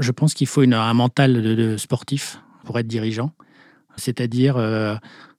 Je 0.00 0.12
pense 0.12 0.32
qu'il 0.32 0.46
faut 0.46 0.62
une, 0.62 0.72
un 0.72 0.94
mental 0.94 1.42
de, 1.42 1.76
sportif 1.76 2.40
pour 2.64 2.78
être 2.78 2.86
dirigeant, 2.86 3.32
c'est-à-dire 3.96 4.56
euh, 4.56 4.96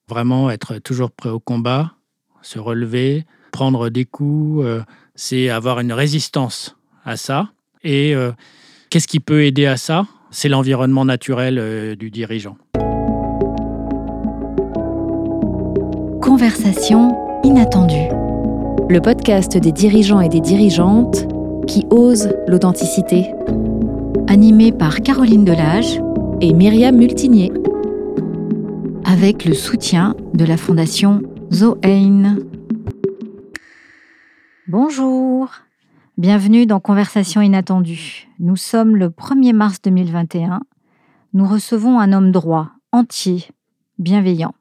vraiment 0.07 0.51
être 0.51 0.77
toujours 0.77 1.09
prêt 1.09 1.29
au 1.29 1.39
combat, 1.39 1.93
se 2.43 2.59
relever, 2.59 3.25
prendre 3.51 3.89
des 3.89 4.05
coups, 4.05 4.63
euh, 4.63 4.83
c'est 5.15 5.49
avoir 5.49 5.79
une 5.79 5.91
résistance 5.91 6.77
à 7.03 7.17
ça. 7.17 7.49
Et 7.83 8.15
euh, 8.15 8.31
qu'est-ce 8.91 9.07
qui 9.07 9.19
peut 9.19 9.43
aider 9.43 9.65
à 9.65 9.77
ça? 9.77 10.05
C'est 10.29 10.47
l'environnement 10.47 11.05
naturel 11.05 11.95
du 11.97 12.11
dirigeant. 12.11 12.55
Conversation 16.21 17.17
inattendue. 17.43 18.09
Le 18.89 18.99
podcast 18.99 19.57
des 19.57 19.71
dirigeants 19.71 20.21
et 20.21 20.29
des 20.29 20.39
dirigeantes 20.39 21.27
qui 21.67 21.85
osent 21.89 22.33
l'authenticité. 22.47 23.33
Animé 24.31 24.71
par 24.71 25.01
Caroline 25.01 25.43
Delage 25.43 25.99
et 26.39 26.53
Myriam 26.53 26.95
Multinier. 26.95 27.51
Avec 29.03 29.43
le 29.43 29.53
soutien 29.53 30.15
de 30.33 30.45
la 30.45 30.55
Fondation 30.55 31.21
Zoein. 31.51 32.37
Bonjour, 34.69 35.49
bienvenue 36.17 36.65
dans 36.65 36.79
Conversation 36.79 37.41
inattendue. 37.41 38.29
Nous 38.39 38.55
sommes 38.55 38.95
le 38.95 39.09
1er 39.09 39.51
mars 39.51 39.81
2021. 39.81 40.61
Nous 41.33 41.45
recevons 41.45 41.99
un 41.99 42.13
homme 42.13 42.31
droit, 42.31 42.69
entier, 42.93 43.43
bienveillant. 43.99 44.55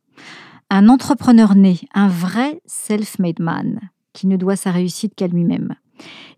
Un 0.69 0.89
entrepreneur 0.89 1.55
né, 1.55 1.79
un 1.95 2.09
vrai 2.09 2.61
self-made 2.67 3.39
man, 3.39 3.79
qui 4.15 4.27
ne 4.27 4.37
doit 4.37 4.57
sa 4.57 4.73
réussite 4.73 5.15
qu'à 5.15 5.29
lui-même. 5.29 5.77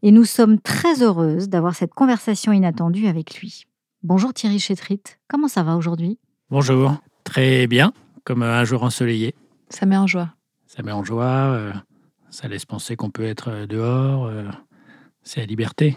Et 0.03 0.11
nous 0.11 0.25
sommes 0.25 0.59
très 0.59 1.03
heureuses 1.03 1.49
d'avoir 1.49 1.75
cette 1.75 1.95
conversation 1.95 2.53
inattendue 2.53 3.07
avec 3.07 3.39
lui. 3.41 3.65
Bonjour 4.03 4.35
Thierry 4.35 4.59
Chétrit, 4.59 5.01
comment 5.29 5.49
ça 5.49 5.63
va 5.63 5.77
aujourd'hui? 5.77 6.19
Bonjour, 6.51 6.97
très 7.25 7.67
bien, 7.67 7.93
comme 8.25 8.43
un 8.43 8.65
jour 8.65 8.83
ensoleillé. 8.83 9.35
Ça 9.69 9.87
met 9.87 9.97
en 9.97 10.07
joie. 10.07 10.35
Ça 10.67 10.83
met 10.83 10.93
en 10.93 11.05
joie, 11.05 11.25
euh, 11.25 11.73
ça 12.31 12.49
laisse 12.49 12.65
penser 12.65 12.97
qu'on 12.97 13.11
peut 13.11 13.25
être 13.25 13.49
euh, 13.49 13.67
dehors, 13.67 14.27
euh, 14.27 14.45
c'est 15.23 15.41
la 15.41 15.47
liberté. 15.47 15.97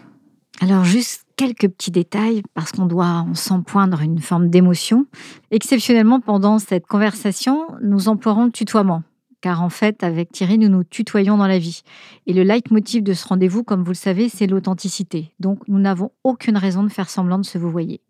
Alors 0.62 0.84
juste 0.84 1.26
quelques 1.36 1.68
petits 1.68 1.92
détails, 1.92 2.44
parce 2.54 2.72
qu'on 2.72 2.86
doit, 2.86 3.26
on 3.28 3.34
sent 3.34 3.62
poindre 3.66 4.02
une 4.02 4.20
forme 4.20 4.50
d'émotion. 4.50 5.06
Exceptionnellement, 5.52 6.20
pendant 6.22 6.60
cette 6.60 6.88
conversation, 6.88 7.68
nous 7.82 8.08
emploierons 8.08 8.46
le 8.46 8.52
tutoiement. 8.52 9.04
Car 9.46 9.62
en 9.62 9.70
fait, 9.70 10.02
avec 10.02 10.32
Thierry, 10.32 10.58
nous 10.58 10.70
nous 10.70 10.84
tutoyons 10.84 11.38
dans 11.38 11.46
la 11.46 11.60
vie. 11.60 11.84
Et 12.26 12.34
le 12.34 12.42
leitmotiv 12.42 13.04
de 13.04 13.14
ce 13.14 13.28
rendez-vous, 13.28 13.64
comme 13.64 13.84
vous 13.84 13.92
le 13.92 13.94
savez, 13.94 14.28
c'est 14.28 14.48
l'authenticité. 14.48 15.34
Donc, 15.40 15.60
nous 15.68 15.78
n'avons 15.78 16.10
aucune 16.24 16.58
raison 16.58 16.82
de 16.82 16.90
faire 16.90 17.12
semblant 17.12 17.38
de 17.38 17.46
se 17.46 17.60
vous 17.60 17.70
voyez. 17.70 18.02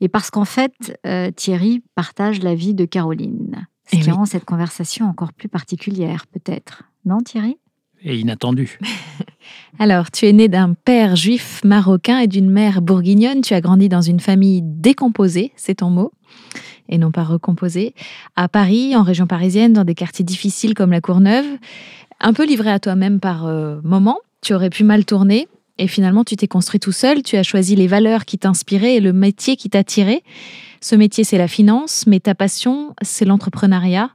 Et 0.00 0.06
parce 0.06 0.30
qu'en 0.30 0.44
fait, 0.44 0.96
euh, 1.04 1.32
Thierry 1.32 1.82
partage 1.96 2.44
la 2.44 2.54
vie 2.54 2.74
de 2.74 2.84
Caroline. 2.84 3.66
Ce 3.90 3.96
Eh 3.96 3.98
qui 3.98 4.10
oui. 4.10 4.12
rend 4.12 4.24
cette 4.24 4.44
conversation 4.44 5.06
encore 5.06 5.32
plus 5.32 5.48
particulière, 5.48 6.26
peut-être. 6.28 6.84
Non, 7.04 7.18
Thierry? 7.22 7.58
Et 8.04 8.16
inattendu. 8.16 8.78
Alors, 9.80 10.12
tu 10.12 10.26
es 10.26 10.32
né 10.32 10.46
d'un 10.46 10.74
père 10.74 11.16
juif 11.16 11.60
marocain 11.64 12.20
et 12.20 12.28
d'une 12.28 12.50
mère 12.50 12.82
bourguignonne. 12.82 13.40
Tu 13.40 13.52
as 13.54 13.60
grandi 13.60 13.88
dans 13.88 14.00
une 14.02 14.20
famille 14.20 14.62
décomposée, 14.62 15.50
c'est 15.56 15.74
ton 15.78 15.90
mot, 15.90 16.12
et 16.88 16.98
non 16.98 17.10
pas 17.10 17.24
recomposée, 17.24 17.94
à 18.36 18.48
Paris, 18.48 18.96
en 18.96 19.02
région 19.02 19.26
parisienne, 19.26 19.72
dans 19.72 19.84
des 19.84 19.94
quartiers 19.94 20.24
difficiles 20.24 20.74
comme 20.74 20.90
la 20.90 21.00
Courneuve. 21.00 21.46
Un 22.20 22.32
peu 22.32 22.46
livré 22.46 22.70
à 22.70 22.80
toi-même 22.80 23.20
par 23.20 23.46
euh, 23.46 23.80
moments. 23.82 24.18
Tu 24.40 24.54
aurais 24.54 24.70
pu 24.70 24.84
mal 24.84 25.04
tourner. 25.04 25.48
Et 25.78 25.86
finalement, 25.86 26.24
tu 26.24 26.36
t'es 26.36 26.48
construit 26.48 26.80
tout 26.80 26.92
seul. 26.92 27.22
Tu 27.22 27.36
as 27.36 27.44
choisi 27.44 27.76
les 27.76 27.86
valeurs 27.86 28.24
qui 28.24 28.38
t'inspiraient 28.38 28.96
et 28.96 29.00
le 29.00 29.12
métier 29.12 29.56
qui 29.56 29.70
t'attirait. 29.70 30.22
Ce 30.80 30.94
métier, 30.94 31.24
c'est 31.24 31.38
la 31.38 31.48
finance, 31.48 32.06
mais 32.06 32.20
ta 32.20 32.34
passion, 32.34 32.94
c'est 33.02 33.24
l'entrepreneuriat. 33.24 34.10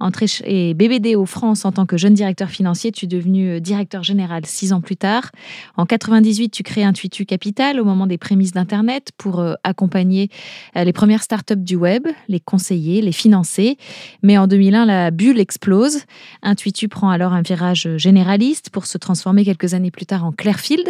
Entré 0.00 0.28
chez 0.28 0.74
BBDO 0.74 1.26
France 1.26 1.64
en 1.64 1.72
tant 1.72 1.84
que 1.84 1.96
jeune 1.96 2.14
directeur 2.14 2.50
financier, 2.50 2.92
tu 2.92 3.06
es 3.06 3.08
devenu 3.08 3.48
euh, 3.48 3.60
directeur 3.60 4.04
général 4.04 4.46
six 4.46 4.72
ans 4.72 4.80
plus 4.80 4.96
tard. 4.96 5.32
En 5.76 5.86
98, 5.86 6.50
tu 6.50 6.62
crées 6.62 6.84
Intuitu 6.84 7.26
Capital 7.26 7.80
au 7.80 7.84
moment 7.84 8.06
des 8.06 8.18
prémices 8.18 8.52
d'Internet 8.52 9.10
pour 9.18 9.40
euh, 9.40 9.54
accompagner 9.64 10.30
euh, 10.76 10.84
les 10.84 10.92
premières 10.92 11.24
startups 11.24 11.56
du 11.56 11.74
web, 11.74 12.06
les 12.28 12.38
conseiller, 12.38 13.02
les 13.02 13.12
financer. 13.12 13.76
Mais 14.22 14.38
en 14.38 14.46
2001, 14.46 14.86
la 14.86 15.10
bulle 15.10 15.40
explose. 15.40 16.02
Intuitu 16.42 16.88
prend 16.88 17.10
alors 17.10 17.32
un 17.32 17.42
virage 17.42 17.88
généraliste 17.96 18.70
pour 18.70 18.86
se 18.86 18.98
transformer 18.98 19.44
quelques 19.44 19.74
années 19.74 19.90
plus 19.90 20.06
tard 20.06 20.24
en 20.24 20.30
Clearfield, 20.30 20.88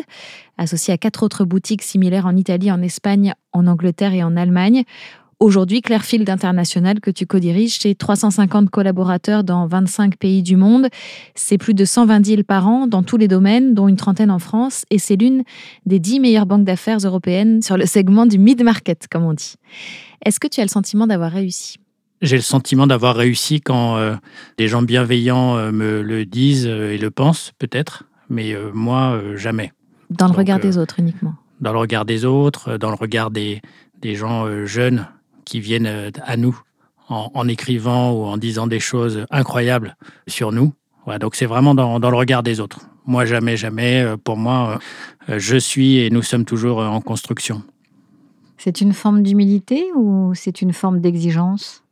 associé 0.59 0.93
à 0.93 0.99
quatre 0.99 1.23
autres 1.23 1.45
boutiques 1.47 1.83
similaires 1.83 2.27
en 2.27 2.37
Italie, 2.37 2.71
en 2.71 2.83
Espagne, 2.83 3.33
en 3.59 3.67
Angleterre 3.67 4.15
et 4.15 4.23
en 4.23 4.37
Allemagne. 4.37 4.85
Aujourd'hui, 5.41 5.83
Clearfield 5.83 6.29
International, 6.29 6.99
que 6.99 7.13
tu 7.13 7.25
co-diriges, 7.25 7.79
c'est 7.79 7.95
350 7.95 8.71
collaborateurs 8.71 9.45
dans 9.45 9.69
25 9.69 10.17
pays 10.17 10.43
du 10.43 10.57
monde. 10.57 10.89
C'est 11.37 11.59
plus 11.59 11.75
de 11.75 11.85
120 11.85 12.19
deals 12.19 12.45
par 12.45 12.67
an 12.67 12.89
dans 12.89 13.05
tous 13.05 13.17
les 13.17 13.29
domaines, 13.29 13.73
dont 13.73 13.87
une 13.87 13.97
trentaine 13.97 14.33
en 14.33 14.41
France. 14.41 14.85
Et 14.91 14.99
c'est 14.99 15.15
l'une 15.15 15.45
des 15.87 16.01
10 16.01 16.19
meilleures 16.19 16.47
banques 16.47 16.65
d'affaires 16.65 16.99
européennes 16.99 17.63
sur 17.63 17.77
le 17.77 17.87
segment 17.87 18.27
du 18.27 18.37
mid-market, 18.37 19.07
comme 19.09 19.25
on 19.25 19.33
dit. 19.33 19.55
Est-ce 20.25 20.41
que 20.41 20.49
tu 20.49 20.59
as 20.61 20.65
le 20.65 20.71
sentiment 20.71 21.07
d'avoir 21.07 21.31
réussi? 21.31 21.79
J'ai 22.21 22.37
le 22.37 22.43
sentiment 22.43 22.89
d'avoir 22.89 23.15
réussi 23.15 23.61
quand 23.61 23.97
euh, 23.97 24.17
des 24.57 24.67
gens 24.67 24.83
bienveillants 24.83 25.57
euh, 25.57 25.71
me 25.71 26.03
le 26.03 26.27
disent 26.27 26.67
euh, 26.67 26.93
et 26.93 26.99
le 26.99 27.13
pensent, 27.13 27.53
peut-être, 27.61 28.05
mais 28.29 28.55
euh, 28.55 28.71
moi, 28.75 29.21
jamais. 29.37 29.73
Dans 30.11 30.27
le 30.27 30.31
Donc, 30.31 30.39
regard 30.39 30.59
des 30.59 30.79
autres 30.79 30.99
uniquement. 30.99 31.35
Dans 31.61 31.73
le 31.73 31.79
regard 31.79 32.05
des 32.05 32.25
autres, 32.25 32.73
euh, 32.73 32.79
dans 32.79 32.91
le 32.91 32.97
regard 32.97 33.31
des, 33.31 33.63
des 34.01 34.15
gens 34.15 34.47
euh, 34.47 34.67
jeunes 34.67 35.09
qui 35.45 35.61
viennent 35.61 35.87
euh, 35.87 36.11
à 36.23 36.37
nous 36.37 36.61
en, 37.09 37.31
en 37.35 37.49
écrivant 37.49 38.13
ou 38.13 38.25
en 38.25 38.37
disant 38.37 38.67
des 38.67 38.81
choses 38.81 39.25
incroyables 39.31 39.97
sur 40.27 40.53
nous. 40.53 40.73
Voilà, 41.05 41.19
donc 41.19 41.37
c'est 41.37 41.47
vraiment 41.47 41.75
dans, 41.75 42.01
dans 42.01 42.11
le 42.11 42.17
regard 42.17 42.43
des 42.43 42.61
autres. 42.61 42.81
Moi, 43.07 43.25
jamais, 43.25 43.57
jamais. 43.57 44.15
Pour 44.23 44.37
moi, 44.37 44.79
je 45.27 45.57
suis 45.57 45.97
et 45.97 46.11
nous 46.11 46.21
sommes 46.21 46.45
toujours 46.45 46.81
en 46.81 47.01
construction. 47.01 47.63
C'est 48.59 48.83
une 48.83 48.93
forme 48.93 49.23
d'humilité 49.23 49.87
ou 49.95 50.35
c'est 50.35 50.61
une 50.61 50.75
forme 50.75 51.01
d'exigence? 51.01 51.85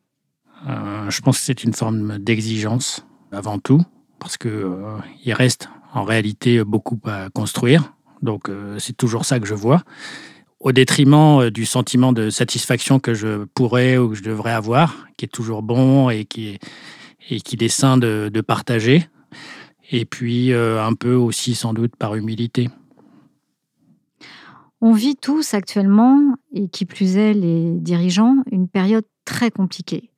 Euh, 0.68 1.08
je 1.08 1.20
pense 1.22 1.38
que 1.38 1.44
c'est 1.44 1.64
une 1.64 1.72
forme 1.72 2.18
d'exigence 2.18 3.06
avant 3.32 3.58
tout, 3.58 3.80
parce 4.18 4.36
que 4.36 4.48
euh, 4.48 4.98
il 5.24 5.32
reste 5.32 5.70
en 5.94 6.02
réalité 6.04 6.64
beaucoup 6.64 6.98
à 7.06 7.30
construire. 7.30 7.94
Donc 8.26 8.50
euh, 8.50 8.78
c'est 8.78 8.96
toujours 8.96 9.24
ça 9.24 9.40
que 9.40 9.46
je 9.46 9.54
vois, 9.54 9.82
au 10.60 10.72
détriment 10.72 11.40
euh, 11.40 11.50
du 11.50 11.64
sentiment 11.64 12.12
de 12.12 12.28
satisfaction 12.28 12.98
que 12.98 13.14
je 13.14 13.44
pourrais 13.54 13.96
ou 13.96 14.10
que 14.10 14.16
je 14.16 14.22
devrais 14.22 14.52
avoir, 14.52 15.06
qui 15.16 15.24
est 15.24 15.28
toujours 15.28 15.62
bon 15.62 16.10
et 16.10 16.26
qui 16.26 16.58
est, 17.30 17.62
et 17.64 17.68
sain 17.68 17.96
de, 17.96 18.40
partager. 18.46 19.08
Et 19.90 20.04
puis 20.04 20.52
euh, 20.52 20.84
un 20.84 20.92
peu 20.92 21.14
aussi 21.14 21.54
sans 21.54 21.72
doute 21.72 21.96
par 21.96 22.16
humilité. 22.16 22.68
On 24.82 24.92
vit 24.92 25.16
tous 25.16 25.54
actuellement, 25.54 26.34
et 26.52 26.68
qui 26.68 26.84
plus 26.84 27.16
est 27.16 27.32
les 27.32 27.72
dirigeants, 27.78 28.36
une 28.52 28.68
période 28.68 29.06
très 29.24 29.50
compliquée. 29.50 30.10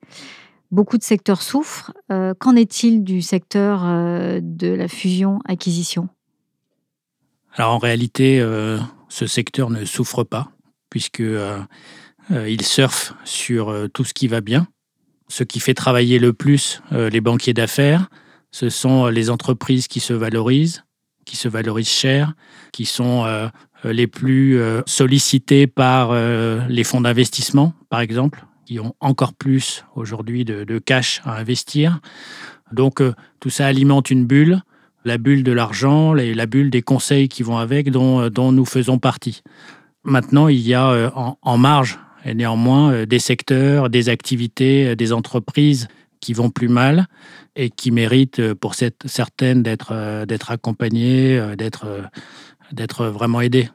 Beaucoup 0.69 0.97
de 0.97 1.03
secteurs 1.03 1.41
souffrent. 1.41 1.93
Qu'en 2.09 2.55
est-il 2.55 3.03
du 3.03 3.21
secteur 3.21 3.83
de 4.41 4.67
la 4.67 4.87
fusion-acquisition? 4.87 6.09
Alors 7.55 7.73
en 7.73 7.77
réalité, 7.77 8.39
euh, 8.39 8.79
ce 9.09 9.27
secteur 9.27 9.69
ne 9.69 9.85
souffre 9.85 10.23
pas, 10.23 10.51
puisque 10.89 11.21
euh, 11.21 11.59
euh, 12.31 12.49
il 12.49 12.63
surfe 12.63 13.13
sur 13.25 13.75
tout 13.93 14.03
ce 14.03 14.13
qui 14.13 14.27
va 14.27 14.41
bien. 14.41 14.67
Ce 15.27 15.43
qui 15.43 15.59
fait 15.59 15.73
travailler 15.73 16.17
le 16.17 16.33
plus 16.33 16.81
les 16.91 17.21
banquiers 17.21 17.53
d'affaires, 17.53 18.09
ce 18.51 18.69
sont 18.69 19.07
les 19.07 19.29
entreprises 19.29 19.87
qui 19.87 19.99
se 19.99 20.13
valorisent, 20.13 20.83
qui 21.25 21.35
se 21.35 21.47
valorisent 21.47 21.87
cher, 21.87 22.33
qui 22.71 22.85
sont 22.85 23.27
les 23.83 24.07
plus 24.07 24.59
sollicitées 24.87 25.67
par 25.67 26.15
les 26.67 26.83
fonds 26.83 27.01
d'investissement, 27.01 27.73
par 27.89 27.99
exemple, 27.99 28.43
qui 28.65 28.79
ont 28.79 28.95
encore 29.01 29.35
plus 29.35 29.85
aujourd'hui 29.95 30.45
de, 30.45 30.79
cash 30.79 31.21
à 31.25 31.37
investir. 31.37 31.99
Donc 32.71 33.03
tout 33.39 33.51
ça 33.51 33.67
alimente 33.67 34.09
une 34.09 34.25
bulle 34.25 34.63
la 35.05 35.17
bulle 35.17 35.43
de 35.43 35.51
l'argent, 35.51 36.13
la 36.13 36.45
bulle 36.45 36.69
des 36.69 36.81
conseils 36.81 37.29
qui 37.29 37.43
vont 37.43 37.57
avec, 37.57 37.91
dont, 37.91 38.21
euh, 38.21 38.51
nous 38.51 38.65
faisons 38.65 38.99
partie. 38.99 39.41
Maintenant, 40.03 40.47
il 40.47 40.59
y 40.59 40.73
a 40.73 40.89
euh, 40.89 41.09
en, 41.13 41.57
marge, 41.57 41.99
et 42.25 42.33
néanmoins, 42.33 42.91
euh, 42.91 43.05
des 43.05 43.19
secteurs, 43.19 43.89
des 43.89 44.09
activités, 44.09 44.95
des 44.95 45.13
entreprises 45.13 45.87
qui 46.19 46.33
vont 46.33 46.49
plus 46.49 46.67
mal 46.67 47.07
et 47.55 47.69
qui 47.69 47.91
méritent 47.91 48.53
pour 48.55 48.75
certaines 48.75 49.63
d'être 49.63 50.51
accompagnées, 50.51 51.41
d'être 51.57 53.05
vraiment 53.05 53.39
aidées. 53.39 53.69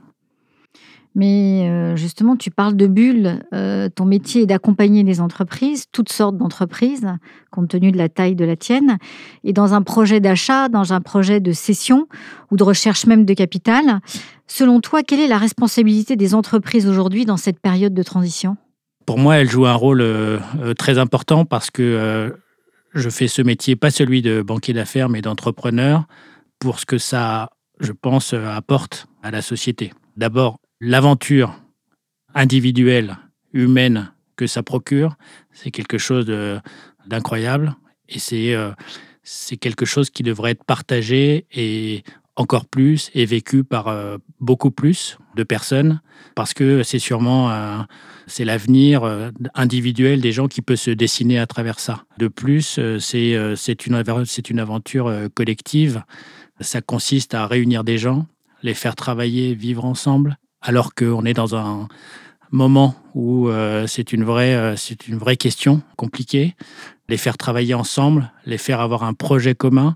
Mais 1.14 1.68
euh, 1.68 1.94
justement, 1.94 2.34
tu 2.34 2.50
parles 2.50 2.76
de 2.76 2.88
bulles. 2.88 3.40
Euh, 3.52 3.88
ton 3.88 4.04
métier 4.04 4.42
est 4.42 4.46
d'accompagner 4.46 5.04
les 5.04 5.20
entreprises, 5.20 5.86
toutes 5.92 6.12
sortes 6.12 6.36
d'entreprises, 6.36 7.06
compte 7.52 7.68
tenu 7.68 7.92
de 7.92 7.98
la 7.98 8.08
taille 8.08 8.34
de 8.34 8.44
la 8.44 8.56
tienne. 8.56 8.98
Et 9.44 9.52
dans 9.52 9.74
un 9.74 9.82
projet 9.82 10.18
d'achat, 10.18 10.68
dans 10.68 10.92
un 10.92 11.00
projet 11.00 11.38
de 11.38 11.52
cession 11.52 12.08
ou 12.50 12.56
de 12.56 12.64
recherche 12.64 13.06
même 13.06 13.24
de 13.24 13.34
capital, 13.34 14.00
selon 14.48 14.80
toi, 14.80 15.04
quelle 15.04 15.20
est 15.20 15.28
la 15.28 15.38
responsabilité 15.38 16.16
des 16.16 16.34
entreprises 16.34 16.88
aujourd'hui 16.88 17.24
dans 17.24 17.36
cette 17.36 17.60
période 17.60 17.94
de 17.94 18.02
transition? 18.02 18.56
Pour 19.06 19.18
moi, 19.18 19.36
elle 19.36 19.48
joue 19.48 19.66
un 19.66 19.74
rôle 19.74 20.00
euh, 20.00 20.40
très 20.76 20.98
important 20.98 21.44
parce 21.44 21.70
que 21.70 22.34
je 22.94 23.10
fais 23.10 23.28
ce 23.28 23.42
métier, 23.42 23.76
pas 23.76 23.90
celui 23.90 24.20
de 24.22 24.42
banquier 24.42 24.72
d'affaires, 24.72 25.08
mais 25.08 25.20
d'entrepreneur, 25.20 26.06
pour 26.58 26.80
ce 26.80 26.86
que 26.86 26.98
ça, 26.98 27.50
je 27.78 27.92
pense, 27.92 28.34
apporte 28.34 29.06
à 29.22 29.30
la 29.30 29.42
société. 29.42 29.92
D'abord, 30.16 30.58
l'aventure 30.84 31.58
individuelle, 32.34 33.16
humaine 33.52 34.12
que 34.36 34.46
ça 34.46 34.62
procure, 34.62 35.16
c'est 35.52 35.70
quelque 35.70 35.98
chose 35.98 36.26
d'incroyable 37.06 37.74
et 38.08 38.54
euh, 38.54 38.72
c'est 39.22 39.56
quelque 39.56 39.86
chose 39.86 40.10
qui 40.10 40.22
devrait 40.22 40.50
être 40.50 40.64
partagé 40.64 41.46
et 41.52 42.02
encore 42.36 42.66
plus 42.66 43.10
et 43.14 43.24
vécu 43.24 43.64
par 43.64 43.88
euh, 43.88 44.18
beaucoup 44.40 44.70
plus 44.70 45.18
de 45.36 45.42
personnes 45.44 46.00
parce 46.34 46.52
que 46.52 46.82
c'est 46.82 46.98
sûrement 46.98 47.86
c'est 48.26 48.44
l'avenir 48.44 49.04
euh, 49.04 49.30
individuel 49.54 50.20
des 50.20 50.32
gens 50.32 50.48
qui 50.48 50.60
peut 50.60 50.76
se 50.76 50.90
dessiner 50.90 51.38
à 51.38 51.46
travers 51.46 51.78
ça. 51.78 52.04
De 52.18 52.28
plus, 52.28 52.78
c'est 52.98 53.56
c'est 53.56 53.86
une, 53.86 54.02
une 54.50 54.58
aventure 54.60 55.12
collective. 55.34 56.02
Ça 56.60 56.82
consiste 56.82 57.34
à 57.34 57.46
réunir 57.46 57.84
des 57.84 57.98
gens, 57.98 58.26
les 58.62 58.74
faire 58.74 58.96
travailler, 58.96 59.54
vivre 59.54 59.84
ensemble, 59.84 60.38
alors 60.64 60.94
qu'on 60.94 61.24
est 61.24 61.34
dans 61.34 61.54
un 61.54 61.86
moment 62.50 62.94
où 63.14 63.48
euh, 63.48 63.86
c'est 63.86 64.12
une, 64.12 64.24
vraie, 64.24 64.54
euh, 64.54 64.76
c'est 64.76 65.06
une 65.06 65.18
vraie 65.18 65.36
question 65.36 65.82
compliquée. 65.96 66.56
Les 67.08 67.18
faire 67.18 67.36
travailler 67.36 67.74
ensemble, 67.74 68.32
les 68.46 68.58
faire 68.58 68.80
avoir 68.80 69.04
un 69.04 69.12
projet 69.12 69.54
commun, 69.54 69.94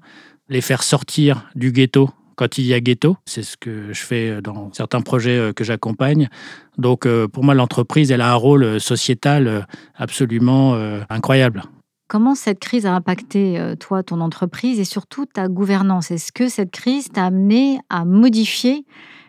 les 0.48 0.60
faire 0.60 0.82
sortir 0.82 1.48
du 1.54 1.72
ghetto 1.72 2.10
quand 2.36 2.58
il 2.58 2.66
y 2.66 2.74
a 2.74 2.80
ghetto. 2.80 3.16
C'est 3.24 3.42
ce 3.42 3.56
que 3.56 3.92
je 3.92 4.02
fais 4.02 4.42
dans 4.42 4.70
certains 4.72 5.00
projets 5.00 5.38
euh, 5.38 5.52
que 5.52 5.64
j'accompagne. 5.64 6.28
Donc 6.76 7.08
pour 7.32 7.42
moi, 7.42 7.54
l'entreprise, 7.54 8.12
elle 8.12 8.20
a 8.20 8.30
un 8.30 8.36
rôle 8.36 8.80
sociétal 8.80 9.66
absolument 9.96 10.74
incroyable. 11.10 11.64
Comment 12.06 12.36
cette 12.36 12.60
crise 12.60 12.86
a 12.86 12.94
impacté, 12.94 13.60
toi, 13.80 14.04
ton 14.04 14.20
entreprise 14.20 14.78
et 14.78 14.84
surtout 14.84 15.26
ta 15.26 15.48
gouvernance? 15.48 16.12
Est-ce 16.12 16.30
que 16.30 16.48
cette 16.48 16.70
crise 16.70 17.08
t'a 17.08 17.26
amené 17.26 17.80
à 17.90 18.04
modifier 18.04 18.86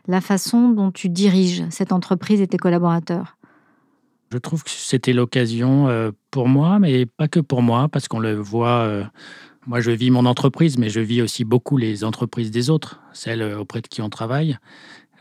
la 0.07 0.21
façon 0.21 0.69
dont 0.69 0.91
tu 0.91 1.09
diriges 1.09 1.63
cette 1.69 1.91
entreprise 1.91 2.41
et 2.41 2.47
tes 2.47 2.57
collaborateurs 2.57 3.37
Je 4.31 4.37
trouve 4.37 4.63
que 4.63 4.69
c'était 4.69 5.13
l'occasion 5.13 5.87
euh, 5.87 6.11
pour 6.31 6.47
moi, 6.47 6.79
mais 6.79 7.05
pas 7.05 7.27
que 7.27 7.39
pour 7.39 7.61
moi, 7.61 7.87
parce 7.89 8.07
qu'on 8.07 8.19
le 8.19 8.35
voit. 8.35 8.81
Euh, 8.81 9.03
moi, 9.67 9.81
je 9.81 9.91
vis 9.91 10.09
mon 10.09 10.25
entreprise, 10.25 10.77
mais 10.77 10.89
je 10.89 10.99
vis 10.99 11.21
aussi 11.21 11.43
beaucoup 11.43 11.77
les 11.77 12.03
entreprises 12.03 12.49
des 12.49 12.69
autres, 12.69 13.01
celles 13.13 13.41
euh, 13.41 13.59
auprès 13.59 13.81
de 13.81 13.87
qui 13.87 14.01
on 14.01 14.09
travaille. 14.09 14.57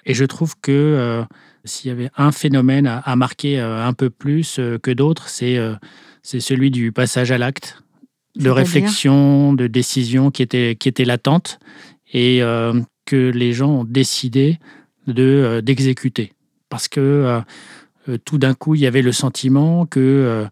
Et 0.07 0.15
je 0.15 0.25
trouve 0.25 0.55
que 0.63 1.23
s'il 1.65 1.89
y 1.89 1.93
avait 1.93 2.09
un 2.17 2.33
phénomène 2.33 2.87
à, 2.87 3.15
marquer 3.15 3.61
un 3.61 3.93
peu 3.93 4.09
plus 4.09 4.59
que 4.83 4.91
d'autres, 4.91 5.29
c'est 5.29 5.59
c'est 6.23 6.41
celui 6.41 6.71
du 6.71 6.93
passage 6.93 7.31
à 7.31 7.37
l'acte, 7.37 7.83
de 8.37 8.49
réflexion, 8.49 9.53
de 9.53 9.67
décision 9.67 10.31
qui 10.31 10.43
était, 10.43 10.77
qui 10.77 10.89
était 10.89 11.05
latente 11.05 11.59
et 12.13 12.41
que 13.09 13.31
les 13.31 13.55
gens 13.55 13.71
ont 13.71 13.85
décidé 13.85 14.59
de 15.07 15.23
euh, 15.23 15.61
d'exécuter. 15.63 16.35
Parce 16.69 16.89
que 16.89 17.01
euh, 17.01 17.41
euh, 18.11 18.19
tout 18.23 18.37
d'un 18.37 18.53
coup, 18.53 18.75
il 18.75 18.83
y 18.83 18.87
avait 18.87 19.01
le 19.03 19.13
sentiment 19.13 19.87
que 19.87 20.47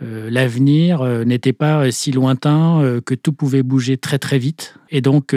l'avenir 0.00 1.04
n'était 1.24 1.52
pas 1.52 1.92
si 1.92 2.10
lointain, 2.10 3.00
que 3.06 3.14
tout 3.14 3.32
pouvait 3.32 3.62
bouger 3.62 3.96
très 3.96 4.18
très 4.18 4.36
vite. 4.36 4.74
Et 4.90 5.00
donc, 5.00 5.32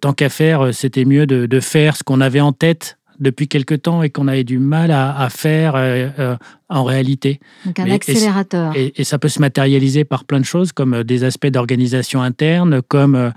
tant 0.00 0.12
qu'à 0.12 0.28
faire, 0.28 0.72
c'était 0.72 1.04
mieux 1.04 1.26
de, 1.26 1.60
faire 1.60 1.96
ce 1.96 2.04
qu'on 2.04 2.20
avait 2.20 2.40
en 2.40 2.52
tête 2.52 2.98
depuis 3.18 3.48
quelque 3.48 3.74
temps 3.74 4.04
et 4.04 4.10
qu'on 4.10 4.28
avait 4.28 4.44
du 4.44 4.60
mal 4.60 4.92
à, 4.92 5.28
faire 5.30 5.74
en 6.68 6.84
réalité. 6.84 7.40
Donc 7.66 7.80
un 7.80 7.90
accélérateur. 7.90 8.76
Et, 8.76 8.92
et, 8.94 9.02
ça 9.02 9.18
peut 9.18 9.28
se 9.28 9.40
matérialiser 9.40 10.04
par 10.04 10.24
plein 10.24 10.38
de 10.38 10.44
choses, 10.44 10.70
comme 10.70 11.02
des 11.02 11.24
aspects 11.24 11.48
d'organisation 11.48 12.22
interne, 12.22 12.82
comme 12.86 13.32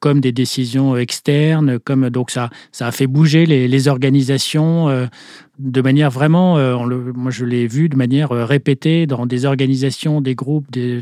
comme 0.00 0.20
des 0.20 0.32
décisions 0.32 0.96
externes, 0.96 1.78
comme 1.78 2.10
donc 2.10 2.30
ça, 2.30 2.50
ça 2.72 2.86
a 2.86 2.92
fait 2.92 3.06
bouger 3.06 3.46
les, 3.46 3.88
organisations 3.88 4.88
euh, 4.88 5.06
de 5.58 5.80
manière 5.80 6.10
vraiment, 6.10 6.58
euh, 6.58 6.76
moi 7.14 7.30
je 7.30 7.44
l'ai 7.44 7.66
vu 7.66 7.88
de 7.88 7.96
manière 7.96 8.32
euh, 8.32 8.44
répétée 8.44 9.06
dans 9.06 9.26
des 9.26 9.46
organisations, 9.46 10.20
des 10.20 10.34
groupes 10.34 10.70
des, 10.70 11.00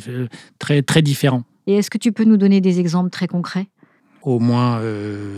très 0.58 0.82
très 0.82 1.02
différents. 1.02 1.42
Et 1.66 1.74
est-ce 1.74 1.90
que 1.90 1.98
tu 1.98 2.12
peux 2.12 2.24
nous 2.24 2.36
donner 2.36 2.60
des 2.60 2.80
exemples 2.80 3.10
très 3.10 3.26
concrets? 3.26 3.66
Au 4.22 4.38
moins 4.38 4.80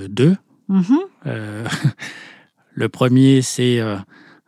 deux. 0.08 0.36
Mm-hmm. 0.68 1.24
le 2.74 2.88
premier, 2.88 3.40
c'est 3.40 3.80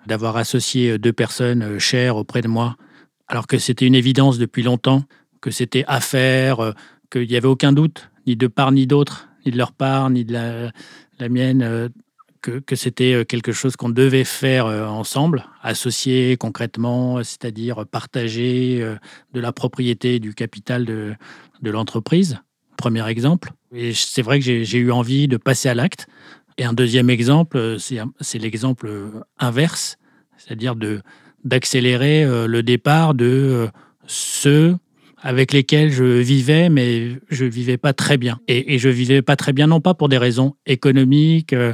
d'avoir 0.06 0.36
associé 0.36 0.98
deux 0.98 1.12
personnes 1.12 1.78
chères 1.78 2.16
auprès 2.16 2.42
de 2.42 2.48
moi, 2.48 2.76
alors 3.28 3.46
que 3.46 3.56
c'était 3.58 3.86
une 3.86 3.94
évidence 3.94 4.38
depuis 4.38 4.62
longtemps, 4.62 5.04
que 5.40 5.50
c'était 5.50 5.84
à 5.86 6.00
faire, 6.00 6.74
qu'il 7.10 7.28
n'y 7.28 7.36
avait 7.36 7.48
aucun 7.48 7.72
doute 7.72 8.10
ni 8.26 8.36
de 8.36 8.46
part 8.46 8.72
ni 8.72 8.86
d'autre, 8.86 9.28
ni 9.44 9.52
de 9.52 9.56
leur 9.56 9.72
part, 9.72 10.10
ni 10.10 10.24
de 10.24 10.32
la, 10.32 11.28
mienne, 11.28 11.62
euh, 11.62 11.88
que, 12.42 12.76
c'était 12.76 13.12
euh, 13.12 13.24
quelque 13.24 13.52
chose 13.52 13.76
qu'on 13.76 13.88
devait 13.88 14.24
faire 14.24 14.66
euh, 14.66 14.86
ensemble, 14.86 15.46
associer 15.62 16.36
concrètement, 16.36 17.22
c'est-à-dire 17.22 17.86
partager 17.86 18.80
de 19.32 19.40
la 19.40 19.52
propriété 19.52 20.18
du 20.18 20.34
capital 20.34 20.84
de, 20.84 21.14
de 21.62 21.70
l'entreprise. 21.70 22.38
Premier 22.76 23.08
exemple. 23.08 23.52
Et 23.72 23.94
c'est 23.94 24.22
vrai 24.22 24.38
que 24.38 24.44
j'ai 24.44 24.78
eu 24.78 24.92
envie 24.92 25.28
de 25.28 25.36
passer 25.38 25.68
à 25.68 25.74
l'acte. 25.74 26.06
Et 26.58 26.64
un 26.64 26.72
deuxième 26.72 27.10
exemple, 27.10 27.76
c'est 27.78 28.38
l'exemple 28.38 29.10
inverse, 29.38 29.96
c'est-à-dire 30.36 30.74
d'accélérer 31.44 32.24
le 32.46 32.62
départ 32.62 33.14
de 33.14 33.68
ceux 34.06 34.76
avec 35.22 35.52
lesquels 35.52 35.90
je 35.90 36.04
vivais, 36.04 36.68
mais 36.68 37.12
je 37.30 37.44
vivais 37.44 37.78
pas 37.78 37.92
très 37.92 38.18
bien. 38.18 38.38
Et, 38.48 38.74
et 38.74 38.78
je 38.78 38.88
vivais 38.88 39.22
pas 39.22 39.36
très 39.36 39.52
bien, 39.52 39.66
non 39.66 39.80
pas 39.80 39.94
pour 39.94 40.08
des 40.08 40.18
raisons 40.18 40.54
économiques, 40.66 41.52
euh, 41.52 41.72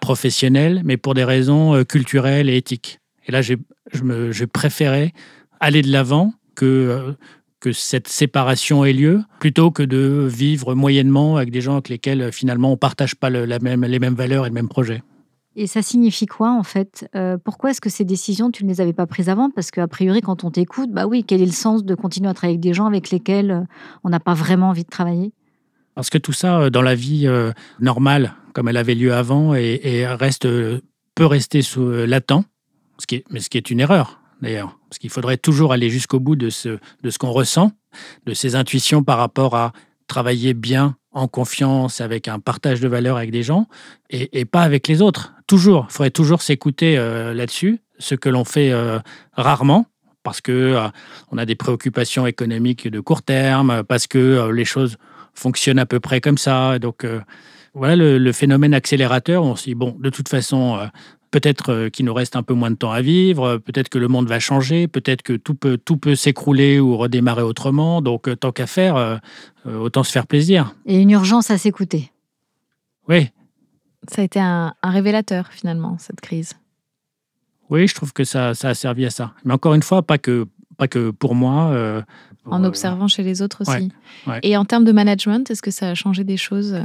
professionnelles, 0.00 0.82
mais 0.84 0.96
pour 0.96 1.14
des 1.14 1.24
raisons 1.24 1.74
euh, 1.74 1.84
culturelles 1.84 2.48
et 2.48 2.56
éthiques. 2.56 3.00
Et 3.26 3.32
là, 3.32 3.42
je, 3.42 3.54
me, 4.02 4.32
je 4.32 4.44
préférais 4.44 5.12
aller 5.60 5.82
de 5.82 5.90
l'avant 5.90 6.34
que, 6.54 6.66
euh, 6.66 7.12
que 7.58 7.72
cette 7.72 8.08
séparation 8.08 8.84
ait 8.84 8.92
lieu, 8.92 9.22
plutôt 9.40 9.70
que 9.70 9.82
de 9.82 10.28
vivre 10.30 10.74
moyennement 10.74 11.36
avec 11.36 11.50
des 11.50 11.62
gens 11.62 11.72
avec 11.74 11.88
lesquels 11.88 12.30
finalement 12.32 12.72
on 12.72 12.76
partage 12.76 13.14
pas 13.14 13.30
les 13.30 13.58
mêmes 13.58 14.14
valeurs 14.14 14.46
et 14.46 14.50
le 14.50 14.54
même 14.54 14.68
projet. 14.68 15.02
Et 15.56 15.66
ça 15.66 15.82
signifie 15.82 16.26
quoi 16.26 16.50
en 16.52 16.62
fait? 16.62 17.08
Euh, 17.14 17.38
Pourquoi 17.42 17.70
est-ce 17.70 17.80
que 17.80 17.90
ces 17.90 18.04
décisions, 18.04 18.50
tu 18.50 18.64
ne 18.64 18.68
les 18.70 18.80
avais 18.80 18.92
pas 18.92 19.06
prises 19.06 19.28
avant? 19.28 19.50
Parce 19.50 19.70
qu'a 19.70 19.86
priori, 19.86 20.20
quand 20.20 20.44
on 20.44 20.50
t'écoute, 20.50 20.90
bah 20.90 21.06
oui, 21.06 21.24
quel 21.24 21.40
est 21.42 21.46
le 21.46 21.52
sens 21.52 21.84
de 21.84 21.94
continuer 21.94 22.28
à 22.28 22.34
travailler 22.34 22.54
avec 22.54 22.62
des 22.62 22.74
gens 22.74 22.86
avec 22.86 23.10
lesquels 23.10 23.50
euh, 23.50 23.60
on 24.02 24.08
n'a 24.08 24.20
pas 24.20 24.34
vraiment 24.34 24.70
envie 24.70 24.84
de 24.84 24.88
travailler? 24.88 25.32
Parce 25.94 26.10
que 26.10 26.18
tout 26.18 26.32
ça, 26.32 26.58
euh, 26.58 26.70
dans 26.70 26.82
la 26.82 26.96
vie 26.96 27.28
normale, 27.78 28.34
comme 28.52 28.68
elle 28.68 28.76
avait 28.76 28.94
lieu 28.94 29.14
avant, 29.14 29.54
et, 29.54 30.06
reste, 30.06 30.48
peut 31.14 31.26
rester 31.26 31.62
sous, 31.62 31.88
latent, 31.88 32.44
ce 32.98 33.06
qui 33.06 33.16
est, 33.16 33.24
mais 33.30 33.40
ce 33.40 33.48
qui 33.48 33.58
est 33.58 33.70
une 33.70 33.80
erreur 33.80 34.20
d'ailleurs. 34.40 34.78
Parce 34.88 34.98
qu'il 34.98 35.10
faudrait 35.10 35.38
toujours 35.38 35.72
aller 35.72 35.88
jusqu'au 35.88 36.20
bout 36.20 36.36
de 36.36 36.50
ce, 36.50 36.78
de 37.02 37.10
ce 37.10 37.18
qu'on 37.18 37.30
ressent, 37.30 37.72
de 38.26 38.34
ses 38.34 38.56
intuitions 38.56 39.02
par 39.02 39.18
rapport 39.18 39.56
à 39.56 39.72
travailler 40.14 40.54
bien 40.54 40.96
en 41.10 41.26
confiance, 41.26 42.00
avec 42.00 42.28
un 42.28 42.38
partage 42.38 42.78
de 42.78 42.86
valeurs 42.86 43.16
avec 43.16 43.32
des 43.32 43.42
gens, 43.42 43.66
et, 44.10 44.44
pas 44.44 44.62
avec 44.62 44.86
les 44.86 45.02
autres. 45.02 45.34
Toujours, 45.48 45.86
il 45.90 45.92
faudrait 45.92 46.10
toujours 46.12 46.40
s'écouter 46.40 46.96
euh, 46.96 47.34
là-dessus, 47.34 47.80
ce 47.98 48.14
que 48.14 48.28
l'on 48.28 48.44
fait 48.44 48.70
euh, 48.70 49.00
rarement, 49.32 49.86
parce 50.22 50.40
que 50.40 50.52
euh, 50.52 50.86
on 51.32 51.38
a 51.38 51.44
des 51.44 51.56
préoccupations 51.56 52.28
économiques 52.28 52.86
de 52.86 53.00
court 53.00 53.22
terme, 53.22 53.82
parce 53.82 54.06
que 54.06 54.48
les 54.52 54.64
choses 54.64 54.98
fonctionnent 55.34 55.80
à 55.80 55.86
peu 55.86 55.98
près 55.98 56.20
comme 56.20 56.38
ça. 56.38 56.78
Donc 56.78 57.04
voilà 57.74 57.96
le, 57.96 58.32
phénomène 58.32 58.72
accélérateur. 58.72 59.42
On 59.42 59.56
se 59.56 59.64
dit 59.64 59.74
bon, 59.74 59.96
de 59.98 60.10
toute 60.10 60.28
façon, 60.28 60.78
Peut-être 61.34 61.72
euh, 61.72 61.88
qu'il 61.88 62.06
nous 62.06 62.14
reste 62.14 62.36
un 62.36 62.44
peu 62.44 62.54
moins 62.54 62.70
de 62.70 62.76
temps 62.76 62.92
à 62.92 63.00
vivre, 63.00 63.56
peut-être 63.56 63.88
que 63.88 63.98
le 63.98 64.06
monde 64.06 64.28
va 64.28 64.38
changer, 64.38 64.86
peut-être 64.86 65.22
que 65.22 65.32
tout 65.32 65.56
peut, 65.56 65.76
tout 65.76 65.96
peut 65.96 66.14
s'écrouler 66.14 66.78
ou 66.78 66.96
redémarrer 66.96 67.42
autrement. 67.42 68.02
Donc, 68.02 68.28
euh, 68.28 68.36
tant 68.36 68.52
qu'à 68.52 68.68
faire, 68.68 68.94
euh, 68.94 69.16
autant 69.66 70.04
se 70.04 70.12
faire 70.12 70.28
plaisir. 70.28 70.76
Et 70.86 71.00
une 71.00 71.10
urgence 71.10 71.50
à 71.50 71.58
s'écouter. 71.58 72.12
Oui. 73.08 73.30
Ça 74.06 74.22
a 74.22 74.24
été 74.24 74.38
un, 74.38 74.76
révélateur, 74.84 75.48
finalement, 75.50 75.96
cette 75.98 76.20
crise. 76.20 76.52
Oui, 77.68 77.88
je 77.88 77.96
trouve 77.96 78.12
que 78.12 78.22
ça, 78.22 78.54
ça, 78.54 78.68
a 78.68 78.74
servi 78.74 79.04
à 79.04 79.10
ça. 79.10 79.32
Mais 79.44 79.54
encore 79.54 79.74
une 79.74 79.82
fois, 79.82 80.02
pas 80.02 80.18
que, 80.18 80.46
pas 80.76 80.86
que 80.86 81.10
pour 81.10 81.34
moi. 81.34 82.04
en 82.44 82.62
observant 82.62 83.08
chez 83.08 83.24
les 83.24 83.42
autres 83.42 83.62
aussi. 83.62 83.90
Et 84.44 84.56
en 84.56 84.64
termes 84.64 84.84
de 84.84 84.92
management, 84.92 85.50
est-ce 85.50 85.62
que 85.62 85.72
ça 85.72 85.88
a 85.88 85.94
changé 85.96 86.22
des 86.22 86.36
choses 86.36 86.76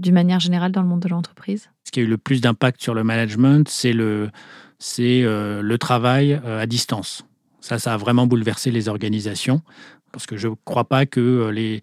d'une 0.00 0.14
manière 0.14 0.40
générale 0.40 0.72
dans 0.72 0.82
le 0.82 0.88
monde 0.88 1.00
de 1.00 1.08
l'entreprise? 1.08 1.70
Ce 1.84 1.90
qui 1.90 2.00
a 2.00 2.02
eu 2.02 2.06
le 2.06 2.18
plus 2.18 2.40
d'impact 2.40 2.82
sur 2.82 2.94
le 2.94 3.04
management, 3.04 3.68
c'est 3.68 3.92
le, 3.92 4.30
c'est 4.78 5.22
le 5.22 5.76
travail 5.76 6.40
à 6.44 6.66
distance. 6.66 7.24
Ça, 7.60 7.78
ça 7.78 7.94
a 7.94 7.96
vraiment 7.96 8.26
bouleversé 8.26 8.70
les 8.70 8.88
organisations 8.88 9.62
parce 10.12 10.26
que 10.26 10.36
je 10.36 10.48
ne 10.48 10.54
crois 10.64 10.84
pas 10.84 11.06
que 11.06 11.50
les, 11.50 11.82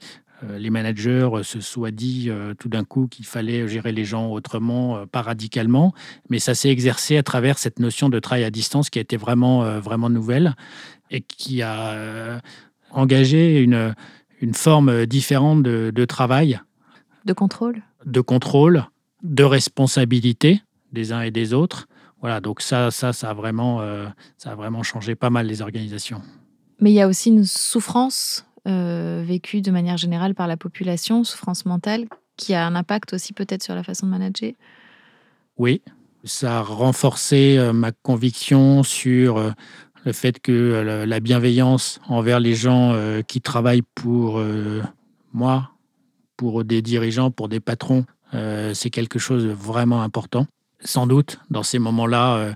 les 0.58 0.70
managers 0.70 1.30
se 1.44 1.60
soient 1.62 1.92
dit 1.92 2.30
tout 2.60 2.70
d'un 2.70 2.84
coup 2.84 3.08
qu'il 3.08 3.26
fallait 3.26 3.68
gérer 3.68 3.92
les 3.92 4.06
gens 4.06 4.30
autrement, 4.30 5.06
pas 5.08 5.22
radicalement, 5.22 5.94
mais 6.30 6.40
ça 6.40 6.56
s'est 6.56 6.70
exercé 6.70 7.18
à 7.18 7.24
travers 7.24 7.58
cette 7.58 7.80
notion 7.80 8.10
de 8.10 8.20
travail 8.20 8.44
à 8.44 8.52
distance 8.52 8.90
qui 8.90 9.00
a 9.00 9.02
été 9.02 9.18
vraiment, 9.18 9.80
vraiment 9.80 10.10
nouvelle 10.10 10.56
et 11.12 11.22
qui 11.22 11.62
a 11.62 12.42
engagé 12.92 13.62
une, 13.62 13.94
une 14.42 14.54
forme 14.54 15.06
différente 15.06 15.64
de, 15.64 16.06
travail. 16.06 16.60
De 17.26 17.34
contrôle? 17.34 17.82
De 18.06 18.22
contrôle, 18.22 18.86
de 19.24 19.44
responsabilité 19.44 20.62
des 20.92 21.12
uns 21.12 21.22
et 21.22 21.32
des 21.32 21.54
autres. 21.54 21.88
Voilà, 22.22 22.40
donc 22.40 22.62
ça, 22.62 22.90
ça, 22.90 23.12
ça 23.12 23.32
a 23.32 23.34
vraiment, 23.34 23.82
euh, 23.82 24.08
ça 24.38 24.52
a 24.52 24.56
vraiment 24.56 24.82
changé 24.82 25.16
pas 25.16 25.30
mal 25.30 25.46
les 25.46 25.62
organisations. 25.62 26.22
Mais 26.80 26.92
il 26.92 26.94
y 26.94 27.02
a 27.02 27.08
aussi 27.08 27.30
une 27.30 27.44
souffrance 27.44 28.46
euh, 28.66 29.24
vécue 29.26 29.62
de 29.62 29.72
manière 29.72 29.98
générale 29.98 30.34
par 30.34 30.48
la 30.48 30.56
population, 30.56 31.26
souffrance 31.26 31.66
mentale, 31.66 32.06
qui 32.38 32.54
a 32.54 32.66
un 32.66 32.76
impact 32.76 33.14
aussi 33.14 33.34
peut-être 33.34 33.62
sur 33.62 33.76
la 33.76 33.84
façon 33.84 34.06
de 34.06 34.12
manager? 34.12 34.54
Oui, 35.58 35.82
ça 36.24 36.60
a 36.60 36.62
renforcé 36.62 37.58
euh, 37.58 37.74
ma 37.74 37.92
conviction 37.92 38.84
sur 38.84 39.54
le 40.06 40.14
fait 40.14 40.40
que 40.40 41.06
la 41.06 41.20
bienveillance 41.20 42.00
envers 42.08 42.40
les 42.40 42.56
gens 42.56 42.94
qui 43.26 43.40
travaillent 43.40 43.84
pour 43.96 44.42
moi, 45.32 45.73
pour 46.38 46.64
des 46.64 46.82
dirigeants, 46.82 47.32
pour 47.32 47.50
des 47.50 47.60
patrons, 47.60 48.06
c'est 48.74 48.90
quelque 48.90 49.20
chose 49.20 49.44
de 49.44 49.52
vraiment 49.52 50.02
important 50.02 50.48
sans 50.86 51.08
doute, 51.08 51.40
dans 51.50 51.64
ces 51.64 51.80
moments-là, 51.80 52.36
euh, 52.36 52.54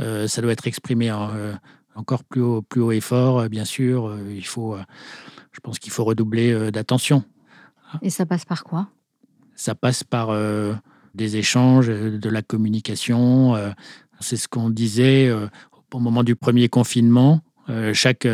euh, 0.00 0.28
ça 0.28 0.42
doit 0.42 0.52
être 0.52 0.66
exprimé 0.66 1.10
euh, 1.10 1.54
encore 1.94 2.24
plus 2.24 2.42
haut, 2.42 2.62
plus 2.62 2.80
haut 2.80 2.92
et 2.92 3.00
fort, 3.00 3.48
bien 3.48 3.64
sûr. 3.64 4.16
il 4.30 4.46
faut, 4.46 4.76
je 5.52 5.60
pense 5.60 5.78
qu'il 5.78 5.92
faut 5.92 6.04
redoubler 6.04 6.70
d'attention. 6.70 7.24
Et 8.02 8.10
ça 8.10 8.26
passe 8.26 8.44
par 8.44 8.64
quoi? 8.64 8.88
Ça 9.54 9.74
passe 9.74 10.04
par 10.04 10.30
des 11.14 11.36
échanges, 11.36 11.88
de 11.88 12.28
la 12.30 12.42
communication. 12.42 13.56
C'est 14.20 14.36
ce 14.36 14.48
qu'on 14.48 14.70
disait 14.70 15.30
au 15.92 15.98
moment 15.98 16.22
du 16.22 16.36
premier 16.36 16.68
confinement. 16.68 17.40
chaque 17.92 18.26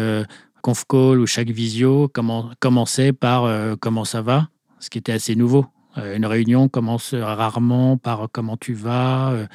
conf 0.63 0.85
call 0.87 1.19
ou 1.19 1.27
chaque 1.27 1.51
visio 1.51 2.13
commençait 2.61 3.13
par 3.13 3.79
comment 3.81 4.05
ça 4.05 4.23
va, 4.23 4.49
ce 4.81 4.91
qui 4.91 4.99
était 4.99 5.13
assez 5.13 5.35
nouveau. 5.35 5.67
Euh, 5.99 6.17
une 6.17 6.27
réunion 6.27 6.69
commence 6.69 7.15
rarement 7.15 7.97
par 7.97 8.29
comment 8.31 8.57
tu 8.57 8.75
vas, 8.75 9.31
euh, 9.31 9.47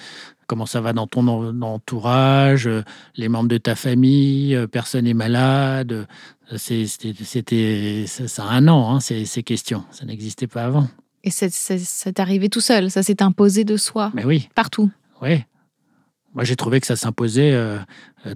comment 0.47 0.65
ça 0.65 0.81
va 0.81 0.93
dans 0.93 1.07
ton 1.07 1.27
entourage, 1.61 2.67
euh, 2.67 2.83
les 3.15 3.29
membres 3.29 3.49
de 3.49 3.57
ta 3.57 3.75
famille, 3.75 4.57
personne 4.71 5.05
n'est 5.05 5.13
malade. 5.13 6.07
C'était 6.57 8.05
ça, 8.07 8.43
a 8.43 8.49
un 8.49 8.67
an, 8.67 8.95
hein, 8.95 8.99
ces, 8.99 9.43
questions. 9.43 9.83
Ça 9.91 10.05
n'existait 10.05 10.47
pas 10.47 10.65
avant. 10.65 10.87
Et 11.23 11.29
c'est 11.29 12.19
arrivé 12.19 12.49
tout 12.49 12.61
seul, 12.61 12.89
ça 12.89 13.03
s'est 13.03 13.21
imposé 13.21 13.63
de 13.63 13.77
soi? 13.77 14.11
Mais 14.15 14.25
oui. 14.25 14.49
Partout? 14.55 14.89
Oui. 15.21 15.43
Moi, 16.33 16.43
j'ai 16.43 16.55
trouvé 16.55 16.81
que 16.81 16.87
ça 16.87 16.95
s'imposait 16.95 17.55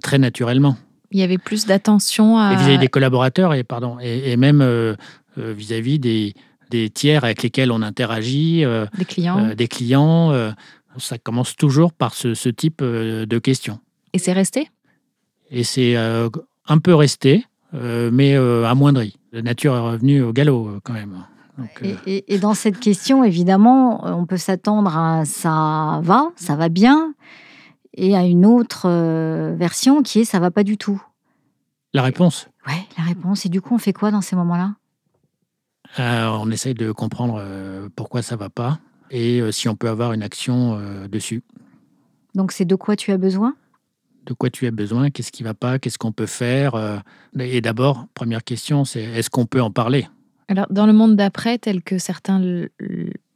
très 0.02 0.18
naturellement. 0.18 0.76
Il 1.10 1.18
y 1.18 1.22
avait 1.22 1.38
plus 1.38 1.66
d'attention 1.66 2.38
à. 2.38 2.54
Vis-à-vis 2.54 2.78
des 2.78 2.88
collaborateurs 2.88 3.54
et, 3.54 3.64
pardon, 3.64 3.98
et, 4.00 4.36
même 4.36 4.96
vis-à-vis 5.36 5.98
des, 5.98 6.34
des 6.70 6.90
tiers 6.90 7.24
avec 7.24 7.42
lesquels 7.42 7.72
on 7.72 7.82
interagit, 7.82 8.64
euh, 8.64 8.86
des 8.98 9.04
clients. 9.04 9.38
Euh, 9.38 9.54
des 9.54 9.68
clients 9.68 10.30
euh, 10.32 10.50
ça 10.98 11.18
commence 11.18 11.56
toujours 11.56 11.92
par 11.92 12.14
ce, 12.14 12.48
type 12.48 12.82
de 12.82 13.38
questions. 13.38 13.80
Et 14.14 14.18
c'est 14.18 14.32
resté? 14.32 14.70
Et 15.50 15.62
c'est 15.62 15.94
un 15.94 16.78
peu 16.82 16.94
resté, 16.94 17.44
mais 17.74 18.34
amoindri. 18.34 19.18
La 19.30 19.42
nature 19.42 19.76
est 19.76 19.80
revenue 19.80 20.22
au 20.22 20.32
galop 20.32 20.80
quand 20.84 20.94
même. 20.94 21.22
et, 22.06 22.38
dans 22.38 22.54
cette 22.54 22.80
question, 22.80 23.24
évidemment, 23.24 24.06
on 24.18 24.24
peut 24.24 24.38
s'attendre 24.38 24.96
à 24.96 25.26
ça 25.26 26.00
va, 26.02 26.30
ça 26.34 26.56
va 26.56 26.70
bien, 26.70 27.12
et 27.92 28.16
à 28.16 28.24
une 28.24 28.46
autre 28.46 28.88
version 29.54 30.02
qui 30.02 30.20
est 30.20 30.24
ça 30.24 30.40
va 30.40 30.50
pas 30.50 30.64
du 30.64 30.78
tout. 30.78 31.02
La 31.92 32.00
réponse? 32.00 32.48
Ouais, 32.66 32.86
la 32.96 33.04
réponse. 33.04 33.44
Et 33.44 33.50
du 33.50 33.60
coup, 33.60 33.74
on 33.74 33.78
fait 33.78 33.92
quoi 33.92 34.10
dans 34.10 34.22
ces 34.22 34.34
moments-là? 34.34 34.76
Euh, 35.98 36.26
on 36.28 36.50
essaye 36.50 36.74
de 36.74 36.92
comprendre 36.92 37.40
euh, 37.40 37.88
pourquoi 37.94 38.22
ça 38.22 38.34
ne 38.34 38.40
va 38.40 38.50
pas 38.50 38.78
et 39.10 39.40
euh, 39.40 39.52
si 39.52 39.68
on 39.68 39.76
peut 39.76 39.88
avoir 39.88 40.12
une 40.12 40.22
action 40.22 40.80
dessus. 41.08 41.42
Donc 42.34 42.52
c'est 42.52 42.64
de 42.64 42.74
quoi 42.74 42.96
tu 42.96 43.12
as 43.12 43.18
besoin? 43.18 43.54
De 44.26 44.34
quoi 44.34 44.50
tu 44.50 44.66
as 44.66 44.70
besoin? 44.70 45.10
Qu'est-ce 45.10 45.32
qui 45.32 45.42
ne 45.44 45.48
va 45.48 45.54
pas? 45.54 45.78
Qu'est-ce 45.78 45.98
qu'on 45.98 46.12
peut 46.12 46.26
faire 46.26 47.02
Et 47.38 47.60
d'abord, 47.60 48.06
première 48.14 48.42
question, 48.42 48.84
c'est 48.84 49.02
est-ce 49.02 49.30
qu'on 49.30 49.46
peut 49.46 49.62
en 49.62 49.70
parler? 49.70 50.08
Alors 50.48 50.66
dans 50.70 50.86
le 50.86 50.92
monde 50.92 51.16
d'après, 51.16 51.58
tel 51.58 51.82
que 51.82 51.98
certains 51.98 52.42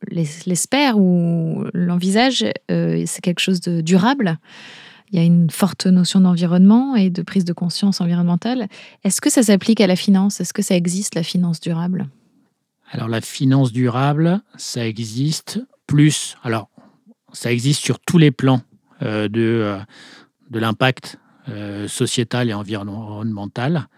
l'espèrent 0.09 0.99
ou 0.99 1.65
l'envisagent, 1.73 2.47
c'est 2.69 3.21
quelque 3.23 3.41
chose 3.41 3.61
de 3.61 3.81
durable. 3.81 4.39
Il 5.13 5.19
y 5.19 5.23
a 5.23 5.25
une 5.25 5.51
forte 5.51 5.87
notion 5.87 6.21
d'environnement 6.21 6.95
et 6.95 7.11
de 7.11 7.23
prise 7.23 7.45
de 7.45 7.53
conscience 7.53 8.01
environnementale. 8.01 8.69
Est-ce 9.03 9.21
que 9.21 9.31
ça 9.31 9.43
s'applique 9.43 9.81
à 9.81 9.87
la 9.87 9.97
finance? 9.97 10.41
Est-ce 10.41 10.53
que 10.53 10.63
ça 10.63 10.77
existe, 10.77 11.15
la 11.15 11.23
finance 11.25 11.61
durable? 11.61 12.09
Alors 12.91 13.09
la 13.09 13.21
finance 13.21 13.73
durable, 13.73 14.41
ça 14.57 14.87
existe 14.87 15.61
plus. 15.87 16.37
Alors 16.43 16.69
ça 17.33 17.53
existe 17.53 17.81
sur 17.81 18.01
tous 18.01 18.19
les 18.19 18.31
plans 18.31 18.63
euh, 19.03 19.29
de, 19.29 19.41
euh, 19.41 19.79
de 20.51 20.59
l'impact 20.59 21.19
euh, 21.49 21.89
sociétal 21.89 22.51
et 22.51 22.55
environnemental, 22.55 23.89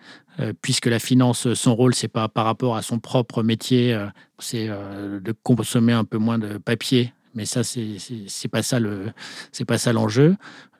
puisque 0.62 0.87
la 0.87 0.99
finance, 0.99 1.52
son 1.52 1.75
rôle, 1.75 1.94
c'est 1.94 2.08
pas 2.08 2.26
par 2.26 2.46
rapport 2.46 2.75
à 2.75 2.80
son 2.80 2.99
propre 2.99 3.42
métier, 3.42 3.94
c'est 4.38 4.66
de 4.66 5.34
consommer 5.42 5.92
un 5.92 6.04
peu 6.04 6.16
moins 6.16 6.38
de 6.38 6.56
papier. 6.56 7.12
Mais 7.34 7.44
ça, 7.44 7.62
c'est 7.62 8.49
pas 8.50 8.62
ça 8.62 8.80
le 8.80 9.12
c'est 9.52 9.66
pas 9.66 9.76
ça 9.76 9.92
l'enjeu. 9.92 10.37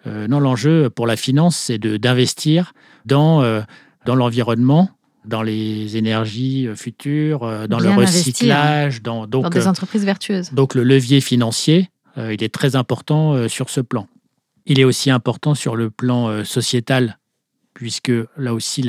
non, 0.07 0.41
l'enjeu 0.41 0.89
pour 0.89 1.07
la 1.07 1.17
finance, 1.17 1.55
c'est 1.55 1.77
d'investir 1.77 2.73
dans 3.05 3.43
dans 4.07 4.15
l'environnement 4.15 4.89
dans 5.25 5.43
les 5.43 5.97
énergies 5.97 6.67
euh, 6.67 6.75
futures, 6.75 7.45
euh, 7.45 7.67
dans 7.67 7.79
le 7.79 7.91
recyclage, 7.91 9.03
dans, 9.03 9.27
donc, 9.27 9.45
dans 9.45 9.51
des 9.51 9.67
euh, 9.67 9.71
entreprises 9.71 10.05
vertueuses. 10.05 10.53
Donc 10.53 10.75
le 10.75 10.83
levier 10.83 11.21
financier, 11.21 11.89
il 12.19 12.45
est 12.45 12.53
très 12.53 12.77
important 12.77 13.49
sur 13.49 13.71
ce 13.71 13.81
plan. 13.81 14.07
Il 14.67 14.79
est 14.79 14.85
aussi 14.85 15.11
important 15.11 15.55
sur 15.55 15.77
le 15.77 15.89
plan 15.89 16.45
sociétal, 16.45 17.19
puisque 17.73 18.13
là 18.37 18.53
aussi, 18.53 18.87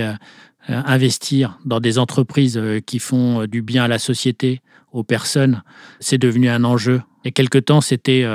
investir 0.67 1.57
dans 1.63 1.79
des 1.79 1.99
entreprises 1.99 2.61
qui 2.85 2.99
font 2.99 3.45
du 3.45 3.61
bien 3.61 3.85
à 3.85 3.87
la 3.87 3.97
société, 3.97 4.59
aux 4.91 5.05
personnes, 5.05 5.63
c'est 6.01 6.17
devenu 6.17 6.49
un 6.49 6.65
enjeu. 6.65 7.01
Il 7.23 7.27
y 7.27 7.29
a 7.29 7.31
quelque 7.31 7.59
temps, 7.59 7.79
c'était 7.79 8.27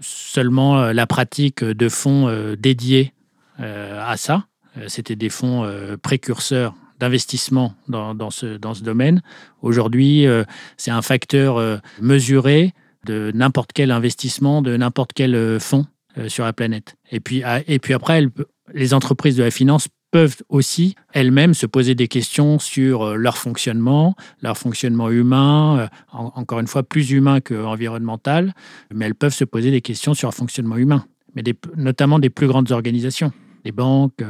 seulement 0.00 0.92
la 0.92 1.06
pratique 1.06 1.64
de 1.64 1.88
fonds 1.88 2.54
dédiés 2.58 3.14
à 3.58 4.18
ça. 4.18 4.48
C'était 4.86 5.16
des 5.16 5.30
fonds 5.30 5.66
précurseurs 6.02 6.74
d'investissement 6.98 7.74
dans, 7.88 8.30
ce, 8.30 8.56
dans 8.56 8.74
ce 8.74 8.82
domaine. 8.82 9.22
Aujourd'hui, 9.62 10.26
euh, 10.26 10.44
c'est 10.76 10.90
un 10.90 11.02
facteur 11.02 11.56
euh, 11.56 11.76
mesuré 12.00 12.72
de 13.04 13.30
n'importe 13.34 13.72
quel 13.72 13.90
investissement, 13.90 14.62
de 14.62 14.76
n'importe 14.76 15.12
quel 15.14 15.34
euh, 15.34 15.58
fonds 15.58 15.86
sur 16.28 16.44
la 16.44 16.54
planète. 16.54 16.96
Et 17.12 17.20
puis, 17.20 17.42
ah, 17.44 17.60
et 17.68 17.78
puis 17.78 17.92
après, 17.92 18.26
les 18.72 18.94
entreprises 18.94 19.36
de 19.36 19.42
la 19.42 19.50
finance 19.50 19.88
peuvent 20.10 20.38
aussi 20.48 20.94
elles-mêmes 21.12 21.52
se 21.52 21.66
poser 21.66 21.94
des 21.94 22.08
questions 22.08 22.58
sur 22.58 23.18
leur 23.18 23.36
fonctionnement, 23.36 24.14
leur 24.40 24.56
fonctionnement 24.56 25.10
humain, 25.10 25.90
encore 26.10 26.60
une 26.60 26.68
fois 26.68 26.84
plus 26.84 27.10
humain 27.10 27.40
qu'environnemental, 27.40 28.54
mais 28.94 29.04
elles 29.04 29.14
peuvent 29.14 29.34
se 29.34 29.44
poser 29.44 29.70
des 29.70 29.82
questions 29.82 30.14
sur 30.14 30.28
leur 30.28 30.34
fonctionnement 30.34 30.78
humain, 30.78 31.04
mais 31.34 31.42
notamment 31.76 32.18
des 32.18 32.30
plus 32.30 32.46
grandes 32.46 32.72
organisations, 32.72 33.30
les 33.66 33.72
banques. 33.72 34.22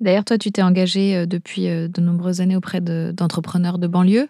D'ailleurs, 0.00 0.24
toi, 0.24 0.38
tu 0.38 0.50
t'es 0.50 0.62
engagé 0.62 1.16
euh, 1.16 1.26
depuis 1.26 1.68
euh, 1.68 1.88
de 1.88 2.00
nombreuses 2.00 2.40
années 2.40 2.56
auprès 2.56 2.80
d'entrepreneurs 2.80 3.78
de, 3.78 3.86
banlieue 3.86 4.28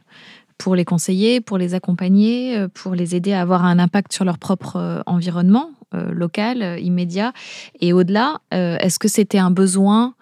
pour 0.59 0.76
les 0.76 0.85
conseiller, 0.85 1.40
pour 1.40 1.59
les 1.59 1.75
accompagner, 1.75 2.56
euh, 2.56 2.68
pour 2.68 2.94
les 2.94 3.16
aider 3.16 3.33
à 3.33 3.40
avoir 3.40 3.64
un 3.64 3.78
impact 3.78 4.12
sur 4.12 4.25
leur 4.25 4.38
propre 4.38 5.02
environnement 5.06 5.71
local, 6.11 6.80
immédiat. 6.80 7.33
Et 7.78 7.92
au-delà, 7.92 8.40
est-ce 8.50 8.99
que 8.99 9.06
c'était 9.06 9.38
un 9.38 9.52
besoin 9.52 10.14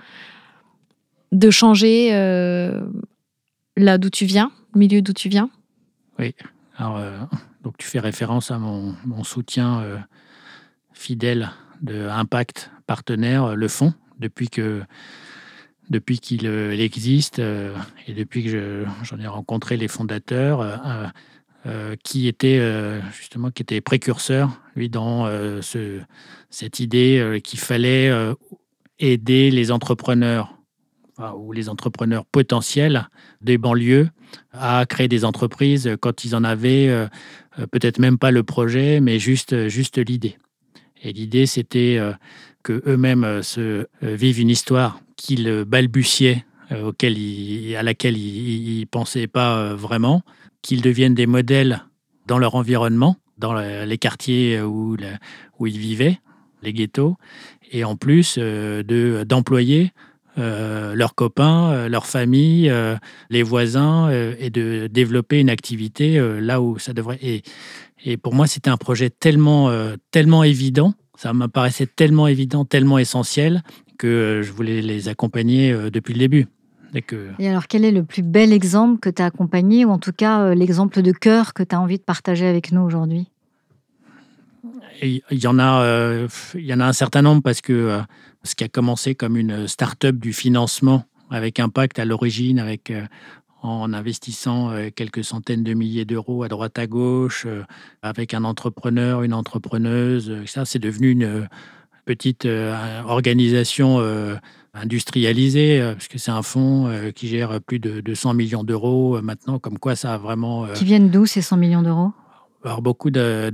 de 1.30 1.48
changer 1.48 2.10
là 3.78 3.96
d'où 3.96 4.10
tu 4.10 4.26
viens, 4.26 4.52
le 4.74 4.80
milieu 4.80 5.00
d'où 5.00 5.14
tu 5.14 5.30
viens? 5.30 5.48
Oui. 6.18 6.34
Alors, 6.76 7.00
donc 7.62 7.78
tu 7.78 7.86
fais 7.88 8.00
référence 8.00 8.50
à 8.50 8.58
mon, 8.58 8.94
soutien 9.24 9.82
fidèle 10.92 11.52
de 11.80 12.06
Impact 12.10 12.70
Partenaire, 12.86 13.56
le 13.56 13.68
fonds, 13.68 13.94
depuis 14.18 14.50
que 14.50 14.82
depuis 15.90 16.18
qu'il 16.18 16.46
euh, 16.46 16.72
existe 16.72 17.38
euh, 17.38 17.74
et 18.06 18.14
depuis 18.14 18.44
que 18.44 18.84
j'en 19.02 19.18
ai 19.18 19.26
rencontré 19.26 19.76
les 19.76 19.88
fondateurs, 19.88 20.60
euh, 21.66 21.94
qui 22.02 22.26
était 22.26 22.60
justement 23.16 23.52
qui 23.52 23.62
était 23.62 23.80
précurseur, 23.80 24.60
lui, 24.74 24.88
dans 24.88 25.26
ce, 25.62 26.00
cette 26.50 26.80
idée 26.80 27.40
qu'il 27.44 27.60
fallait 27.60 28.10
aider 28.98 29.52
les 29.52 29.70
entrepreneurs 29.70 30.58
ou 31.36 31.52
les 31.52 31.68
entrepreneurs 31.68 32.24
potentiels 32.24 33.08
des 33.42 33.58
banlieues 33.58 34.08
à 34.50 34.84
créer 34.88 35.06
des 35.06 35.24
entreprises 35.24 35.96
quand 36.00 36.24
ils 36.24 36.34
en 36.34 36.42
avaient 36.42 37.08
peut-être 37.70 38.00
même 38.00 38.18
pas 38.18 38.32
le 38.32 38.42
projet, 38.42 38.98
mais 38.98 39.20
juste, 39.20 39.68
juste 39.68 39.98
l'idée. 39.98 40.38
Et 41.00 41.12
l'idée, 41.12 41.46
c'était 41.46 42.00
que 42.64 42.82
eux-mêmes 42.88 43.40
se 43.44 43.86
vivent 44.02 44.40
une 44.40 44.50
histoire 44.50 44.98
qu'ils 45.22 45.64
balbutiaient, 45.64 46.44
auquel 46.84 47.16
à 47.76 47.82
laquelle 47.82 48.16
ils 48.16 48.80
ne 48.80 48.84
pensaient 48.86 49.26
pas 49.26 49.74
vraiment, 49.74 50.22
qu'ils 50.62 50.82
deviennent 50.82 51.14
des 51.14 51.26
modèles 51.26 51.84
dans 52.26 52.38
leur 52.38 52.54
environnement, 52.54 53.16
dans 53.38 53.54
les 53.54 53.98
quartiers 53.98 54.60
où, 54.60 54.96
où 55.58 55.66
ils 55.66 55.78
vivaient, 55.78 56.18
les 56.62 56.72
ghettos, 56.72 57.16
et 57.70 57.84
en 57.84 57.94
plus 57.96 58.38
de 58.38 59.24
d'employer 59.24 59.92
euh, 60.38 60.94
leurs 60.94 61.14
copains, 61.14 61.72
euh, 61.72 61.88
leurs 61.90 62.06
familles, 62.06 62.70
euh, 62.70 62.96
les 63.28 63.42
voisins, 63.42 64.10
et 64.10 64.48
de 64.48 64.86
développer 64.86 65.40
une 65.40 65.50
activité 65.50 66.18
là 66.40 66.62
où 66.62 66.78
ça 66.78 66.92
devrait. 66.92 67.18
Et, 67.20 67.42
et 68.04 68.16
pour 68.16 68.34
moi, 68.34 68.46
c'était 68.46 68.70
un 68.70 68.76
projet 68.76 69.10
tellement, 69.10 69.70
tellement 70.10 70.42
évident, 70.42 70.94
ça 71.16 71.32
me 71.32 71.46
paraissait 71.46 71.86
tellement 71.86 72.26
évident, 72.26 72.64
tellement 72.64 72.98
essentiel, 72.98 73.62
que 74.02 74.40
je 74.42 74.52
voulais 74.52 74.82
les 74.82 75.08
accompagner 75.08 75.72
depuis 75.90 76.12
le 76.12 76.18
début. 76.18 76.46
Et 77.38 77.48
alors, 77.48 77.68
quel 77.68 77.86
est 77.86 77.90
le 77.90 78.02
plus 78.02 78.22
bel 78.22 78.52
exemple 78.52 79.00
que 79.00 79.08
tu 79.08 79.22
as 79.22 79.24
accompagné, 79.24 79.86
ou 79.86 79.90
en 79.90 79.98
tout 79.98 80.12
cas 80.12 80.54
l'exemple 80.54 81.00
de 81.00 81.12
cœur 81.12 81.54
que 81.54 81.62
tu 81.62 81.74
as 81.74 81.80
envie 81.80 81.96
de 81.96 82.02
partager 82.02 82.46
avec 82.46 82.70
nous 82.70 82.82
aujourd'hui? 82.82 83.28
Il 85.00 85.22
y 85.30 85.46
en 85.46 85.58
a, 85.58 86.26
il 86.54 86.66
y 86.66 86.74
en 86.74 86.80
a 86.80 86.84
un 86.84 86.92
certain 86.92 87.22
nombre 87.22 87.40
parce 87.42 87.62
que 87.62 87.98
ce 88.44 88.54
qui 88.54 88.64
a 88.64 88.68
commencé 88.68 89.14
comme 89.14 89.38
une 89.38 89.66
start-up 89.68 90.16
du 90.16 90.32
financement 90.34 91.04
avec 91.32 91.58
impact 91.58 91.98
à 91.98 92.04
l'origine, 92.04 92.58
avec 92.58 92.90
euh, 92.90 93.06
en 93.62 93.92
investissant 93.92 94.70
euh, 94.70 94.90
quelques 94.94 95.24
centaines 95.24 95.64
de 95.64 95.74
milliers 95.74 96.04
d'euros 96.04 96.42
à 96.42 96.48
droite 96.48 96.78
à 96.78 96.86
gauche, 96.86 97.44
euh, 97.46 97.62
avec 98.02 98.34
un 98.34 98.44
entrepreneur, 98.44 99.22
une 99.22 99.34
entrepreneuse, 99.34 100.44
ça 100.46 100.64
c'est 100.64 100.78
devenu 100.78 101.10
une 101.10 101.48
petite 102.04 102.46
organisation 103.06 104.00
industrialisée, 104.74 105.80
parce 105.80 106.08
que 106.08 106.18
c'est 106.18 106.30
un 106.30 106.42
fonds 106.42 106.90
qui 107.14 107.28
gère 107.28 107.60
plus 107.60 107.78
de 107.78 108.00
200 108.00 108.34
millions 108.34 108.64
d'euros 108.64 109.20
maintenant, 109.22 109.58
comme 109.58 109.78
quoi 109.78 109.96
ça 109.96 110.14
a 110.14 110.18
vraiment... 110.18 110.66
Qui 110.74 110.84
viennent 110.84 111.10
d'où 111.10 111.26
ces 111.26 111.42
100 111.42 111.56
millions 111.56 111.82
d'euros? 111.82 112.12
alors 112.64 112.82
beaucoup 112.82 113.10
de, 113.10 113.52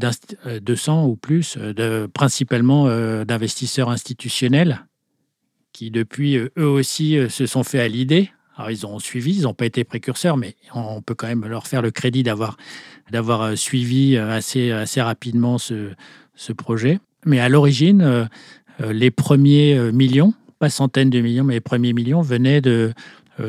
200 0.61 1.07
ou 1.07 1.17
plus, 1.17 1.57
de, 1.57 2.09
principalement 2.13 2.87
d'investisseurs 3.25 3.91
institutionnels 3.91 4.87
qui 5.73 5.91
depuis 5.91 6.37
eux 6.37 6.67
aussi 6.67 7.17
se 7.29 7.47
sont 7.47 7.63
fait 7.63 7.81
à 7.81 7.89
l'idée. 7.89 8.31
Alors 8.57 8.71
ils 8.71 8.85
ont 8.87 8.99
suivi, 8.99 9.37
ils 9.37 9.43
n'ont 9.43 9.55
pas 9.55 9.67
été 9.67 9.85
précurseurs, 9.85 10.37
mais 10.37 10.57
on 10.75 11.01
peut 11.01 11.15
quand 11.15 11.29
même 11.29 11.47
leur 11.47 11.67
faire 11.67 11.83
le 11.83 11.93
crédit 11.93 12.25
d'avoir 12.25 12.57
d'avoir 13.13 13.57
suivi 13.57 14.17
assez 14.17 14.73
assez 14.73 15.01
rapidement 15.01 15.59
ce, 15.59 15.93
ce 16.35 16.53
projet. 16.53 16.99
Mais 17.29 17.39
à 17.41 17.49
l'origine, 17.49 18.29
les 18.81 19.11
premiers 19.11 19.93
millions, 19.93 20.35
pas 20.59 20.71
centaines 20.71 21.11
de 21.11 21.21
millions, 21.21 21.45
mais 21.45 21.55
les 21.55 21.61
premiers 21.61 21.93
millions 21.93 22.23
venaient 22.23 22.61
de 22.61 22.93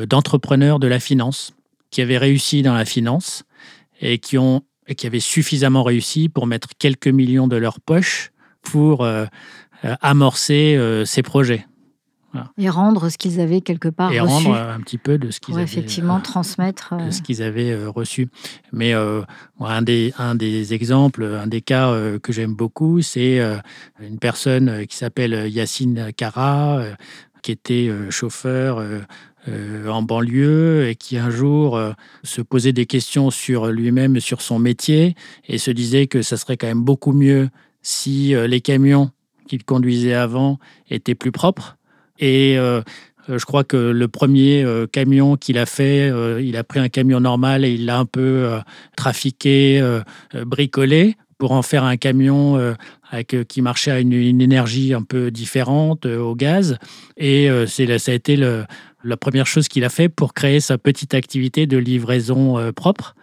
d'entrepreneurs 0.08 0.78
de 0.78 0.86
la 0.86 1.00
finance 1.00 1.52
qui 1.90 2.00
avaient 2.00 2.18
réussi 2.18 2.62
dans 2.62 2.74
la 2.74 2.84
finance 2.84 3.42
et 4.00 4.18
qui 4.18 4.38
ont 4.38 4.62
et 4.90 4.94
qui 4.94 5.06
avaient 5.06 5.20
suffisamment 5.20 5.82
réussi 5.82 6.28
pour 6.28 6.46
mettre 6.46 6.68
quelques 6.78 7.08
millions 7.08 7.48
de 7.48 7.56
leur 7.56 7.80
poche 7.80 8.32
pour 8.60 9.04
euh, 9.04 9.24
euh, 9.84 9.94
amorcer 10.02 10.76
euh, 10.76 11.04
ces 11.04 11.22
projets. 11.22 11.64
Et 12.58 12.70
rendre 12.70 13.08
ce 13.08 13.18
qu'ils 13.18 13.40
avaient 13.40 13.60
quelque 13.60 13.88
part 13.88 14.12
et 14.12 14.20
reçu. 14.20 14.46
rendre 14.46 14.54
un 14.54 14.80
petit 14.80 14.98
peu 14.98 15.18
de 15.18 15.30
ce 15.30 15.40
qu'ils 15.40 15.54
avaient 15.54 15.64
effectivement 15.64 16.20
transmettre 16.20 16.94
de 16.96 17.10
ce 17.10 17.22
qu'ils 17.22 17.42
avaient 17.42 17.74
reçu. 17.86 18.28
Mais 18.72 18.92
un 18.92 19.82
des 19.82 20.12
un 20.18 20.34
des 20.34 20.72
exemples, 20.74 21.24
un 21.24 21.46
des 21.46 21.60
cas 21.60 21.92
que 22.22 22.32
j'aime 22.32 22.54
beaucoup, 22.54 23.02
c'est 23.02 23.40
une 24.00 24.18
personne 24.18 24.86
qui 24.86 24.96
s'appelle 24.96 25.50
Yacine 25.50 26.12
Kara, 26.16 26.82
qui 27.42 27.52
était 27.52 27.90
chauffeur 28.10 28.80
euh, 29.48 29.88
en 29.88 30.02
banlieue 30.02 30.86
et 30.86 30.96
qui 30.96 31.16
un 31.16 31.30
jour 31.30 31.74
euh, 31.74 31.92
se 32.24 32.42
posait 32.42 32.74
des 32.74 32.84
questions 32.84 33.30
sur 33.30 33.68
lui-même, 33.68 34.20
sur 34.20 34.42
son 34.42 34.58
métier 34.58 35.14
et 35.48 35.56
se 35.56 35.70
disait 35.70 36.08
que 36.08 36.20
ça 36.20 36.36
serait 36.36 36.58
quand 36.58 36.66
même 36.66 36.82
beaucoup 36.82 37.12
mieux 37.12 37.48
si 37.80 38.34
euh, 38.34 38.46
les 38.46 38.60
camions 38.60 39.12
qu'il 39.48 39.64
conduisait 39.64 40.12
avant 40.12 40.58
étaient 40.90 41.14
plus 41.14 41.32
propres. 41.32 41.78
Et 42.20 42.56
je 43.28 43.44
crois 43.44 43.64
que 43.64 43.76
le 43.76 44.08
premier 44.08 44.64
camion 44.92 45.36
qu'il 45.36 45.58
a 45.58 45.66
fait, 45.66 46.12
il 46.42 46.56
a 46.56 46.64
pris 46.64 46.78
un 46.80 46.88
camion 46.88 47.20
normal 47.20 47.64
et 47.64 47.72
il 47.72 47.86
l'a 47.86 47.98
un 47.98 48.04
peu 48.04 48.48
trafiqué, 48.96 49.82
bricolé 50.46 51.16
pour 51.38 51.52
en 51.52 51.62
faire 51.62 51.84
un 51.84 51.96
camion 51.96 52.74
avec, 53.10 53.34
qui 53.48 53.62
marchait 53.62 53.90
à 53.90 54.00
une, 54.00 54.12
énergie 54.12 54.92
un 54.92 55.02
peu 55.02 55.30
différente 55.30 56.04
au 56.06 56.34
gaz. 56.34 56.76
Et 57.16 57.48
c'est 57.66 57.98
ça 57.98 58.12
a 58.12 58.14
été 58.14 58.36
la 59.04 59.16
première 59.16 59.46
chose 59.46 59.68
qu'il 59.68 59.84
a 59.84 59.88
fait 59.88 60.08
pour 60.08 60.34
créer 60.34 60.60
sa 60.60 60.78
petite 60.78 61.14
activité 61.14 61.66
de 61.66 61.78
livraison 61.78 62.58
euh, 62.58 62.72
propre, 62.72 63.14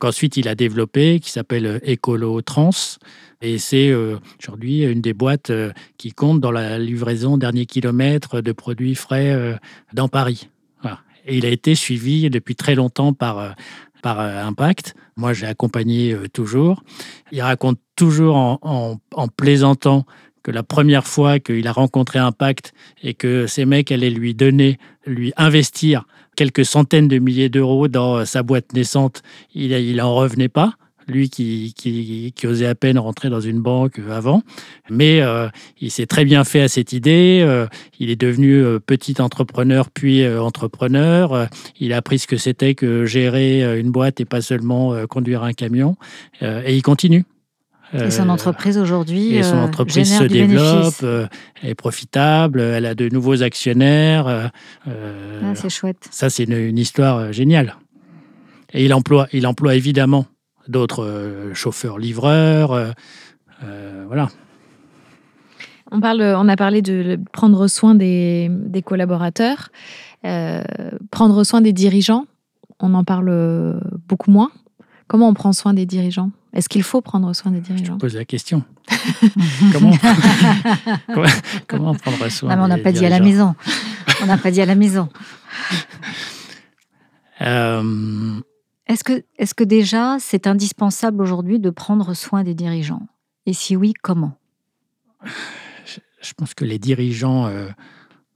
qu'ensuite 0.00 0.36
il 0.36 0.48
a 0.48 0.56
développé, 0.56 1.20
qui 1.20 1.30
s'appelle 1.30 1.66
euh, 1.66 1.78
Ecolo 1.86 2.42
Trans. 2.42 2.70
Et 3.42 3.58
c'est 3.58 3.90
euh, 3.90 4.18
aujourd'hui 4.40 4.82
une 4.82 5.00
des 5.00 5.14
boîtes 5.14 5.52
qui 5.96 6.12
compte 6.12 6.40
dans 6.40 6.50
la 6.50 6.78
livraison 6.78 7.38
dernier 7.38 7.66
kilomètre 7.66 8.40
de 8.40 8.52
produits 8.52 8.96
frais 8.96 9.58
dans 9.94 10.08
Paris. 10.08 10.48
Et 11.26 11.36
il 11.36 11.46
a 11.46 11.50
été 11.50 11.74
suivi 11.74 12.28
depuis 12.28 12.56
très 12.56 12.74
longtemps 12.74 13.12
par, 13.12 13.54
par 14.02 14.20
Impact. 14.20 14.94
Moi, 15.16 15.32
j'ai 15.32 15.46
accompagné 15.46 16.16
toujours. 16.32 16.82
Il 17.32 17.40
raconte 17.42 17.78
toujours 17.94 18.36
en, 18.36 18.98
en 19.14 19.28
plaisantant 19.28 20.06
que 20.42 20.50
la 20.50 20.62
première 20.62 21.06
fois 21.06 21.38
qu'il 21.38 21.66
a 21.66 21.72
rencontré 21.72 22.18
Impact 22.18 22.72
et 23.02 23.14
que 23.14 23.46
ces 23.46 23.64
mecs 23.64 23.92
allaient 23.92 24.10
lui 24.10 24.34
donner, 24.34 24.78
lui 25.06 25.32
investir 25.36 26.04
quelques 26.36 26.64
centaines 26.64 27.08
de 27.08 27.18
milliers 27.18 27.48
d'euros 27.48 27.88
dans 27.88 28.24
sa 28.24 28.42
boîte 28.42 28.72
naissante, 28.72 29.22
il 29.54 29.96
n'en 29.96 30.14
revenait 30.14 30.48
pas. 30.48 30.74
Lui 31.08 31.28
qui, 31.28 32.32
osait 32.44 32.66
à 32.66 32.74
peine 32.76 32.98
rentrer 32.98 33.30
dans 33.30 33.40
une 33.40 33.60
banque 33.60 34.00
avant. 34.10 34.42
Mais 34.88 35.20
euh, 35.20 35.48
il 35.80 35.90
s'est 35.90 36.06
très 36.06 36.24
bien 36.24 36.44
fait 36.44 36.60
à 36.60 36.68
cette 36.68 36.92
idée. 36.92 37.40
Euh, 37.42 37.66
il 37.98 38.10
est 38.10 38.20
devenu 38.20 38.62
euh, 38.62 38.78
petit 38.78 39.20
entrepreneur 39.20 39.90
puis 39.90 40.26
entrepreneur. 40.28 41.48
il 41.80 41.92
a 41.92 41.96
appris 41.96 42.20
ce 42.20 42.26
que 42.28 42.36
c'était 42.36 42.74
que 42.74 43.06
gérer 43.06 43.80
une 43.80 43.90
boîte 43.90 44.20
et 44.20 44.24
pas 44.24 44.40
seulement 44.40 45.06
conduire 45.08 45.42
un 45.42 45.52
camion. 45.52 45.96
et 46.42 46.76
il 46.76 46.82
continue. 46.82 47.24
Et 47.92 48.10
son 48.10 48.28
euh, 48.28 48.32
entreprise 48.32 48.78
aujourd'hui 48.78 49.34
Et 49.34 49.42
son 49.42 49.56
euh, 49.56 49.64
entreprise 49.64 50.16
se 50.16 50.24
développe, 50.24 51.02
euh, 51.02 51.26
elle 51.62 51.70
est 51.70 51.74
profitable, 51.74 52.60
elle 52.60 52.86
a 52.86 52.94
de 52.94 53.08
nouveaux 53.08 53.42
actionnaires. 53.42 54.50
Ah, 54.86 55.54
c'est 55.54 55.70
chouette. 55.70 56.08
Ça, 56.10 56.30
c'est 56.30 56.44
une, 56.44 56.78
histoire 56.78 57.32
géniale. 57.32 57.76
Et 58.72 58.84
il 58.84 58.94
emploie, 58.94 59.26
il 59.32 59.46
emploie 59.46 59.74
évidemment 59.74 60.26
d'autres 60.68 61.50
chauffeurs-livreurs. 61.54 62.94
voilà. 64.06 64.28
On, 65.90 66.00
parle, 66.00 66.22
on 66.22 66.48
a 66.48 66.56
parlé 66.56 66.82
de 66.82 67.18
prendre 67.32 67.66
soin 67.66 67.96
des, 67.96 68.48
des 68.50 68.82
collaborateurs, 68.82 69.70
prendre 71.10 71.42
soin 71.42 71.60
des 71.60 71.72
dirigeants. 71.72 72.26
On 72.78 72.94
en 72.94 73.02
parle 73.02 73.80
beaucoup 74.08 74.30
moins. 74.30 74.52
Comment 75.08 75.28
on 75.28 75.34
prend 75.34 75.52
soin 75.52 75.74
des 75.74 75.86
dirigeants? 75.86 76.30
Est-ce 76.52 76.68
qu'il 76.68 76.82
faut 76.82 77.00
prendre 77.00 77.32
soin 77.32 77.52
des 77.52 77.60
dirigeants? 77.60 77.94
Je 77.94 77.98
pose 77.98 78.16
la 78.16 78.24
question. 78.24 78.64
comment, 79.72 79.92
comment, 81.68 81.94
prendre 81.94 82.28
soin 82.28 82.56
non, 82.56 82.64
On 82.64 82.68
n'a 82.68 82.78
pas 82.78 82.90
dit 82.90 83.06
à 83.06 83.08
la 83.08 83.20
maison. 83.20 83.54
On 84.22 84.26
n'a 84.26 84.36
pas 84.36 84.50
dit 84.50 84.60
à 84.60 84.66
la 84.66 84.74
maison. 84.74 85.08
Euh, 87.40 88.40
est-ce 88.86 89.04
que, 89.04 89.22
est 89.38 89.54
que 89.54 89.64
déjà 89.64 90.16
c'est 90.18 90.46
indispensable 90.46 91.22
aujourd'hui 91.22 91.60
de 91.60 91.70
prendre 91.70 92.14
soin 92.14 92.42
des 92.42 92.54
dirigeants? 92.54 93.06
Et 93.46 93.52
si 93.52 93.76
oui, 93.76 93.94
comment? 94.02 94.36
Je, 96.20 96.32
pense 96.34 96.54
que 96.54 96.64
les 96.64 96.78
dirigeants 96.78 97.46
euh, 97.46 97.68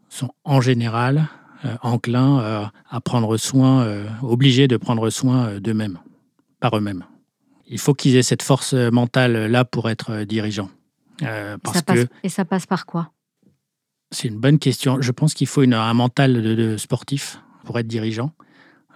sont 0.09 0.31
en 0.45 0.61
général 0.61 1.29
euh, 1.65 1.77
enclins 1.83 2.71
à 2.89 3.01
prendre 3.01 3.37
soin, 3.37 3.87
obligés 4.23 4.69
de 4.69 4.77
prendre 4.77 5.11
soin 5.11 5.59
d'eux-mêmes, 5.59 5.99
par 6.61 6.77
eux-mêmes 6.77 7.05
il 7.67 7.79
faut 7.79 7.95
qu'ils 7.95 8.17
aient 8.17 8.23
cette 8.23 8.43
force 8.43 8.75
mentale 8.75 9.47
là 9.47 9.65
pour 9.65 9.89
être 9.89 10.11
euh, 10.11 10.25
dirigeants. 10.25 10.71
Euh, 11.23 11.57
parce 11.63 11.83
que 11.83 12.07
et 12.23 12.29
ça 12.29 12.45
passe 12.45 12.67
par 12.67 12.87
quoi? 12.87 13.11
C'est 14.11 14.29
une 14.29 14.39
bonne 14.39 14.59
question. 14.59 15.01
Je 15.01 15.13
pense 15.13 15.35
qu'il 15.35 15.47
faut 15.47 15.63
une, 15.63 15.75
un 15.75 15.95
mental 15.95 16.43
de, 16.43 16.77
sportif 16.77 17.41
pour 17.65 17.79
être 17.79 17.87
dirigeant, 17.87 18.33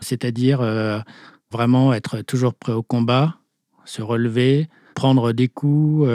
c'est-à-dire 0.01 0.61
euh, 0.61 1.01
vraiment 1.51 1.93
être 1.93 2.21
toujours 2.21 2.55
prêt 2.55 2.73
au 2.73 2.83
combat, 2.83 3.37
se 3.85 4.03
relever, 4.03 4.69
prendre 4.95 5.33
des 5.33 5.49
coups, 5.49 6.09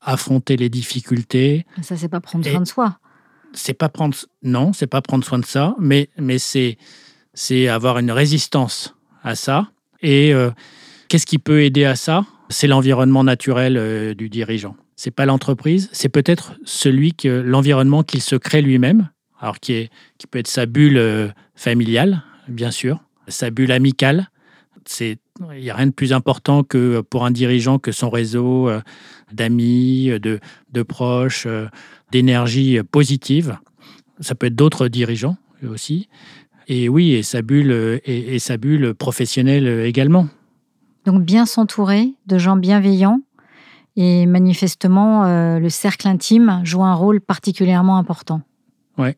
affronter 0.00 0.56
les 0.56 0.70
difficultés. 0.70 1.66
Ça, 1.82 1.96
c'est 1.96 2.08
pas 2.08 2.20
prendre 2.20 2.46
soin 2.46 2.60
de 2.60 2.66
soi. 2.66 2.98
C'est 3.52 3.74
pas 3.74 3.88
prendre 3.88 4.16
non, 4.42 4.72
c'est 4.72 4.86
pas 4.86 5.02
prendre 5.02 5.24
soin 5.24 5.38
de 5.38 5.44
ça, 5.44 5.74
mais 5.78 6.08
mais 6.18 6.38
c'est 6.38 6.78
c'est 7.34 7.68
avoir 7.68 7.98
une 7.98 8.10
résistance 8.10 8.94
à 9.22 9.34
ça. 9.34 9.70
Et 10.00 10.32
qu'est-ce 11.08 11.26
qui 11.26 11.38
peut 11.38 11.62
aider 11.62 11.84
à 11.84 11.96
ça? 11.96 12.24
C'est 12.50 12.66
l'environnement 12.66 13.24
naturel 13.24 14.14
du 14.14 14.28
dirigeant. 14.28 14.76
C'est 14.96 15.10
pas 15.10 15.26
l'entreprise, 15.26 15.88
c'est 15.92 16.08
peut-être 16.08 16.54
celui 16.64 17.12
que 17.12 17.28
l'environnement 17.28 18.02
qu'il 18.02 18.22
se 18.22 18.36
crée 18.36 18.62
lui-même, 18.62 19.10
alors 19.38 19.60
qui 19.60 19.74
est 19.74 19.90
qui 20.16 20.26
peut 20.26 20.38
être 20.38 20.48
sa 20.48 20.66
bulle 20.66 21.32
familiale, 21.54 22.22
bien 22.48 22.70
sûr, 22.70 23.00
sa 23.28 23.50
bulle 23.50 23.72
amicale. 23.72 24.28
C'est 24.86 25.18
il 25.54 25.62
n'y 25.62 25.70
a 25.70 25.74
rien 25.74 25.86
de 25.86 25.92
plus 25.92 26.12
important 26.12 26.64
que 26.64 27.00
pour 27.00 27.24
un 27.24 27.30
dirigeant 27.30 27.78
que 27.78 27.92
son 27.92 28.10
réseau 28.10 28.68
euh, 28.68 28.80
d'amis, 29.32 30.10
de, 30.20 30.40
de 30.72 30.82
proches, 30.82 31.44
euh, 31.46 31.66
d'énergie 32.10 32.78
positive. 32.90 33.58
Ça 34.20 34.34
peut 34.34 34.46
être 34.46 34.56
d'autres 34.56 34.88
dirigeants 34.88 35.36
aussi. 35.68 36.08
Et 36.66 36.88
oui, 36.88 37.12
et 37.12 37.22
sa 37.22 37.40
bulle, 37.40 38.00
et, 38.04 38.38
sa 38.38 38.56
bulle 38.56 38.94
professionnelle 38.94 39.86
également. 39.86 40.28
Donc 41.08 41.22
bien 41.22 41.46
s'entourer 41.46 42.12
de 42.26 42.36
gens 42.36 42.56
bienveillants 42.56 43.22
et 43.96 44.26
manifestement 44.26 45.24
euh, 45.24 45.58
le 45.58 45.70
cercle 45.70 46.06
intime 46.06 46.60
joue 46.64 46.84
un 46.84 46.92
rôle 46.92 47.22
particulièrement 47.22 47.96
important. 47.96 48.42
Ouais. 48.98 49.16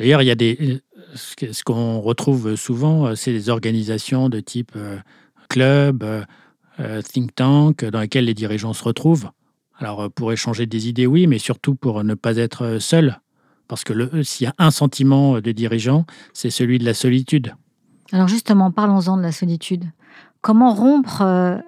D'ailleurs, 0.00 0.20
il 0.20 0.26
y 0.26 0.32
a 0.32 0.34
des 0.34 0.80
ce 1.14 1.62
qu'on 1.62 2.00
retrouve 2.00 2.56
souvent, 2.56 3.06
euh, 3.06 3.14
c'est 3.14 3.30
des 3.30 3.50
organisations 3.50 4.28
de 4.28 4.40
type 4.40 4.72
euh, 4.74 4.98
club, 5.48 6.04
think 7.04 7.36
tank, 7.36 7.84
dans 7.84 8.00
lesquelles 8.00 8.24
les 8.24 8.34
dirigeants 8.34 8.72
se 8.72 8.82
retrouvent. 8.82 9.30
Alors, 9.78 10.10
pour 10.10 10.32
échanger 10.32 10.66
des 10.66 10.88
idées, 10.88 11.06
oui, 11.06 11.28
mais 11.28 11.38
surtout 11.38 11.76
pour 11.76 12.02
ne 12.02 12.14
pas 12.14 12.36
être 12.36 12.78
seul. 12.80 13.20
Parce 13.68 13.84
que 13.84 14.24
s'il 14.24 14.46
y 14.46 14.48
a 14.48 14.54
un 14.58 14.72
sentiment 14.72 15.40
de 15.40 15.52
dirigeant, 15.52 16.04
c'est 16.32 16.50
celui 16.50 16.80
de 16.80 16.84
la 16.84 16.94
solitude. 16.94 17.54
Alors 18.10 18.26
justement, 18.26 18.72
parlons-en 18.72 19.16
de 19.16 19.22
la 19.22 19.30
solitude. 19.30 19.84
Comment 20.42 20.72
rompre 20.72 21.22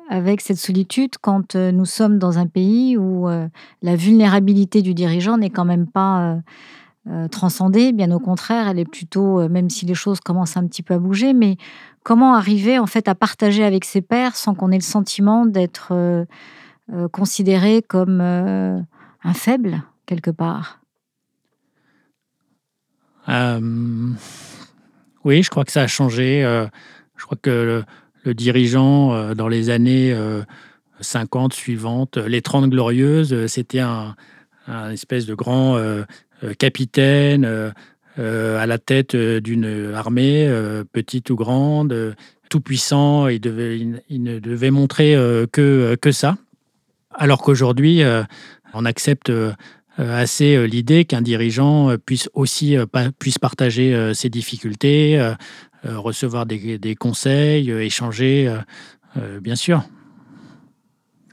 avec 0.08 0.40
cette 0.40 0.56
solitude 0.56 1.16
quand 1.20 1.56
nous 1.56 1.84
sommes 1.84 2.18
dans 2.18 2.38
un 2.38 2.46
pays 2.46 2.96
où 2.96 3.26
la 3.82 3.96
vulnérabilité 3.96 4.80
du 4.80 4.94
dirigeant 4.94 5.36
n'est 5.36 5.50
quand 5.50 5.66
même 5.66 5.86
pas 5.86 6.38
euh, 7.08 7.26
transcender, 7.26 7.90
bien 7.90 8.12
au 8.12 8.20
contraire, 8.20 8.68
elle 8.68 8.78
est 8.78 8.88
plutôt, 8.88 9.40
euh, 9.40 9.48
même 9.48 9.70
si 9.70 9.86
les 9.86 9.94
choses 9.94 10.20
commencent 10.20 10.56
un 10.56 10.64
petit 10.68 10.84
peu 10.84 10.94
à 10.94 11.00
bouger, 11.00 11.32
mais 11.32 11.56
comment 12.04 12.34
arriver 12.34 12.78
en 12.78 12.86
fait 12.86 13.08
à 13.08 13.16
partager 13.16 13.64
avec 13.64 13.84
ses 13.84 14.02
pairs 14.02 14.36
sans 14.36 14.54
qu'on 14.54 14.70
ait 14.70 14.76
le 14.76 14.82
sentiment 14.82 15.44
d'être 15.44 15.88
euh, 15.90 16.24
considéré 17.10 17.82
comme 17.82 18.20
un 18.20 19.34
faible 19.34 19.82
quelque 20.06 20.30
part? 20.30 20.80
Oui, 25.24 25.42
je 25.42 25.50
crois 25.50 25.64
que 25.64 25.72
ça 25.72 25.82
a 25.82 25.86
changé. 25.88 26.42
je 27.16 27.24
crois 27.24 27.38
que 27.40 27.82
le, 28.24 28.34
dirigeant, 28.34 29.34
dans 29.34 29.48
les 29.48 29.70
années 29.70 30.16
50 31.00 31.52
suivantes, 31.52 32.16
les 32.16 32.42
30 32.42 32.70
glorieuses, 32.70 33.46
c'était 33.46 33.80
un, 33.80 34.14
espèce 34.90 35.26
de 35.26 35.34
grand 35.34 35.78
euh, 36.44 36.54
capitaine 36.54 37.44
euh, 37.44 37.70
euh, 38.18 38.58
à 38.58 38.66
la 38.66 38.78
tête 38.78 39.14
d'une 39.16 39.92
armée, 39.94 40.50
petite 40.92 41.30
ou 41.30 41.36
grande, 41.36 42.14
tout 42.50 42.60
puissant. 42.60 43.28
Il, 43.28 43.40
devait, 43.40 43.78
il, 44.08 44.22
ne 44.22 44.38
devait 44.38 44.70
montrer 44.70 45.14
que, 45.52 45.96
que 46.00 46.12
ça. 46.12 46.36
Alors 47.14 47.42
qu'aujourd'hui, 47.42 48.02
on 48.74 48.84
accepte 48.84 49.32
assez 49.96 50.66
l'idée 50.66 51.06
qu'un 51.06 51.22
dirigeant 51.22 51.96
puisse 52.04 52.28
aussi 52.34 52.76
puisse 53.18 53.38
partager 53.38 54.12
ses 54.12 54.28
difficultés, 54.28 55.18
recevoir 55.84 56.46
des, 56.46 56.78
des, 56.78 56.94
conseils, 56.94 57.70
échanger, 57.70 58.54
bien 59.40 59.56
sûr. 59.56 59.82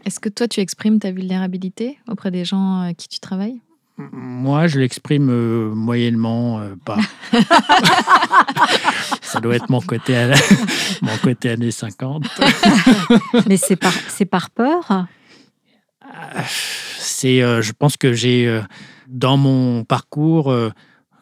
Est-ce 0.05 0.19
que 0.19 0.29
toi, 0.29 0.47
tu 0.47 0.59
exprimes 0.59 0.99
ta 0.99 1.11
vulnérabilité 1.11 1.99
auprès 2.07 2.31
des 2.31 2.45
gens 2.45 2.81
avec 2.81 2.97
qui 2.97 3.07
tu 3.07 3.19
travailles? 3.19 3.61
Moi, 4.11 4.67
je 4.67 4.79
l'exprime 4.79 5.29
euh, 5.29 5.75
moyennement, 5.75 6.61
euh, 6.61 6.75
pas. 6.85 6.97
Ça 9.21 9.41
doit 9.41 9.57
être 9.57 9.69
mon 9.69 9.81
côté, 9.81 10.31
mon 11.01 11.17
côté 11.17 11.49
années 11.49 11.71
50. 11.71 12.23
Mais 13.47 13.57
c'est 13.57 13.75
par, 13.75 13.93
par 14.31 14.49
peur? 14.51 15.05
C'est, 16.97 17.41
euh, 17.41 17.61
Je 17.61 17.73
pense 17.73 17.97
que 17.97 18.13
j'ai, 18.13 18.61
dans 19.09 19.35
mon 19.35 19.83
parcours, 19.83 20.55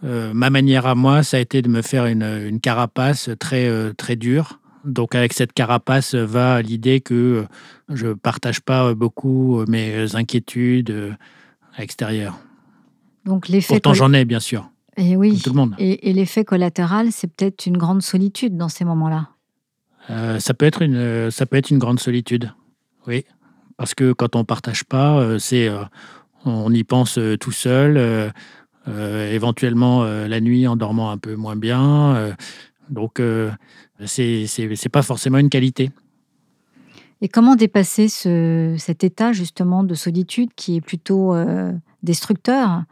ma 0.04 0.50
manière 0.50 0.86
à 0.86 0.96
moi, 0.96 1.24
ça 1.24 1.38
a 1.38 1.40
été 1.40 1.62
de 1.62 1.70
me 1.70 1.82
faire 1.82 2.06
une, 2.06 2.24
une 2.24 2.60
carapace 2.60 3.30
très, 3.40 3.94
très 3.96 4.16
dure. 4.16 4.60
Donc 4.86 5.16
avec 5.16 5.34
cette 5.34 5.54
carapace 5.54 6.16
va 6.16 6.62
l'idée 6.62 7.02
que 7.02 7.46
je 7.90 8.08
ne 8.08 8.14
partage 8.14 8.62
pas 8.62 8.94
beaucoup 8.94 9.66
mes 9.68 10.16
inquiétudes 10.16 11.18
extérieures. 11.78 12.38
Donc 13.26 13.50
l'effet 13.50 13.76
Pourtant, 13.76 13.94
j'en 13.94 14.14
ai, 14.14 14.24
bien 14.24 14.40
sûr. 14.40 14.70
Et 14.96 15.16
oui. 15.16 15.40
tout 15.40 15.52
le 15.52 15.56
monde. 15.56 15.76
Et, 15.78 16.12
l'effet 16.14 16.44
collatéral, 16.44 17.12
c'est 17.12 17.28
peut-être 17.28 17.68
une 17.68 17.78
grande 17.78 18.02
solitude 18.02 18.58
dans 18.58 18.70
ces 18.70 18.84
moments-là. 18.84 19.30
Euh, 20.10 20.40
ça 20.40 20.54
peut 20.54 20.66
être 20.66 20.82
une, 20.82 21.30
ça 21.30 21.46
peut 21.46 21.58
être 21.58 21.70
une 21.70 21.78
grande 21.78 22.00
solitude. 22.00 22.52
Oui, 23.06 23.26
parce 23.78 23.94
que 23.94 24.12
quand 24.12 24.36
on 24.36 24.44
partage 24.44 24.86
pas, 24.86 25.20
euh, 25.20 25.38
c'est, 25.38 25.68
euh, 25.68 25.84
on 26.46 26.74
y 26.74 26.84
pense 26.84 27.20
tout 27.40 27.52
seul. 27.52 28.32
Éventuellement 28.88 30.04
la 30.04 30.40
nuit 30.42 30.68
en 30.68 30.76
dormant 30.76 31.12
un 31.12 31.18
peu 31.18 31.36
moins 31.36 31.56
bien. 31.56 32.36
donc 32.90 33.22
c'est, 34.06 34.46
c'est, 34.48 34.90
pas 34.90 35.02
forcément 35.02 35.38
une 35.38 35.50
qualité. 35.50 35.92
Et 37.22 37.28
comment 37.28 37.56
dépasser 37.56 38.08
ce, 38.08 38.76
cet 38.78 39.04
état 39.04 39.34
justement 39.34 39.84
de 39.84 39.96
solitude 39.96 40.50
qui 40.56 40.78
est 40.78 40.82
plutôt 40.82 41.36
destructeur 42.04 42.84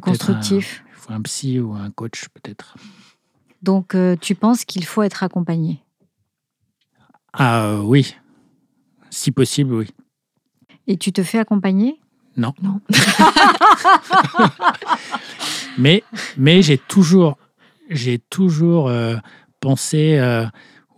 constructif? 0.00 0.84
il 0.88 0.94
faut 0.94 1.12
un 1.12 1.22
psy 1.22 1.58
ou 1.58 1.72
un 1.72 1.90
coach 1.90 2.28
peut-être. 2.28 2.76
Donc 3.62 3.94
euh, 3.94 4.16
tu 4.20 4.34
penses 4.34 4.64
qu'il 4.64 4.84
faut 4.84 5.02
être 5.02 5.22
accompagné? 5.22 5.80
Ah 7.32 7.80
oui, 7.82 8.14
si 9.10 9.30
possible, 9.30 9.74
oui. 9.74 9.88
Et 10.86 10.96
tu 10.96 11.12
te 11.12 11.22
fais 11.22 11.38
accompagner? 11.38 12.01
Non. 12.36 12.52
Non. 12.62 12.80
mais 15.78 16.02
mais 16.36 16.62
j'ai 16.62 16.78
toujours, 16.78 17.36
j'ai 17.90 18.18
toujours 18.18 18.88
euh, 18.88 19.16
pensé 19.60 20.18
euh, 20.18 20.46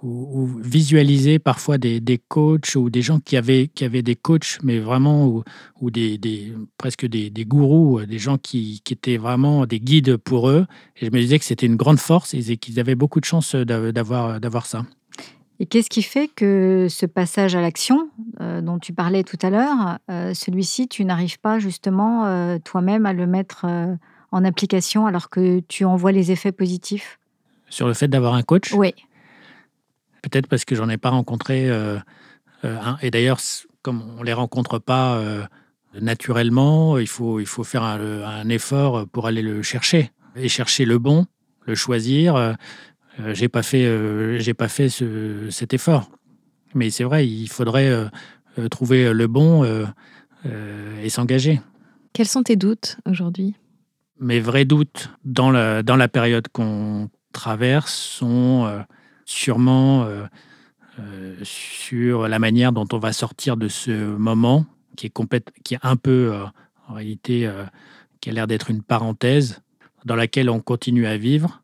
ou, 0.04 0.46
visualiser 0.62 1.38
parfois 1.38 1.78
des, 1.78 1.98
des, 2.00 2.18
coachs 2.18 2.76
ou 2.76 2.90
des 2.90 3.02
gens 3.02 3.20
qui 3.20 3.36
avaient, 3.36 3.68
qui 3.68 3.84
avaient 3.84 4.02
des 4.02 4.16
coachs, 4.16 4.58
mais 4.62 4.78
vraiment, 4.78 5.26
ou, 5.26 5.42
ou 5.80 5.90
des, 5.90 6.18
des, 6.18 6.52
presque 6.76 7.06
des, 7.06 7.30
des, 7.30 7.44
gourous, 7.44 8.04
des 8.04 8.18
gens 8.18 8.36
qui, 8.36 8.82
qui, 8.84 8.92
étaient 8.92 9.16
vraiment 9.16 9.66
des 9.66 9.80
guides 9.80 10.16
pour 10.18 10.50
eux. 10.50 10.66
Et 10.96 11.06
je 11.06 11.10
me 11.10 11.18
disais 11.20 11.38
que 11.38 11.44
c'était 11.44 11.66
une 11.66 11.76
grande 11.76 11.98
force 11.98 12.34
et 12.34 12.56
qu'ils 12.58 12.78
avaient 12.78 12.94
beaucoup 12.94 13.20
de 13.20 13.24
chance 13.24 13.54
d'avoir, 13.54 14.40
d'avoir 14.40 14.66
ça. 14.66 14.84
Et 15.60 15.66
qu'est-ce 15.66 15.88
qui 15.88 16.02
fait 16.02 16.28
que 16.28 16.88
ce 16.90 17.06
passage 17.06 17.54
à 17.54 17.60
l'action 17.60 18.08
euh, 18.40 18.60
dont 18.60 18.78
tu 18.78 18.92
parlais 18.92 19.22
tout 19.22 19.38
à 19.40 19.50
l'heure, 19.50 19.98
euh, 20.10 20.34
celui-ci, 20.34 20.88
tu 20.88 21.04
n'arrives 21.04 21.38
pas 21.38 21.60
justement 21.60 22.26
euh, 22.26 22.58
toi-même 22.58 23.06
à 23.06 23.12
le 23.12 23.26
mettre 23.26 23.66
en 24.32 24.44
application 24.44 25.06
alors 25.06 25.30
que 25.30 25.60
tu 25.60 25.84
en 25.84 25.96
vois 25.96 26.12
les 26.12 26.32
effets 26.32 26.52
positifs? 26.52 27.20
Sur 27.68 27.86
le 27.86 27.94
fait 27.94 28.08
d'avoir 28.08 28.34
un 28.34 28.42
coach? 28.42 28.72
Oui. 28.72 28.94
Peut-être 30.22 30.48
parce 30.48 30.64
que 30.64 30.74
j'en 30.74 30.88
ai 30.88 30.96
pas 30.96 31.10
rencontré 31.10 31.70
un. 31.70 32.96
Et 33.02 33.10
d'ailleurs, 33.10 33.38
comme 33.82 34.02
on 34.18 34.22
les 34.22 34.32
rencontre 34.32 34.78
pas 34.78 35.22
naturellement, 36.00 36.98
il 36.98 37.06
faut, 37.06 37.40
il 37.40 37.46
faut 37.46 37.62
faire 37.62 37.82
un, 37.82 38.48
effort 38.48 39.06
pour 39.08 39.26
aller 39.26 39.42
le 39.42 39.62
chercher 39.62 40.10
et 40.34 40.48
chercher 40.48 40.84
le 40.84 40.98
bon, 40.98 41.26
le 41.66 41.74
choisir. 41.74 42.56
J'ai 43.32 43.48
pas 43.48 43.62
fait, 43.62 44.38
j'ai 44.40 44.54
pas 44.54 44.68
fait 44.68 44.88
cet 45.50 45.74
effort. 45.74 46.10
Mais 46.74 46.90
c'est 46.90 47.04
vrai, 47.04 47.28
il 47.28 47.48
faudrait 47.48 47.92
trouver 48.70 49.12
le 49.12 49.26
bon 49.26 49.64
et 50.44 51.08
s'engager. 51.08 51.60
Quels 52.12 52.28
sont 52.28 52.42
tes 52.42 52.56
doutes 52.56 52.98
aujourd'hui? 53.06 53.54
Mes 54.20 54.40
vrais 54.40 54.64
doutes 54.64 55.10
dans 55.24 55.50
la, 55.50 55.82
dans 55.82 55.96
la 55.96 56.08
période 56.08 56.48
qu'on 56.48 57.10
traverse 57.32 57.92
sont 57.92 58.84
sûrement 59.24 60.04
euh, 60.04 60.24
euh, 60.98 61.36
sur 61.42 62.28
la 62.28 62.38
manière 62.38 62.72
dont 62.72 62.86
on 62.92 62.98
va 62.98 63.12
sortir 63.12 63.56
de 63.56 63.68
ce 63.68 63.90
moment 64.16 64.66
qui 64.96 65.06
est, 65.06 65.50
qui 65.64 65.74
est 65.74 65.80
un 65.82 65.96
peu, 65.96 66.32
euh, 66.32 66.44
en 66.88 66.94
réalité, 66.94 67.50
qui 68.20 68.30
a 68.30 68.32
l'air 68.32 68.46
d'être 68.46 68.70
une 68.70 68.82
parenthèse 68.82 69.60
dans 70.04 70.16
laquelle 70.16 70.50
on 70.50 70.60
continue 70.60 71.06
à 71.06 71.16
vivre. 71.16 71.62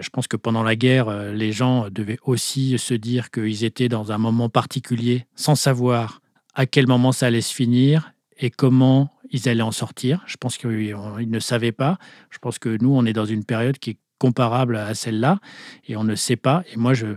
Je 0.00 0.08
pense 0.10 0.26
que 0.26 0.36
pendant 0.36 0.62
la 0.62 0.76
guerre, 0.76 1.32
les 1.32 1.52
gens 1.52 1.88
devaient 1.90 2.18
aussi 2.24 2.78
se 2.78 2.94
dire 2.94 3.30
qu'ils 3.30 3.64
étaient 3.64 3.88
dans 3.88 4.12
un 4.12 4.18
moment 4.18 4.48
particulier, 4.48 5.26
sans 5.34 5.54
savoir 5.54 6.20
à 6.54 6.66
quel 6.66 6.86
moment 6.86 7.12
ça 7.12 7.26
allait 7.26 7.40
se 7.40 7.52
finir 7.52 8.12
et 8.38 8.50
comment 8.50 9.10
ils 9.30 9.48
allaient 9.48 9.62
en 9.62 9.72
sortir. 9.72 10.22
Je 10.26 10.36
pense 10.36 10.56
qu'ils 10.56 10.96
ne 11.28 11.38
savaient 11.38 11.72
pas. 11.72 11.98
Je 12.30 12.38
pense 12.38 12.58
que 12.58 12.76
nous, 12.80 12.94
on 12.94 13.04
est 13.04 13.12
dans 13.12 13.24
une 13.24 13.44
période 13.44 13.78
qui 13.78 13.90
est 13.90 13.98
comparable 14.18 14.76
à 14.76 14.94
celle-là 14.94 15.40
et 15.86 15.96
on 15.96 16.04
ne 16.04 16.14
sait 16.14 16.36
pas. 16.36 16.62
Et 16.72 16.76
moi, 16.76 16.94
je 16.94 17.16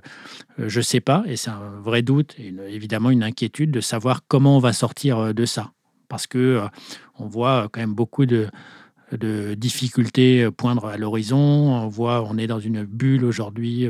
ne 0.58 0.82
sais 0.82 0.99
pas. 0.99 1.23
Et 1.27 1.36
c'est 1.36 1.51
un 1.51 1.80
vrai 1.80 2.01
doute 2.01 2.36
et 2.39 2.53
évidemment 2.69 3.12
une 3.12 3.23
inquiétude 3.23 3.71
de 3.71 3.82
savoir 3.82 4.21
comment 4.27 4.58
on 4.58 4.60
va 4.60 4.73
sortir 4.73 5.34
de 5.34 5.45
ça. 5.45 5.71
Parce 6.10 6.25
que 6.25 6.62
on 7.19 7.27
voit 7.27 7.69
quand 7.71 7.82
même 7.82 7.93
beaucoup 7.93 8.25
de, 8.25 8.47
de 9.12 9.54
difficultés 9.54 10.50
poindre 10.52 10.86
à 10.86 10.98
l'horizon. 10.98 11.38
On 11.38 11.88
voit, 11.88 12.28
on 12.30 12.38
est 12.38 12.48
dans 12.48 12.60
une 12.60 12.84
bulle 12.84 13.24
aujourd'hui 13.24 13.89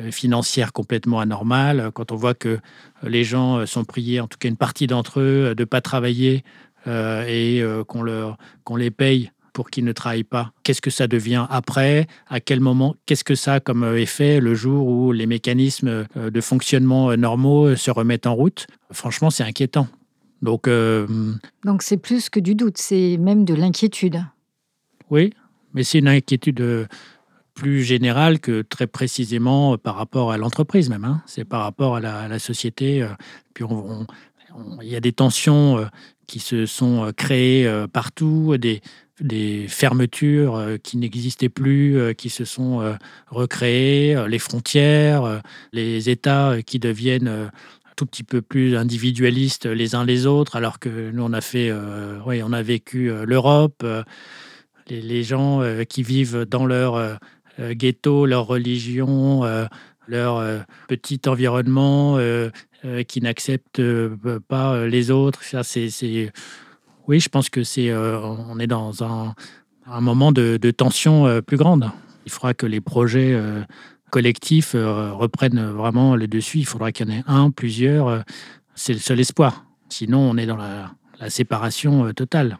euh, 0.00 0.10
financière 0.10 0.72
complètement 0.72 1.20
anormale. 1.20 1.90
Quand 1.94 2.12
on 2.12 2.16
voit 2.16 2.34
que 2.34 2.58
les 3.02 3.24
gens 3.24 3.66
sont 3.66 3.84
priés, 3.84 4.20
en 4.20 4.28
tout 4.28 4.38
cas 4.38 4.48
une 4.48 4.56
partie 4.56 4.86
d'entre 4.86 5.20
eux, 5.20 5.54
de 5.56 5.62
ne 5.62 5.64
pas 5.64 5.80
travailler 5.80 6.44
euh, 6.86 7.24
et 7.26 7.60
euh, 7.62 7.84
qu'on 7.84 8.76
les 8.76 8.90
paye 8.90 9.30
pour 9.52 9.70
qu'ils 9.70 9.84
ne 9.84 9.92
travaillent 9.92 10.22
pas. 10.22 10.52
Qu'est-ce 10.62 10.80
que 10.80 10.90
ça 10.90 11.08
devient 11.08 11.46
après? 11.50 12.06
À 12.28 12.38
quel 12.38 12.60
moment? 12.60 12.94
Qu'est-ce 13.06 13.24
que 13.24 13.34
ça 13.34 13.54
a 13.54 13.60
comme 13.60 13.82
effet 13.96 14.38
le 14.40 14.54
jour 14.54 14.86
où 14.86 15.10
les 15.10 15.26
mécanismes 15.26 16.06
de 16.14 16.40
fonctionnement 16.40 17.16
normaux 17.16 17.74
se 17.74 17.90
remettent 17.90 18.28
en 18.28 18.36
route? 18.36 18.68
Franchement, 18.92 19.30
c'est 19.30 19.42
inquiétant. 19.42 19.88
Donc, 20.42 20.68
Donc 21.64 21.82
c'est 21.82 21.96
plus 21.96 22.30
que 22.30 22.38
du 22.38 22.54
doute, 22.54 22.78
c'est 22.78 23.16
même 23.16 23.44
de 23.44 23.54
l'inquiétude. 23.54 24.22
Oui, 25.10 25.32
mais 25.74 25.84
c'est 25.84 25.98
une 25.98 26.08
inquiétude 26.08 26.60
euh, 26.60 26.86
plus 27.54 27.82
générale 27.82 28.40
que 28.40 28.62
très 28.62 28.86
précisément 28.86 29.74
euh, 29.74 29.76
par 29.76 29.96
rapport 29.96 30.32
à 30.32 30.38
l'entreprise 30.38 30.88
même. 30.90 31.04
Hein. 31.04 31.22
C'est 31.26 31.44
par 31.44 31.62
rapport 31.62 31.96
à 31.96 32.00
la, 32.00 32.38
société. 32.38 33.02
Euh, 33.02 33.08
puis 33.54 33.64
il 34.82 34.88
y 34.88 34.96
a 34.96 35.00
des 35.00 35.12
tensions 35.12 35.88
qui 36.26 36.40
se 36.40 36.66
sont 36.66 37.12
créées 37.16 37.70
partout, 37.92 38.56
des, 38.56 38.80
des 39.20 39.66
fermetures 39.68 40.78
qui 40.82 40.96
n'existaient 40.96 41.48
plus, 41.48 42.14
qui 42.16 42.28
se 42.28 42.44
sont 42.44 42.96
recréées, 43.28 44.24
les 44.26 44.38
frontières, 44.38 45.42
les 45.72 46.08
États 46.10 46.62
qui 46.62 46.78
deviennent 46.78 47.50
tout 47.94 48.06
petit 48.06 48.24
peu 48.24 48.42
plus 48.42 48.76
individualistes 48.76 49.66
les 49.66 49.94
uns 49.94 50.04
les 50.04 50.26
autres, 50.26 50.56
alors 50.56 50.78
que 50.78 51.10
nous 51.10 51.22
on 51.22 51.32
a 51.32 51.40
fait, 51.40 51.72
oui, 52.26 52.42
on 52.42 52.52
a 52.52 52.62
vécu 52.62 53.12
l'Europe 53.26 53.84
les, 54.90 55.22
gens 55.22 55.62
euh, 55.62 55.84
qui 55.84 56.02
vivent 56.02 56.44
dans 56.44 56.66
leur 56.66 56.94
euh, 56.94 57.14
euh, 57.60 57.74
ghetto, 57.74 58.26
leur 58.26 58.46
religion, 58.46 59.42
leur 60.06 60.64
petit 60.86 61.20
environnement, 61.26 62.18
qui 63.08 63.20
n'acceptent 63.20 63.82
pas 64.48 64.86
les 64.86 65.10
autres. 65.10 65.42
Ça, 65.42 65.62
c'est, 65.62 66.32
oui, 67.08 67.20
je 67.20 67.28
pense 67.28 67.50
que 67.50 67.64
c'est, 67.64 67.92
on 67.94 68.58
est 68.58 68.66
dans 68.66 69.02
un, 69.04 69.34
moment 70.00 70.32
de, 70.32 70.70
tension 70.70 71.42
plus 71.42 71.56
grande. 71.56 71.90
Il 72.24 72.32
faudra 72.32 72.54
que 72.54 72.64
les 72.64 72.80
projets 72.80 73.38
collectifs 74.10 74.74
reprennent 74.74 75.66
vraiment 75.66 76.16
le 76.16 76.26
dessus. 76.26 76.58
Il 76.58 76.66
faudra 76.66 76.92
qu'il 76.92 77.08
y 77.08 77.12
en 77.12 77.14
ait 77.18 77.24
un, 77.26 77.50
plusieurs. 77.50 78.24
C'est 78.74 78.94
le 78.94 79.00
seul 79.00 79.20
espoir. 79.20 79.64
Sinon, 79.90 80.20
on 80.20 80.36
est 80.38 80.46
dans 80.46 80.56
la 80.56 81.28
séparation 81.28 82.12
totale. 82.14 82.56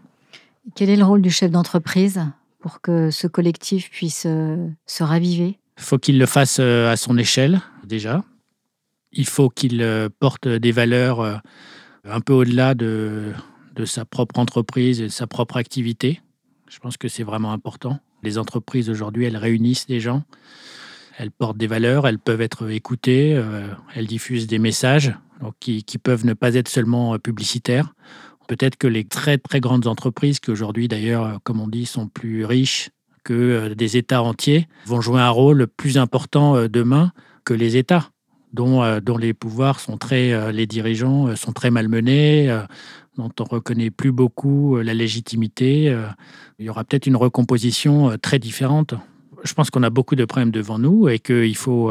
Quel 0.74 0.90
est 0.90 0.96
le 0.96 1.04
rôle 1.04 1.22
du 1.22 1.30
chef 1.30 1.50
d'entreprise 1.50 2.20
pour 2.60 2.80
que 2.80 3.10
ce 3.10 3.26
collectif 3.26 3.90
puisse 3.90 4.24
euh, 4.26 4.68
se 4.86 5.02
raviver? 5.02 5.58
Il 5.78 5.84
faut 5.84 5.98
qu'il 5.98 6.18
le 6.18 6.26
fasse 6.26 6.58
euh, 6.60 6.90
à 6.90 6.96
son 6.96 7.16
échelle, 7.16 7.60
déjà. 7.84 8.24
Il 9.12 9.26
faut 9.26 9.48
qu'il 9.48 9.80
euh, 9.80 10.08
porte 10.18 10.48
des 10.48 10.72
valeurs 10.72 11.40
un 12.04 12.20
peu 12.20 12.32
au-delà 12.32 12.74
de, 12.74 13.32
sa 13.84 14.04
propre 14.04 14.38
entreprise 14.38 15.00
et 15.00 15.04
de 15.04 15.12
sa 15.12 15.26
propre 15.26 15.56
activité. 15.56 16.20
Je 16.68 16.78
pense 16.78 16.96
que 16.96 17.08
c'est 17.08 17.22
vraiment 17.22 17.52
important. 17.52 18.00
Les 18.22 18.36
entreprises 18.36 18.90
aujourd'hui, 18.90 19.24
elles 19.24 19.36
réunissent 19.36 19.86
des 19.86 20.00
gens, 20.00 20.24
elles 21.16 21.30
portent 21.30 21.56
des 21.56 21.68
valeurs, 21.68 22.06
elles 22.06 22.18
peuvent 22.18 22.40
être 22.40 22.68
écoutées, 22.70 23.40
elles 23.94 24.06
diffusent 24.06 24.48
des 24.48 24.58
messages 24.58 25.14
qui, 25.60 25.84
qui, 25.84 25.98
peuvent 25.98 26.26
ne 26.26 26.34
pas 26.34 26.54
être 26.56 26.68
seulement 26.68 27.16
publicitaires. 27.18 27.94
Peut-être 28.48 28.76
que 28.76 28.86
les 28.86 29.04
très 29.04 29.36
très 29.36 29.60
grandes 29.60 29.86
entreprises, 29.86 30.40
qui 30.40 30.50
aujourd'hui 30.50 30.88
d'ailleurs, 30.88 31.24
euh, 31.24 31.36
comme 31.44 31.60
on 31.60 31.68
dit, 31.68 31.86
sont 31.86 32.08
plus 32.08 32.44
riches 32.46 32.90
que 33.22 33.34
euh, 33.34 33.74
des 33.74 33.98
États 33.98 34.22
entiers, 34.22 34.66
vont 34.86 35.02
jouer 35.02 35.20
un 35.20 35.28
rôle 35.28 35.66
plus 35.66 35.98
important 35.98 36.56
euh, 36.56 36.66
demain 36.66 37.12
que 37.44 37.52
les 37.52 37.76
États, 37.76 38.10
dont, 38.54 38.82
dont 39.00 39.18
les 39.18 39.34
pouvoirs 39.34 39.80
sont 39.80 39.96
très, 39.96 40.52
les 40.52 40.66
dirigeants 40.66 41.34
sont 41.34 41.52
très 41.52 41.70
malmenés, 41.70 42.54
dont 43.16 43.30
on 43.40 43.44
reconnaît 43.44 43.90
plus 43.90 44.12
beaucoup 44.12 44.76
la 44.76 44.92
légitimité. 44.92 45.96
Il 46.58 46.66
y 46.66 46.68
aura 46.68 46.84
peut-être 46.84 47.06
une 47.06 47.16
recomposition 47.16 48.18
très 48.20 48.38
différente. 48.38 48.92
Je 49.44 49.54
pense 49.54 49.70
qu'on 49.70 49.82
a 49.82 49.88
beaucoup 49.88 50.14
de 50.14 50.26
problèmes 50.26 50.50
devant 50.50 50.78
nous 50.78 51.08
et 51.08 51.20
qu'il 51.20 51.56
faut, 51.56 51.90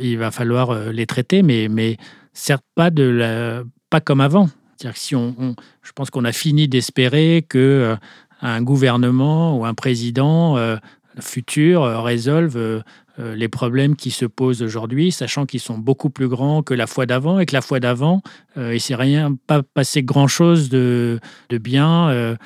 il 0.00 0.18
va 0.18 0.32
falloir 0.32 0.90
les 0.90 1.06
traiter, 1.06 1.42
mais, 1.42 1.68
mais 1.68 1.96
certes 2.32 2.64
pas 2.74 2.90
de 2.90 3.04
la, 3.04 3.62
pas 3.88 4.00
comme 4.00 4.20
avant. 4.20 4.48
C'est-à-dire 4.78 4.94
que 4.94 5.00
si 5.00 5.16
on, 5.16 5.56
je 5.82 5.92
pense 5.92 6.10
qu'on 6.10 6.24
a 6.24 6.30
fini 6.30 6.68
d'espérer 6.68 7.44
que 7.48 7.58
euh, 7.58 7.96
un 8.42 8.62
gouvernement 8.62 9.58
ou 9.58 9.64
un 9.64 9.74
président 9.74 10.56
euh, 10.56 10.76
futur 11.18 11.82
euh, 11.82 12.00
résolve 12.00 12.82
les 13.20 13.48
problèmes 13.48 13.96
qui 13.96 14.12
se 14.12 14.24
posent 14.24 14.62
aujourd'hui, 14.62 15.10
sachant 15.10 15.44
qu'ils 15.44 15.58
sont 15.58 15.76
beaucoup 15.76 16.08
plus 16.08 16.28
grands 16.28 16.62
que 16.62 16.72
la 16.72 16.86
fois 16.86 17.04
d'avant 17.04 17.40
et 17.40 17.46
que 17.46 17.52
la 17.52 17.62
fois 17.62 17.80
d'avant, 17.80 18.22
il 18.54 18.62
ne 18.62 18.78
s'est 18.78 18.94
rien 18.94 19.36
pas 19.48 19.64
passé 19.64 20.04
grand-chose 20.04 20.68
de, 20.68 21.18
de, 21.48 21.58
bien 21.58 22.36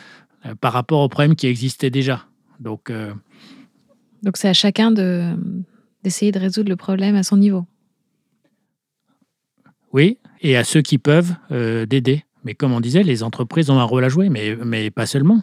par 0.62 0.72
rapport 0.72 1.00
aux 1.00 1.10
problèmes 1.10 1.36
qui 1.36 1.46
existaient 1.46 1.90
déjà. 1.90 2.24
Donc, 2.58 2.90
Donc 4.22 4.38
c'est 4.38 4.48
à 4.48 4.54
chacun 4.54 4.90
de, 4.90 5.36
d'essayer 6.04 6.32
de 6.32 6.38
résoudre 6.38 6.70
le 6.70 6.76
problème 6.76 7.16
à 7.16 7.22
son 7.22 7.36
niveau. 7.36 7.66
Oui, 9.92 10.16
et 10.42 10.56
à 10.56 10.64
ceux 10.64 10.82
qui 10.82 10.98
peuvent 10.98 11.34
euh, 11.50 11.86
d'aider. 11.86 12.24
Mais 12.44 12.54
comme 12.54 12.72
on 12.72 12.80
disait, 12.80 13.04
les 13.04 13.22
entreprises 13.22 13.70
ont 13.70 13.78
un 13.78 13.84
rôle 13.84 14.04
à 14.04 14.08
jouer, 14.08 14.28
mais, 14.28 14.56
mais 14.56 14.90
pas 14.90 15.06
seulement. 15.06 15.42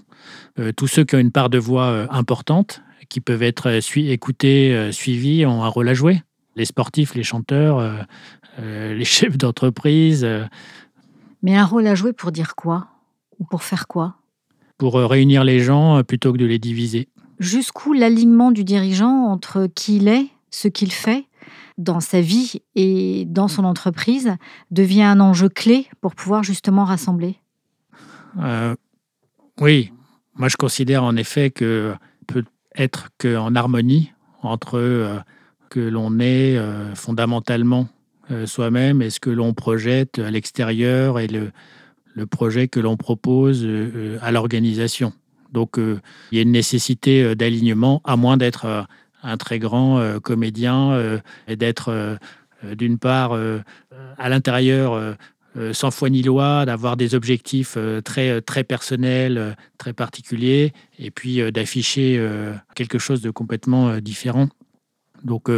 Euh, 0.59 0.73
tous 0.75 0.87
ceux 0.87 1.05
qui 1.05 1.15
ont 1.15 1.19
une 1.19 1.31
part 1.31 1.49
de 1.49 1.57
voix 1.57 1.85
euh, 1.85 2.07
importante, 2.09 2.81
qui 3.07 3.21
peuvent 3.21 3.41
être 3.41 3.79
écoutés, 3.97 4.91
suivis, 4.91 5.43
ont 5.43 5.63
un 5.63 5.67
rôle 5.67 5.89
à 5.89 5.95
jouer. 5.95 6.21
Les 6.55 6.65
sportifs, 6.65 7.15
les 7.15 7.23
chanteurs, 7.23 8.05
les 8.61 9.03
chefs 9.03 9.35
d'entreprise. 9.35 10.27
Mais 11.41 11.57
un 11.57 11.65
rôle 11.65 11.87
à 11.87 11.95
jouer 11.95 12.13
pour 12.13 12.31
dire 12.31 12.53
quoi? 12.55 12.85
Ou 13.39 13.45
pour 13.45 13.63
faire 13.63 13.87
quoi? 13.87 14.17
Pour 14.77 14.93
réunir 14.93 15.43
les 15.43 15.59
gens 15.59 16.03
plutôt 16.03 16.33
que 16.33 16.37
de 16.37 16.45
les 16.45 16.59
diviser. 16.59 17.07
Jusqu'où 17.39 17.93
l'alignement 17.93 18.51
du 18.51 18.63
dirigeant 18.63 19.25
entre 19.25 19.65
qui 19.73 19.95
il 19.95 20.07
est, 20.07 20.27
ce 20.51 20.67
qu'il 20.67 20.91
fait 20.91 21.25
dans 21.79 22.01
sa 22.01 22.19
vie 22.19 22.61
et 22.75 23.25
dans 23.25 23.47
son 23.47 23.63
entreprise 23.63 24.35
devient 24.69 25.03
un 25.03 25.19
enjeu 25.21 25.47
clé 25.47 25.87
pour 26.01 26.13
pouvoir 26.13 26.43
justement 26.43 26.83
rassembler 26.83 27.37
euh, 28.37 28.75
Oui, 29.59 29.91
moi 30.35 30.49
je 30.49 30.57
considère 30.57 31.03
en 31.03 31.15
effet 31.15 31.49
que 31.49 31.95
peut 32.27 32.43
être 32.75 33.07
qu'en 33.17 33.55
harmonie 33.55 34.11
entre 34.43 34.77
euh, 34.77 35.17
que 35.69 35.79
l'on 35.79 36.19
est 36.19 36.57
euh, 36.57 36.93
fondamentalement 36.95 37.87
soi-même 38.45 39.01
et 39.01 39.09
ce 39.09 39.19
que 39.19 39.31
l'on 39.31 39.55
projette 39.55 40.19
à 40.19 40.29
l'extérieur 40.29 41.17
et 41.17 41.25
le, 41.25 41.51
le 42.13 42.27
projet 42.27 42.67
que 42.67 42.79
l'on 42.79 42.95
propose 42.95 43.67
à 44.21 44.29
l'organisation. 44.31 45.13
Donc 45.51 45.77
il 45.79 46.35
y 46.35 46.37
a 46.37 46.43
une 46.43 46.51
nécessité 46.51 47.33
d'alignement, 47.33 48.03
à 48.05 48.17
moins 48.17 48.37
d'être 48.37 48.85
un 49.23 49.37
très 49.37 49.59
grand 49.59 49.99
euh, 49.99 50.19
comédien 50.19 50.91
euh, 50.91 51.19
et 51.47 51.55
d'être 51.55 51.89
euh, 51.89 52.15
d'une 52.75 52.97
part 52.97 53.31
à 54.17 54.27
l'intérieur 54.27 55.15
sans 55.71 55.91
foi 55.91 56.09
ni 56.09 56.23
loi, 56.23 56.65
d'avoir 56.65 56.97
des 56.97 57.15
objectifs 57.15 57.77
très, 58.03 58.41
très 58.41 58.65
personnels, 58.65 59.55
très 59.77 59.93
particuliers, 59.93 60.73
et 60.97 61.09
puis 61.09 61.39
d'afficher 61.53 62.21
quelque 62.75 62.99
chose 62.99 63.21
de 63.21 63.31
complètement 63.31 63.99
différent. 63.99 64.49
Donc, 65.23 65.49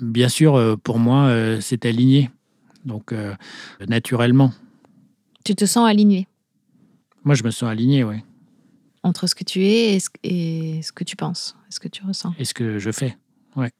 bien 0.00 0.28
sûr, 0.28 0.78
pour 0.84 1.00
moi, 1.00 1.36
c'est 1.60 1.84
aligné. 1.84 2.30
Donc, 2.84 3.12
naturellement. 3.88 4.52
Tu 5.44 5.56
te 5.56 5.64
sens 5.64 5.88
aligné? 5.88 6.28
Moi, 7.24 7.34
je 7.34 7.42
me 7.42 7.50
sens 7.50 7.68
aligné, 7.68 8.04
oui 8.04 8.18
entre 9.06 9.26
ce 9.26 9.34
que 9.34 9.44
tu 9.44 9.64
es 9.64 9.94
et 9.94 10.00
ce, 10.82 10.92
que 10.92 11.04
tu 11.04 11.16
penses, 11.16 11.56
et 11.68 11.72
ce 11.72 11.80
que 11.80 11.88
tu 11.88 12.04
ressens. 12.04 12.34
Et 12.38 12.44
ce 12.44 12.54
que 12.54 12.78
je 12.78 12.90
fais, 12.90 13.16
ouais. 13.56 13.70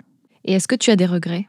Et 0.45 0.53
est-ce 0.55 0.69
que 0.69 0.77
tu 0.77 0.91
as 0.91 0.97
des 0.97 1.07
regrets? 1.07 1.49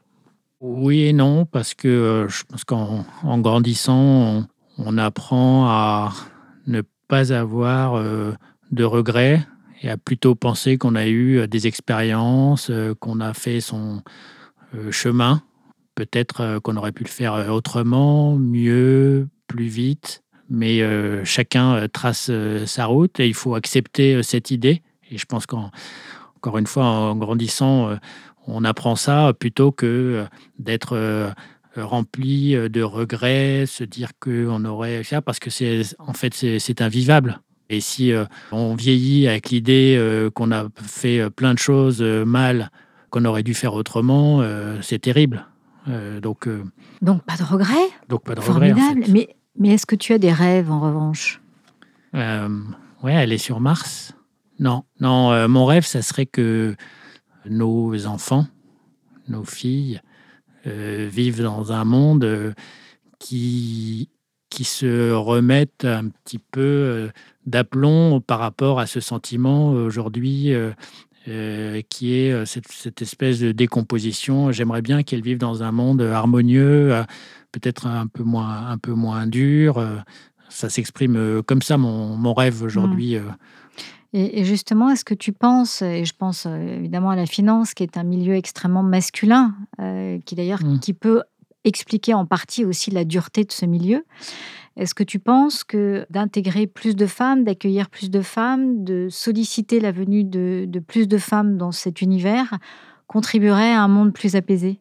Oui 0.60 1.04
et 1.04 1.14
non, 1.14 1.46
parce 1.46 1.76
que 1.76 1.88
euh, 1.88 2.28
je 2.28 2.44
pense 2.44 2.64
qu'en 2.64 3.06
grandissant, 3.40 4.48
on, 4.80 4.98
apprend 4.98 5.68
à 5.68 6.14
ne 6.66 6.82
pas 7.08 7.32
avoir 7.32 7.96
euh, 7.96 8.34
de 8.72 8.84
regrets 8.84 9.46
et 9.84 9.90
a 9.90 9.98
plutôt 9.98 10.34
pensé 10.34 10.80
qu'on 10.80 10.96
a 10.96 11.08
eu 11.08 11.48
des 11.48 11.68
expériences, 11.68 12.72
qu'on 13.00 13.20
a 13.20 13.36
fait 13.36 13.62
son 13.62 14.02
chemin. 14.90 15.44
Peut-être 15.94 16.60
qu'on 16.64 16.76
aurait 16.78 16.92
pu 16.92 17.04
le 17.04 17.10
faire 17.10 17.54
autrement, 17.54 18.36
mieux, 18.36 19.28
plus 19.48 19.68
vite, 19.68 20.24
mais 20.50 20.82
chacun 21.26 21.88
trace 21.92 22.32
sa 22.66 22.86
route 22.86 23.20
et 23.20 23.28
il 23.28 23.34
faut 23.34 23.56
accepter 23.56 24.22
cette 24.24 24.52
idée. 24.52 24.82
Et 25.12 25.18
je 25.18 25.26
pense 25.26 25.46
qu'encore 25.46 26.58
une 26.58 26.68
fois, 26.68 26.86
en 26.86 27.16
grandissant, 27.16 27.98
on 28.46 28.64
apprend 28.64 28.96
ça 28.96 29.34
plutôt 29.38 29.72
que 29.72 30.26
d'être 30.60 31.34
rempli 31.76 32.56
de 32.56 32.82
regrets, 32.82 33.66
se 33.66 33.84
dire 33.84 34.12
qu'on 34.20 34.64
aurait 34.66 35.04
ça, 35.04 35.22
parce 35.22 35.40
que 35.40 35.50
c'est 35.50 35.82
en 36.00 36.14
fait 36.14 36.34
c'est 36.34 36.82
invivable. 36.82 37.42
Et 37.70 37.82
si 37.82 38.14
euh, 38.14 38.26
on 38.52 38.76
vieillit 38.76 39.28
avec 39.28 39.50
l'idée 39.50 39.96
euh, 39.98 40.30
qu'on 40.30 40.52
a 40.52 40.68
fait 40.82 41.20
euh, 41.20 41.30
plein 41.30 41.54
de 41.54 41.60
choses 41.60 42.02
mal, 42.02 42.72
qu'on 43.10 43.26
aurait 43.26 43.44
dû 43.44 43.54
faire 43.54 43.74
autrement, 43.74 44.44
c'est 44.82 45.00
terrible. 45.00 45.48
donc, 46.22 46.50
donc 47.02 47.24
pas 47.24 47.38
de 47.38 47.44
regrets 47.44 47.88
Donc 48.10 48.26
pas 48.26 48.36
de 48.36 48.42
regrets. 48.42 48.74
Mais, 49.08 49.37
mais 49.58 49.70
est-ce 49.70 49.86
que 49.86 49.96
tu 49.96 50.14
as 50.14 50.18
des 50.18 50.32
rêves 50.32 50.72
en 50.72 50.80
revanche? 50.80 51.42
Ouais, 52.14 53.16
aller 53.16 53.38
sur 53.38 53.60
Mars? 53.60 54.14
Non, 54.60 54.86
non. 55.00 55.48
mon 55.48 55.66
rêve, 55.66 55.86
ça 55.86 56.02
serait 56.02 56.26
que 56.26 56.76
nos 57.46 58.08
enfants, 58.08 58.48
nos 59.28 59.44
filles, 59.44 60.02
vivent 60.66 61.44
dans 61.44 61.72
un 61.72 61.86
monde 61.86 62.54
qui 63.20 64.10
qui 64.50 64.64
se 64.64 65.12
remettent 65.12 65.86
un 65.86 66.08
petit 66.08 66.40
peu 66.40 67.12
d'aplomb 67.46 68.22
par 68.22 68.40
rapport 68.40 68.80
à 68.80 68.86
ce 68.86 69.00
sentiment 69.00 69.72
aujourd'hui 69.72 70.54
euh, 70.54 70.72
euh, 71.28 71.82
qui 71.90 72.14
est 72.14 72.32
euh, 72.32 72.46
cette, 72.46 73.02
espèce 73.02 73.40
de 73.40 73.52
décomposition. 73.52 74.52
J'aimerais 74.52 74.82
bien 74.82 75.04
qu'elles 75.04 75.22
vivent 75.22 75.38
dans 75.40 75.64
un 75.64 75.72
monde 75.72 76.02
harmonieux, 76.02 77.04
peut-être 77.52 77.88
un 77.88 78.08
peu 78.08 78.24
moins, 78.24 78.68
un 78.68 78.78
peu 78.78 78.94
moins 78.94 79.28
dur. 79.28 79.84
Ça 80.50 80.70
s'exprime 80.70 81.42
comme 81.44 81.62
ça, 81.62 81.78
mon, 81.78 82.34
rêve 82.34 82.62
aujourd'hui. 82.64 83.18
Mmh. 83.18 83.36
Et, 84.14 84.46
justement, 84.46 84.90
est-ce 84.90 85.04
que 85.04 85.14
tu 85.14 85.34
penses, 85.34 85.82
et 85.82 86.06
je 86.06 86.14
pense 86.14 86.46
évidemment 86.46 87.10
à 87.10 87.16
la 87.16 87.26
finance, 87.26 87.74
qui 87.74 87.84
est 87.84 87.98
un 87.98 88.04
milieu 88.04 88.36
extrêmement 88.36 88.84
masculin, 88.84 89.56
qui 90.26 90.36
d'ailleurs 90.36 90.64
mmh. 90.64 90.80
qui 90.80 90.94
peut 90.94 91.24
expliquer 91.66 92.14
en 92.14 92.26
partie 92.26 92.64
aussi 92.64 92.92
la 92.92 93.04
dureté 93.04 93.44
de 93.44 93.52
ce 93.52 93.66
milieu, 93.66 94.06
est-ce 94.78 94.94
que 94.94 95.04
tu 95.04 95.18
penses 95.18 95.64
que 95.64 96.06
d'intégrer 96.12 96.68
plus 96.68 96.96
de 96.96 97.08
femmes, 97.08 97.44
d'accueillir 97.44 97.90
plus 97.90 98.12
de 98.12 98.22
femmes, 98.22 98.84
de 98.84 99.08
solliciter 99.10 99.80
la 99.80 99.92
venue 99.92 100.24
de, 100.24 100.70
plus 100.88 101.08
de 101.08 101.18
femmes 101.18 101.58
dans 101.58 101.72
cet 101.72 102.02
univers 102.02 102.54
contribuerait 103.08 103.74
à 103.74 103.82
un 103.82 103.88
monde 103.88 104.14
plus 104.14 104.36
apaisé? 104.36 104.80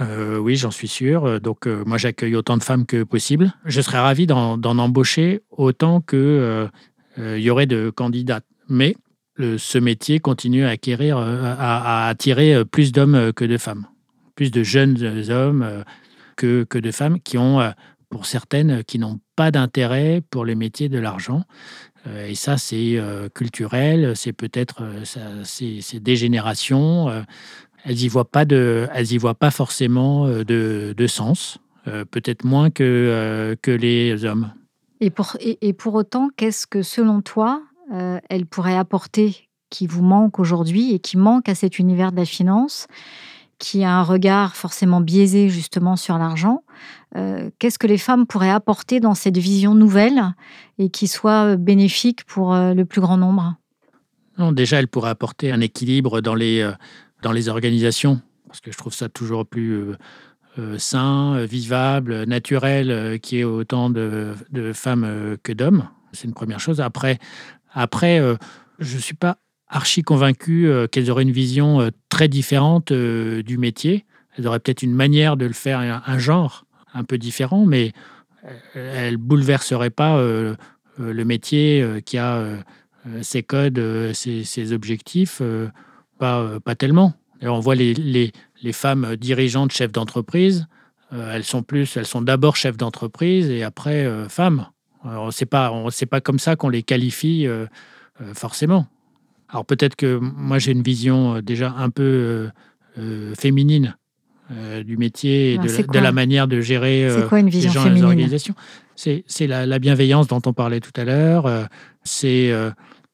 Euh, 0.00 0.38
oui, 0.38 0.56
j'en 0.56 0.70
suis 0.70 0.88
sûr. 0.88 1.40
Donc, 1.40 1.66
euh, 1.66 1.82
moi, 1.86 1.98
j'accueille 1.98 2.36
autant 2.36 2.56
de 2.56 2.62
femmes 2.62 2.86
que 2.86 3.02
possible. 3.02 3.52
Je 3.64 3.80
serais 3.80 3.98
ravi 3.98 4.26
d'en 4.26 4.78
embaucher 4.78 5.42
autant 5.50 6.00
qu'il 6.00 6.18
euh, 6.18 6.68
y 7.18 7.50
aurait 7.50 7.66
de 7.66 7.90
candidates. 7.90 8.46
Mais 8.68 8.96
ce 9.38 9.78
métier 9.78 10.20
continue 10.20 10.64
à, 10.64 10.70
acquérir, 10.70 11.18
à, 11.18 12.08
attirer 12.08 12.64
plus 12.64 12.92
d'hommes 12.92 13.32
que 13.32 13.44
de 13.44 13.58
femmes. 13.58 13.86
Plus 14.34 14.50
de 14.50 14.62
jeunes 14.62 14.96
hommes 15.30 15.84
que, 16.36 16.66
de 16.72 16.90
femmes 16.90 17.20
qui 17.20 17.38
ont 17.38 17.60
pour 18.08 18.26
certaines 18.26 18.84
qui 18.84 18.98
n'ont 18.98 19.20
pas 19.36 19.50
d'intérêt 19.50 20.22
pour 20.30 20.44
les 20.44 20.54
métiers 20.54 20.88
de 20.88 20.98
l'argent. 20.98 21.44
Euh, 22.06 22.28
et 22.28 22.34
ça, 22.34 22.58
c'est 22.58 22.96
euh, 22.96 23.28
culturel, 23.28 24.16
c'est 24.16 24.32
peut-être 24.32 24.82
euh, 24.82 25.42
c'est 25.44 26.00
des 26.00 26.16
générations. 26.16 27.24
Elles 27.84 27.96
n'y 27.96 28.08
voient 28.08 28.30
pas 28.30 28.44
de, 28.44 28.88
elles 28.94 29.12
y 29.12 29.18
voient 29.18 29.34
pas 29.34 29.50
forcément 29.50 30.26
de, 30.28 30.94
de 30.96 31.06
sens, 31.06 31.58
peut-être 31.84 32.44
moins 32.44 32.70
que 32.70 33.56
que 33.60 33.70
les 33.70 34.24
hommes. 34.24 34.52
Et 35.00 35.10
pour 35.10 35.36
et, 35.40 35.72
pour 35.72 35.94
autant, 35.94 36.28
qu'est-ce 36.36 36.66
que 36.66 36.82
selon 36.82 37.22
toi, 37.22 37.62
elles 38.28 38.46
pourraient 38.46 38.76
apporter 38.76 39.48
qui 39.70 39.86
vous 39.86 40.02
manque 40.02 40.38
aujourd'hui 40.38 40.92
et 40.94 40.98
qui 40.98 41.16
manque 41.16 41.48
à 41.48 41.54
cet 41.54 41.78
univers 41.78 42.12
de 42.12 42.16
la 42.16 42.24
finance, 42.24 42.86
qui 43.58 43.84
a 43.84 43.92
un 43.92 44.02
regard 44.02 44.54
forcément 44.54 45.00
biaisé 45.00 45.48
justement 45.48 45.96
sur 45.96 46.18
l'argent 46.18 46.62
euh, 47.16 47.50
qu'est-ce 47.58 47.78
que 47.78 47.86
les 47.86 47.98
femmes 47.98 48.26
pourraient 48.26 48.50
apporter 48.50 48.98
dans 49.00 49.14
cette 49.14 49.36
vision 49.36 49.74
nouvelle 49.74 50.34
et 50.78 50.88
qui 50.88 51.08
soit 51.08 51.52
euh, 51.52 51.56
bénéfique 51.56 52.24
pour 52.24 52.54
euh, 52.54 52.72
le 52.72 52.84
plus 52.86 53.00
grand 53.00 53.18
nombre? 53.18 53.56
Non, 54.38 54.52
Déjà, 54.52 54.78
elles 54.78 54.88
pourraient 54.88 55.10
apporter 55.10 55.52
un 55.52 55.60
équilibre 55.60 56.22
dans 56.22 56.34
les, 56.34 56.66
dans 57.22 57.32
les 57.32 57.48
organisations, 57.48 58.20
parce 58.46 58.60
que 58.60 58.72
je 58.72 58.76
trouve 58.76 58.92
ça 58.92 59.08
toujours 59.08 59.46
plus 59.46 59.92
sain, 60.76 61.44
vivable, 61.46 62.24
naturel, 62.24 63.18
qu'il 63.20 63.38
y 63.38 63.40
ait 63.40 63.44
autant 63.44 63.88
de, 63.88 64.34
femmes 64.74 65.36
que 65.42 65.52
d'hommes. 65.52 65.88
C'est 66.12 66.28
une 66.28 66.34
première 66.34 66.60
chose. 66.60 66.80
Après, 66.80 67.18
après 67.72 68.20
je 68.78 68.96
ne 68.96 69.00
suis 69.00 69.14
pas 69.14 69.38
archi 69.68 70.02
convaincu 70.02 70.68
qu'elles 70.90 71.10
auraient 71.10 71.22
une 71.22 71.30
vision 71.30 71.90
très 72.10 72.28
différente 72.28 72.92
du 72.92 73.56
métier. 73.56 74.04
Elles 74.36 74.46
auraient 74.46 74.60
peut-être 74.60 74.82
une 74.82 74.94
manière 74.94 75.38
de 75.38 75.46
le 75.46 75.54
faire, 75.54 75.78
un 75.78 76.18
genre 76.18 76.66
un 76.94 77.04
peu 77.04 77.16
différent, 77.16 77.64
mais 77.64 77.92
euh, 78.76 79.06
elle 79.06 79.16
bouleverserait 79.16 79.90
pas 79.90 80.16
euh, 80.16 80.54
euh, 81.00 81.12
le 81.12 81.24
métier 81.24 81.84
qui 82.04 82.18
a 82.18 82.44
ses 83.20 83.42
codes, 83.42 84.12
ses, 84.12 84.72
objectifs, 84.72 85.42
pas, 86.22 86.60
pas 86.64 86.74
tellement. 86.74 87.14
Et 87.40 87.48
on 87.48 87.60
voit 87.60 87.74
les, 87.74 87.94
les, 87.94 88.32
les, 88.62 88.72
femmes 88.72 89.16
dirigeantes, 89.16 89.72
chefs 89.72 89.92
d'entreprise, 89.92 90.66
elles 91.10 91.44
sont 91.44 91.62
plus, 91.62 91.96
elles 91.96 92.06
sont 92.06 92.22
d'abord 92.22 92.56
chefs 92.56 92.76
d'entreprise 92.76 93.50
et 93.50 93.62
après 93.62 94.08
femmes. 94.28 94.66
Alors, 95.04 95.32
c'est 95.32 95.46
pas, 95.46 95.72
c'est 95.90 96.06
pas 96.06 96.20
comme 96.20 96.38
ça 96.38 96.56
qu'on 96.56 96.68
les 96.68 96.82
qualifie 96.82 97.46
forcément. 98.34 98.86
Alors 99.48 99.66
peut-être 99.66 99.96
que 99.96 100.18
moi 100.18 100.58
j'ai 100.58 100.72
une 100.72 100.82
vision 100.82 101.40
déjà 101.40 101.74
un 101.76 101.90
peu 101.90 102.48
féminine 103.38 103.96
euh, 104.50 104.82
du 104.82 104.96
métier 104.96 105.54
et 105.54 105.58
de, 105.58 105.98
la, 105.98 106.12
manière 106.12 106.46
de 106.48 106.60
gérer 106.60 107.08
euh, 107.08 107.28
quoi, 107.28 107.38
une 107.38 107.48
vision 107.48 107.70
les 107.70 107.74
gens 107.74 107.82
féminine? 107.84 108.04
organisations? 108.04 108.54
C'est 108.96 109.46
la, 109.46 109.78
bienveillance 109.78 110.26
dont 110.26 110.42
on 110.44 110.52
parlait 110.52 110.80
tout 110.80 110.92
à 110.96 111.04
l'heure. 111.04 111.46
Euh, 111.46 111.64
c'est 112.02 112.52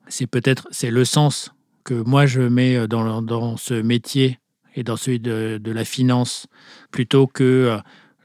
c'est 0.09 0.27
peut-être 0.27 0.66
c'est 0.71 0.90
le 0.90 1.05
sens 1.05 1.53
que 1.85 1.95
moi 1.95 2.27
je 2.27 2.41
mets 2.43 2.87
dans, 2.88 3.23
dans 3.23 3.57
ce 3.57 3.75
métier 3.75 4.38
et 4.75 4.83
dans 4.83 4.97
celui 4.97 5.21
de, 5.21 5.59
de, 5.62 5.73
la 5.73 5.85
finance 5.85 6.47
plutôt 6.91 7.27
que 7.27 7.79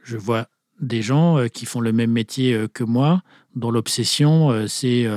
je 0.04 0.18
vois 0.18 0.48
des 0.80 1.02
gens 1.02 1.48
qui 1.48 1.66
font 1.66 1.80
le 1.80 1.92
même 1.92 2.12
métier 2.12 2.66
que 2.74 2.84
moi 2.84 3.22
dont 3.56 3.72
l'obsession 3.72 4.68
c'est 4.68 5.08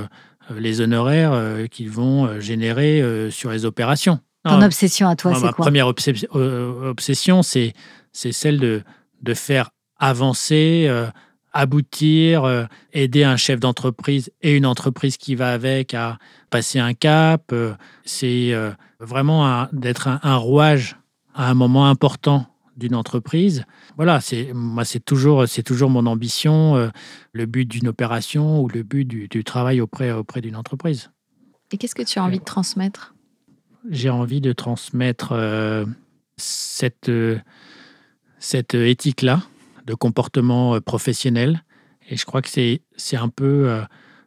les 0.56 0.80
honoraires 0.80 1.68
qu'ils 1.70 1.90
vont 1.90 2.40
générer 2.40 3.30
sur 3.30 3.50
les 3.50 3.64
opérations. 3.64 4.20
Ton 4.48 4.62
obsession 4.62 5.08
à 5.08 5.16
toi, 5.16 5.34
c'est 5.34 5.40
quoi? 5.40 5.50
Ma 5.50 5.52
première 5.52 5.92
euh, 6.34 6.90
obsession, 6.90 7.42
c'est 7.42 7.74
celle 8.12 8.60
de, 8.60 8.82
de 9.22 9.34
faire 9.34 9.70
avancer, 9.98 10.86
euh, 10.88 11.08
aboutir, 11.52 12.44
euh, 12.44 12.64
aider 12.92 13.24
un 13.24 13.36
chef 13.36 13.60
d'entreprise 13.60 14.30
et 14.42 14.56
une 14.56 14.66
entreprise 14.66 15.16
qui 15.16 15.34
va 15.34 15.52
avec 15.52 15.94
à 15.94 16.18
passer 16.50 16.78
un 16.78 16.94
cap. 16.94 17.54
c'est 18.04 18.52
vraiment 19.00 19.66
d'être 19.72 20.08
un, 20.08 20.36
rouage 20.36 20.96
à 21.34 21.50
un 21.50 21.54
moment 21.54 21.86
important 21.86 22.46
d'une 22.76 22.94
entreprise. 22.94 23.64
Voilà, 23.96 24.20
c'est 24.20 24.52
moi 24.52 24.84
c'est 24.84 25.00
toujours 25.00 25.48
c'est 25.48 25.62
toujours 25.62 25.90
mon 25.90 26.06
ambition, 26.06 26.90
le 27.32 27.46
but 27.46 27.66
d'une 27.66 27.88
opération 27.88 28.60
ou 28.60 28.68
le 28.68 28.82
but 28.82 29.04
du, 29.04 29.28
du 29.28 29.44
travail 29.44 29.80
auprès 29.80 30.12
auprès 30.12 30.40
d'une 30.40 30.56
entreprise. 30.56 31.10
Et 31.72 31.78
qu'est-ce 31.78 31.94
que 31.94 32.02
tu 32.02 32.18
as 32.18 32.24
envie 32.24 32.38
de 32.38 32.44
transmettre? 32.44 33.14
J'ai 33.90 34.10
envie 34.10 34.40
de 34.40 34.52
transmettre 34.52 35.32
euh, 35.32 35.84
cette, 36.36 37.08
euh, 37.08 37.38
cette 38.38 38.74
éthique-là 38.74 39.42
de 39.84 39.94
comportement 39.94 40.74
euh, 40.74 40.80
professionnel. 40.80 41.64
Et 42.08 42.16
je 42.16 42.24
crois 42.24 42.42
que 42.42 42.48
c'est, 42.48 42.82
c'est 42.96 43.16
un 43.16 43.28
peu, 43.28 43.80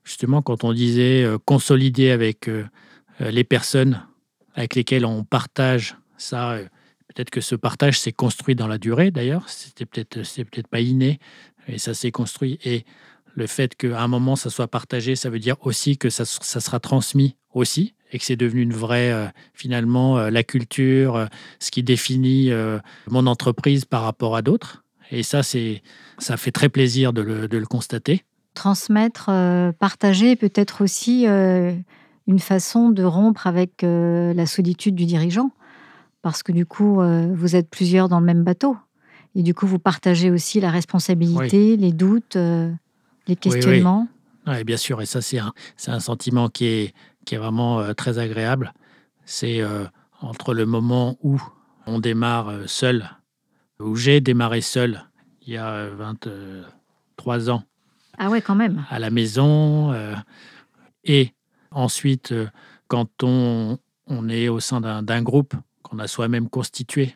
justement, 0.10 0.42
quand 0.42 0.64
on 0.64 0.74
disait 0.74 1.24
consolider 1.46 2.10
avec 2.10 2.50
les 3.20 3.44
personnes 3.44 4.02
avec 4.56 4.76
lesquelles 4.76 5.06
on 5.06 5.24
partage 5.24 5.96
ça. 6.18 6.58
Peut-être 7.08 7.30
que 7.30 7.42
ce 7.42 7.56
partage 7.56 8.00
s'est 8.00 8.12
construit 8.12 8.56
dans 8.56 8.68
la 8.68 8.78
durée, 8.78 9.12
d'ailleurs. 9.12 9.48
C'était 9.48 9.86
peut-être, 9.86 10.24
c'est 10.24 10.44
peut-être 10.44 10.68
pas 10.68 10.82
inné, 10.82 11.20
et 11.68 11.78
ça 11.78 11.94
s'est 11.94 12.12
construit. 12.12 12.60
Et 12.66 12.86
le 13.36 13.48
fait 13.48 13.76
qu'à 13.76 14.02
un 14.02 14.08
moment, 14.08 14.36
ça 14.36 14.50
soit 14.50 14.68
partagé, 14.68 15.16
ça 15.16 15.30
veut 15.30 15.40
dire 15.40 15.56
aussi 15.62 15.98
que 15.98 16.10
ça, 16.10 16.26
ça 16.26 16.60
sera 16.60 16.80
transmis 16.80 17.36
aussi 17.54 17.94
et 18.12 18.20
que 18.20 18.26
c'est 18.26 18.36
devenu 18.36 18.62
une 18.62 18.74
vraie, 18.74 19.12
euh, 19.12 19.28
finalement, 19.54 20.18
euh, 20.18 20.30
la 20.30 20.44
culture, 20.44 21.16
euh, 21.16 21.26
ce 21.60 21.72
qui 21.72 21.84
définit 21.84 22.52
mon 23.08 23.28
entreprise 23.28 23.86
par 23.86 24.04
rapport 24.04 24.36
à 24.36 24.42
d'autres. 24.42 24.84
Et 25.12 25.24
ça, 25.24 25.42
c'est, 25.42 25.82
ça 26.20 26.38
fait 26.38 26.52
très 26.52 26.70
plaisir 26.70 27.14
de 27.14 27.22
le, 27.22 27.48
de 27.48 27.58
le 27.58 27.66
constater. 27.66 28.24
Transmettre, 28.60 29.32
partager, 29.80 30.36
peut-être 30.36 30.84
aussi 30.84 31.26
une 31.26 31.86
une 32.28 32.40
façon 32.40 32.90
de 32.90 33.04
rompre 33.04 33.48
avec 33.48 33.84
la 33.84 34.46
solitude 34.46 34.96
du 34.96 35.06
dirigeant, 35.06 35.52
parce 36.22 36.44
que 36.44 36.52
du 36.52 36.66
coup, 36.66 37.02
vous 37.34 37.56
êtes 37.56 37.70
plusieurs 37.70 38.10
dans 38.10 38.20
le 38.20 38.26
même 38.26 38.44
bateau. 38.44 38.76
Et 39.34 39.44
du 39.44 39.54
coup, 39.54 39.66
vous 39.66 39.80
partagez 39.80 40.30
aussi 40.30 40.60
la 40.60 40.72
responsabilité, 40.72 41.78
les 41.78 41.94
doutes, 41.94 42.36
les 42.36 43.36
questionnements. 43.38 44.10
Oui, 44.46 44.66
bien 44.66 44.76
sûr. 44.76 45.02
Et 45.02 45.06
ça, 45.06 45.22
c'est 45.22 45.40
un, 45.40 45.54
un, 45.88 46.02
sentiment 46.02 46.50
qui 46.50 46.66
est, 46.66 46.94
qui 47.26 47.36
est 47.36 47.38
vraiment 47.38 47.94
très 47.94 48.20
agréable. 48.20 48.74
C'est 49.24 49.62
entre 50.22 50.54
le 50.54 50.66
moment 50.66 51.18
où 51.24 51.42
on 51.88 52.00
démarre 52.00 52.54
seul, 52.68 53.10
où 53.80 53.96
j'ai 53.96 54.20
démarré 54.20 54.60
seul 54.60 55.06
il 55.50 55.54
y 55.54 55.58
a 55.58 55.88
23 55.90 57.50
ans. 57.50 57.64
Ah 58.20 58.30
ouais, 58.30 58.42
quand 58.42 58.56
même. 58.56 58.86
À 58.90 59.00
la 59.00 59.10
maison. 59.10 59.94
et 61.04 61.32
ensuite, 61.72 62.34
quand 62.88 63.24
on, 63.24 63.80
on 64.08 64.30
est 64.30 64.50
au 64.50 64.60
sein 64.60 64.82
d'un 64.82 65.22
groupe 65.22 65.56
qu'on 65.82 66.00
a 66.00 66.08
soi-même 66.08 66.50
constitué, 66.50 67.16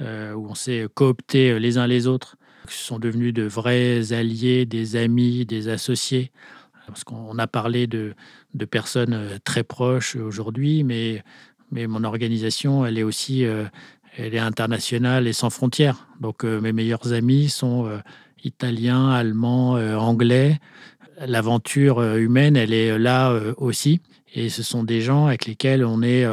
où 0.00 0.04
on 0.48 0.54
s'est 0.54 0.86
coopté 0.94 1.58
les 1.58 1.76
uns 1.78 1.86
les 1.86 2.06
autres, 2.06 2.36
qui 2.68 2.78
sont 2.78 2.98
devenus 2.98 3.32
de 3.32 3.42
vrais 3.42 4.12
alliés, 4.12 4.66
des 4.66 4.96
amis, 4.96 5.44
des 5.46 5.68
associés. 5.68 6.30
Parce 6.86 7.04
qu'on 7.04 7.38
a 7.38 7.46
parlé 7.46 7.86
de, 7.86 8.14
de, 8.54 8.64
personnes 8.64 9.38
très 9.44 9.62
proches 9.62 10.16
aujourd'hui, 10.16 10.84
mais 10.84 11.22
mais 11.70 11.86
mon 11.86 12.02
organisation, 12.04 12.86
elle 12.86 12.98
est 12.98 13.02
aussi 13.02 13.44
euh, 13.44 13.64
elle 14.16 14.34
est 14.34 14.38
internationale 14.38 15.26
et 15.26 15.34
sans 15.34 15.50
frontières. 15.50 16.08
Donc 16.20 16.44
euh, 16.44 16.60
mes 16.60 16.72
meilleurs 16.72 17.12
amis 17.12 17.50
sont 17.50 18.00
euh, 18.38 18.48
italiens, 18.48 19.10
allemands, 19.10 19.72
anglais. 19.96 20.58
L'aventure 21.26 22.00
humaine, 22.16 22.56
elle 22.56 22.72
est 22.72 22.96
là 22.98 23.36
aussi. 23.56 24.00
Et 24.34 24.50
ce 24.50 24.62
sont 24.62 24.84
des 24.84 25.00
gens 25.00 25.26
avec 25.26 25.46
lesquels 25.46 25.84
on 25.84 26.02
est, 26.02 26.24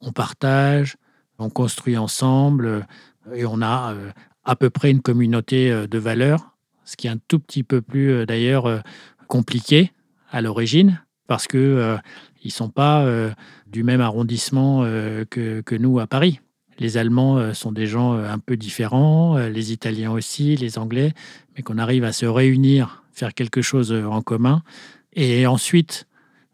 on 0.00 0.10
partage, 0.10 0.96
on 1.38 1.48
construit 1.48 1.96
ensemble 1.96 2.86
et 3.32 3.46
on 3.46 3.62
a 3.62 3.94
à 4.44 4.56
peu 4.56 4.68
près 4.68 4.90
une 4.90 5.00
communauté 5.00 5.86
de 5.86 5.98
valeurs, 5.98 6.56
ce 6.84 6.96
qui 6.96 7.06
est 7.06 7.10
un 7.10 7.18
tout 7.28 7.38
petit 7.38 7.62
peu 7.62 7.80
plus 7.80 8.26
d'ailleurs 8.26 8.82
compliqué 9.28 9.92
à 10.32 10.40
l'origine 10.40 11.00
parce 11.28 11.46
que 11.46 11.96
ils 12.42 12.50
sont 12.52 12.70
pas 12.70 13.06
du 13.66 13.82
même 13.82 14.00
arrondissement 14.00 14.82
euh, 14.84 15.24
que, 15.24 15.76
nous 15.76 15.98
à 15.98 16.06
Paris. 16.06 16.40
Les 16.78 16.96
Allemands 16.96 17.38
euh, 17.38 17.52
sont 17.52 17.72
des 17.72 17.86
gens 17.86 18.14
euh, 18.14 18.28
un 18.28 18.38
peu 18.38 18.56
différents, 18.56 19.38
les 19.38 19.72
Italiens 19.72 20.12
aussi, 20.12 20.56
les 20.56 20.78
Anglais, 20.78 21.12
mais 21.54 21.62
qu'on 21.62 21.78
arrive 21.78 22.04
à 22.04 22.12
se 22.12 22.26
réunir, 22.26 23.04
faire 23.12 23.34
quelque 23.34 23.62
chose 23.62 23.92
en 23.92 24.22
commun, 24.22 24.62
et 25.12 25.46
ensuite 25.46 26.06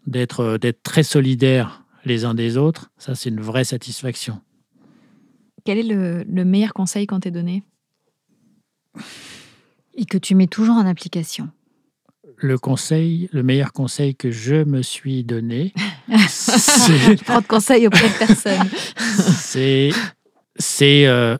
d'être 0.06 0.58
très 0.82 1.02
solidaires 1.02 1.84
les 2.04 2.24
uns 2.24 2.34
des 2.34 2.56
autres, 2.56 2.90
ça 2.98 3.14
c'est 3.14 3.30
une 3.30 3.40
vraie 3.40 3.64
satisfaction. 3.64 4.40
Quel 5.64 5.78
est 5.78 5.82
le, 5.94 6.24
le 6.24 6.44
meilleur 6.44 6.72
conseil 6.72 7.06
qu'on 7.06 7.20
t'ait 7.20 7.30
donné? 7.30 7.62
Et 9.94 10.04
que 10.04 10.18
tu 10.18 10.34
mets 10.34 10.48
toujours 10.48 10.76
en 10.76 10.86
application? 10.86 11.50
Le 12.42 12.58
conseil, 12.58 13.28
le 13.32 13.42
meilleur 13.42 13.72
conseil 13.72 14.14
que 14.14 14.30
je 14.30 14.64
me 14.64 14.82
suis 14.82 15.24
donné, 15.24 15.72
c'est 16.28 17.22
prendre 17.24 17.46
conseil 17.46 17.86
auprès 17.86 18.08
de 18.08 18.18
personne. 18.18 18.68
c'est 20.58 21.06
euh, 21.06 21.36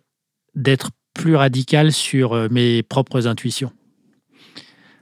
d'être 0.55 0.91
plus 1.15 1.37
radical 1.37 1.93
sur 1.93 2.33
euh, 2.33 2.49
mes 2.51 2.83
propres 2.83 3.27
intuitions. 3.27 3.73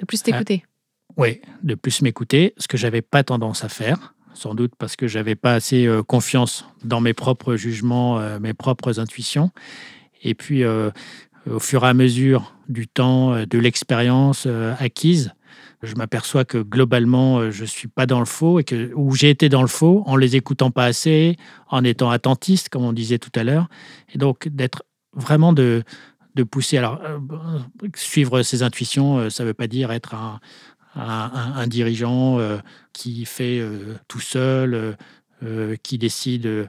De 0.00 0.06
plus 0.06 0.22
t'écouter. 0.22 0.64
Euh, 0.64 1.14
oui, 1.16 1.40
de 1.62 1.74
plus 1.74 2.02
m'écouter, 2.02 2.54
ce 2.56 2.66
que 2.66 2.76
j'avais 2.76 3.02
pas 3.02 3.22
tendance 3.22 3.64
à 3.64 3.68
faire, 3.68 4.14
sans 4.32 4.54
doute 4.54 4.72
parce 4.78 4.96
que 4.96 5.06
j'avais 5.06 5.34
pas 5.34 5.52
assez 5.52 5.86
confiance 6.06 6.64
dans 6.82 7.00
mes 7.00 7.12
propres 7.12 7.56
jugements, 7.56 8.38
mes 8.38 8.54
propres 8.54 9.00
intuitions. 9.00 9.50
Et 10.22 10.34
puis, 10.34 10.62
au 11.48 11.58
fur 11.58 11.84
et 11.84 11.88
à 11.88 11.94
mesure 11.94 12.54
du 12.68 12.88
temps, 12.88 13.44
de 13.46 13.58
l'expérience 13.58 14.46
acquise, 14.78 15.32
je 15.82 15.94
m'aperçois 15.94 16.44
que 16.44 16.58
globalement, 16.58 17.38
euh, 17.38 17.50
je 17.50 17.62
ne 17.62 17.66
suis 17.66 17.88
pas 17.88 18.06
dans 18.06 18.18
le 18.18 18.26
faux 18.26 18.58
et 18.58 18.64
que 18.64 18.92
où 18.94 19.14
j'ai 19.14 19.30
été 19.30 19.48
dans 19.48 19.62
le 19.62 19.68
faux 19.68 20.02
en 20.06 20.16
les 20.16 20.36
écoutant 20.36 20.70
pas 20.70 20.84
assez, 20.84 21.36
en 21.68 21.84
étant 21.84 22.10
attentiste, 22.10 22.68
comme 22.68 22.84
on 22.84 22.92
disait 22.92 23.18
tout 23.18 23.32
à 23.34 23.44
l'heure. 23.44 23.68
Et 24.14 24.18
donc, 24.18 24.48
d'être 24.48 24.84
vraiment 25.14 25.52
de, 25.52 25.82
pousser. 26.50 26.78
Alors, 26.78 27.00
euh, 27.02 27.18
suivre 27.94 28.42
ses 28.42 28.62
intuitions, 28.62 29.18
euh, 29.18 29.30
ça 29.30 29.42
ne 29.42 29.48
veut 29.48 29.54
pas 29.54 29.66
dire 29.66 29.90
être 29.90 30.14
un, 30.14 31.66
dirigeant 31.66 32.38
qui 32.92 33.24
fait 33.24 33.62
tout 34.08 34.18
seul, 34.18 34.96
qui 35.84 35.98
décide 35.98 36.68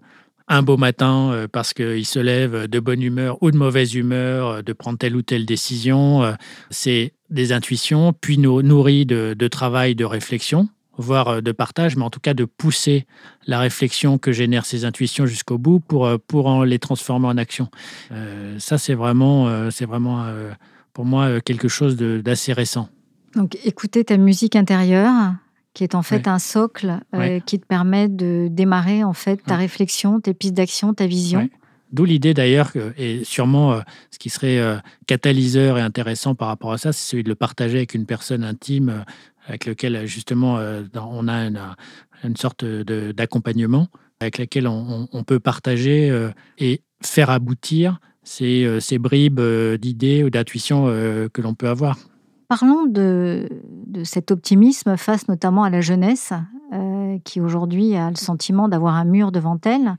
un 0.52 0.64
beau 0.64 0.76
matin 0.76 1.32
euh, 1.32 1.48
parce 1.48 1.74
qu'il 1.74 2.06
se 2.06 2.20
lève 2.20 2.68
de 2.68 2.80
bonne 2.82 3.02
humeur 3.02 3.42
ou 3.42 3.52
de 3.52 3.58
mauvaise 3.58 3.96
humeur, 3.96 4.48
euh, 4.48 4.62
de 4.62 4.74
prendre 4.74 4.98
telle 4.98 5.16
ou 5.16 5.22
telle 5.22 5.46
décision. 5.46 6.24
Euh, 6.24 6.34
c'est 6.70 7.14
des 7.30 7.54
intuitions, 7.54 8.12
puis 8.12 8.38
nourries 8.38 9.06
de, 9.06 9.34
de 9.34 9.48
travail, 9.48 9.96
de 9.96 10.04
réflexion, 10.04 10.68
voire 10.98 11.42
de 11.42 11.52
partage, 11.54 11.96
mais 11.96 12.04
en 12.04 12.10
tout 12.10 12.20
cas 12.20 12.34
de 12.34 12.44
pousser 12.44 13.06
la 13.48 13.60
réflexion 13.60 14.18
que 14.18 14.34
génèrent 14.34 14.66
ces 14.66 14.84
intuitions 14.84 15.26
jusqu'au 15.26 15.58
bout 15.58 15.80
pour, 15.80 16.10
pour 16.28 16.48
en 16.48 16.66
les 16.66 16.78
transformer 16.78 17.28
en 17.28 17.38
action. 17.38 17.70
ça, 18.58 18.78
c'est 18.78 18.94
vraiment, 18.94 19.72
c'est 19.72 19.86
vraiment 19.86 20.26
pour 20.92 21.06
moi 21.06 21.40
quelque 21.40 21.70
chose 21.70 21.96
d'assez 21.96 22.52
récent. 22.52 22.90
Donc 23.38 23.58
écouter 23.64 24.04
ta 24.04 24.18
musique 24.18 24.58
intérieure, 24.58 25.36
qui 25.74 25.84
est 25.84 25.96
en 25.96 26.02
fait 26.02 26.28
un 26.28 26.40
socle 26.40 27.00
euh, 27.16 27.40
qui 27.40 27.60
te 27.60 27.66
permet 27.66 28.10
de 28.10 28.48
démarrer 28.50 29.04
en 29.04 29.14
fait 29.14 29.38
ta 29.38 29.56
réflexion, 29.56 30.20
tes 30.20 30.34
pistes 30.34 30.54
d'action, 30.54 30.94
ta 30.94 31.08
vision. 31.08 31.50
D'où 31.92 32.06
l'idée 32.06 32.34
d'ailleurs, 32.34 32.72
et 32.98 33.24
sûrement 33.24 33.74
euh, 33.74 33.82
ce 34.12 34.20
qui 34.20 34.30
serait 34.30 34.60
euh, 34.60 34.78
catalyseur 35.08 35.78
et 35.78 35.82
intéressant 35.82 36.36
par 36.36 36.48
rapport 36.48 36.72
à 36.72 36.78
ça, 36.78 36.94
c'est 36.94 37.12
celui 37.12 37.24
de 37.24 37.30
le 37.30 37.36
partager 37.36 37.78
avec 37.78 37.94
une 37.94 38.06
personne 38.06 38.44
intime 38.44 39.04
avec 39.48 39.66
lequel 39.66 40.06
justement 40.06 40.60
on 40.96 41.28
a 41.28 41.48
une, 42.24 42.36
sorte 42.36 42.64
d'accompagnement 42.64 43.88
avec 44.20 44.38
laquelle 44.38 44.68
on, 44.68 45.24
peut 45.26 45.40
partager 45.40 46.30
et 46.60 46.82
faire 47.04 47.32
aboutir 47.32 48.00
ces, 48.24 48.80
ces 48.80 49.00
bribes 49.00 49.42
d'idées 49.42 50.24
ou 50.24 50.30
d'intuitions 50.30 50.86
que 50.86 51.42
l'on 51.42 51.56
peut 51.56 51.70
avoir. 51.70 51.98
Parlons 52.52 52.86
de, 52.86 53.48
cet 54.04 54.30
optimisme 54.30 54.98
face 54.98 55.30
notamment 55.30 55.64
à 55.64 55.70
la 55.70 55.80
jeunesse 55.80 56.34
euh, 56.74 57.18
qui 57.24 57.40
aujourd'hui 57.40 57.96
a 57.96 58.10
le 58.10 58.18
sentiment 58.18 58.68
d'avoir 58.68 58.96
un 58.96 59.06
mur 59.06 59.32
devant 59.32 59.58
elle, 59.64 59.96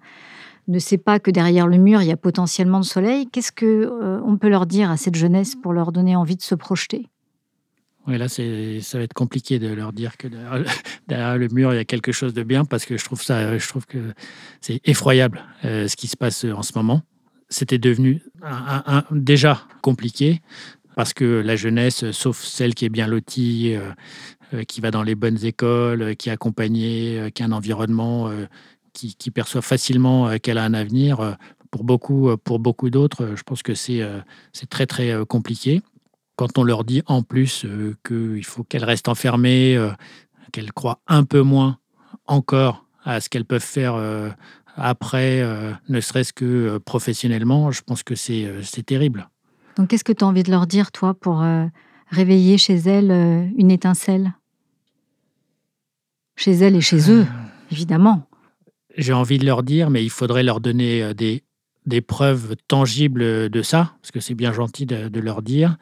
ne 0.69 0.79
sait 0.79 0.99
pas 0.99 1.19
que 1.19 1.31
derrière 1.31 1.67
le 1.67 1.79
mur 1.79 2.03
il 2.03 2.09
y 2.09 2.13
a 2.13 2.17
potentiellement 2.19 2.77
le 2.77 2.85
soleil. 2.85 3.27
Qu'est-ce 3.33 3.53
que 3.53 3.65
euh, 3.65 4.37
peut 4.37 4.51
leur 4.51 4.67
dire 4.67 4.91
à 4.91 4.99
cette 4.99 5.15
jeunesse 5.15 5.55
pour 5.55 5.73
leur 5.73 5.93
donner 5.93 6.15
envie 6.15 6.37
de 6.37 6.43
se 6.43 6.55
projeter? 6.55 7.09
Oui, 8.07 8.19
là, 8.19 8.29
ça 8.29 8.43
va 8.43 9.03
être 9.03 9.15
compliqué 9.15 9.59
de 9.59 9.73
leur 9.73 9.95
dire 9.95 10.19
que 10.19 10.29
derrière, 11.09 11.39
le 11.39 11.49
mur, 11.49 11.73
il 11.73 11.77
y 11.77 11.81
a 11.81 11.87
quelque 11.87 12.13
chose 12.13 12.35
de 12.35 12.43
bien, 12.43 12.67
parce 12.67 12.85
que 12.85 12.99
je 12.99 13.05
trouve, 13.07 13.23
ça, 13.23 13.57
je 13.57 13.67
trouve 13.67 13.87
que 13.87 14.13
c'est 14.61 14.79
effroyable 14.85 15.43
euh, 15.65 15.89
ce 15.89 15.97
qui 15.97 16.07
se 16.07 16.19
passe 16.19 16.45
en 16.45 16.63
ce 16.63 16.73
moment. 16.77 17.01
C'était 17.49 17.79
devenu 17.79 18.23
déjà 19.11 19.63
compliqué 19.83 20.41
parce 20.95 21.15
que 21.15 21.25
la 21.25 21.57
jeunesse, 21.57 22.11
sauf 22.13 22.43
celle 22.43 22.75
qui 22.75 22.85
est 22.85 22.91
bien 22.91 23.07
lotie, 23.07 23.75
euh, 23.75 23.91
euh, 24.55 24.65
qui 24.65 24.81
va 24.81 24.91
dans 24.91 25.03
les 25.03 25.15
bonnes 25.15 25.45
écoles, 25.45 26.03
euh, 26.03 26.15
qui 26.15 26.29
est 26.29 26.33
accompagnée, 26.33 27.31
qui 27.35 27.43
a 27.43 27.47
un 27.47 27.53
environnement 27.53 28.31
qui, 28.93 29.31
perçoit 29.31 29.63
facilement 29.63 30.39
qu'elle 30.39 30.59
a 30.59 30.65
un 30.65 30.75
avenir, 30.75 31.37
pour 31.71 31.85
beaucoup, 31.85 32.37
pour 32.45 32.59
beaucoup 32.59 32.91
d'autres, 32.91 33.35
je 33.37 33.43
pense 33.43 33.63
que 33.63 33.75
c'est 33.75 34.03
très 34.69 34.87
très 34.87 35.15
compliqué. 35.27 35.81
Quand 36.37 36.59
on 36.59 36.63
leur 36.63 36.85
dit 36.85 37.03
en 37.07 37.23
plus 37.23 37.65
qu'il 38.07 38.45
faut 38.45 38.65
qu'elles 38.65 38.85
restent 38.85 39.09
enfermées, 39.09 39.79
qu'elles 40.53 40.73
croient 40.73 41.01
un 41.07 41.25
peu 41.25 41.41
moins 41.41 41.79
encore 42.27 42.85
à 43.05 43.21
ce 43.21 43.31
qu'elles 43.31 43.47
peuvent 43.47 43.63
faire 43.63 43.99
après, 44.77 45.43
ne 45.89 46.01
serait-ce 46.01 46.35
que 46.35 46.77
professionnellement, 46.77 47.71
je 47.71 47.81
pense 47.81 48.03
que 48.03 48.15
c'est 48.15 48.83
terrible. 48.85 49.31
Donc, 49.77 49.89
qu'est-ce 49.89 50.05
que 50.05 50.13
tu 50.13 50.25
as 50.25 50.27
envie 50.27 50.43
de 50.43 50.51
leur 50.51 50.67
dire, 50.67 50.93
toi, 50.93 51.15
pour 51.15 51.43
euh, 51.43 51.67
réveiller 52.09 52.59
chez 52.59 52.75
elles 52.75 53.11
euh, 53.11 53.47
une 53.57 53.71
étincelle? 53.71 54.35
Chez 56.37 56.53
elles 56.53 56.77
et 56.77 56.81
chez 56.81 57.11
eux, 57.11 57.23
euh. 57.23 57.71
évidemment. 57.71 58.27
J'ai 58.97 59.13
envie 59.13 59.39
de 59.39 59.47
leur 59.47 59.63
dire, 59.63 59.91
mais 59.91 60.05
il 60.05 60.11
faudrait 60.11 60.43
leur 60.43 60.61
donner 60.61 61.15
des, 61.15 61.45
des 61.87 62.03
preuves 62.03 62.57
tangibles 62.69 63.49
de 63.49 63.63
ça, 63.63 63.95
parce 64.03 64.11
que 64.11 64.21
c'est 64.21 64.35
bien 64.35 64.53
gentil 64.53 64.85
de, 64.85 65.21
leur 65.21 65.41
dire 65.41 65.77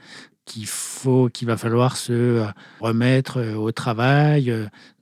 qu'il 0.45 0.67
faut, 0.67 1.29
qu'il 1.29 1.49
va 1.49 1.57
falloir 1.57 1.97
se 1.97 2.45
remettre 2.81 3.41
au 3.57 3.73
travail 3.73 4.45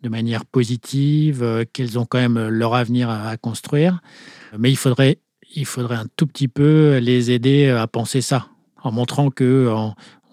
de 0.03 0.09
manière 0.09 0.47
positive, 0.47 1.66
qu'elles 1.74 1.99
ont 1.99 2.07
quand 2.07 2.18
même 2.18 2.49
leur 2.49 2.74
avenir 2.74 3.11
à, 3.11 3.36
construire. 3.36 4.01
Mais 4.59 4.70
il 4.70 4.76
faudrait, 4.76 5.18
il 5.55 5.66
faudrait 5.66 5.97
un 5.97 6.07
tout 6.16 6.26
petit 6.26 6.49
peu 6.49 6.97
les 6.97 7.30
aider 7.30 7.68
à 7.68 7.86
penser 7.86 8.22
ça 8.22 8.49
en 8.83 8.93
montrant 8.93 9.31
que 9.31 9.72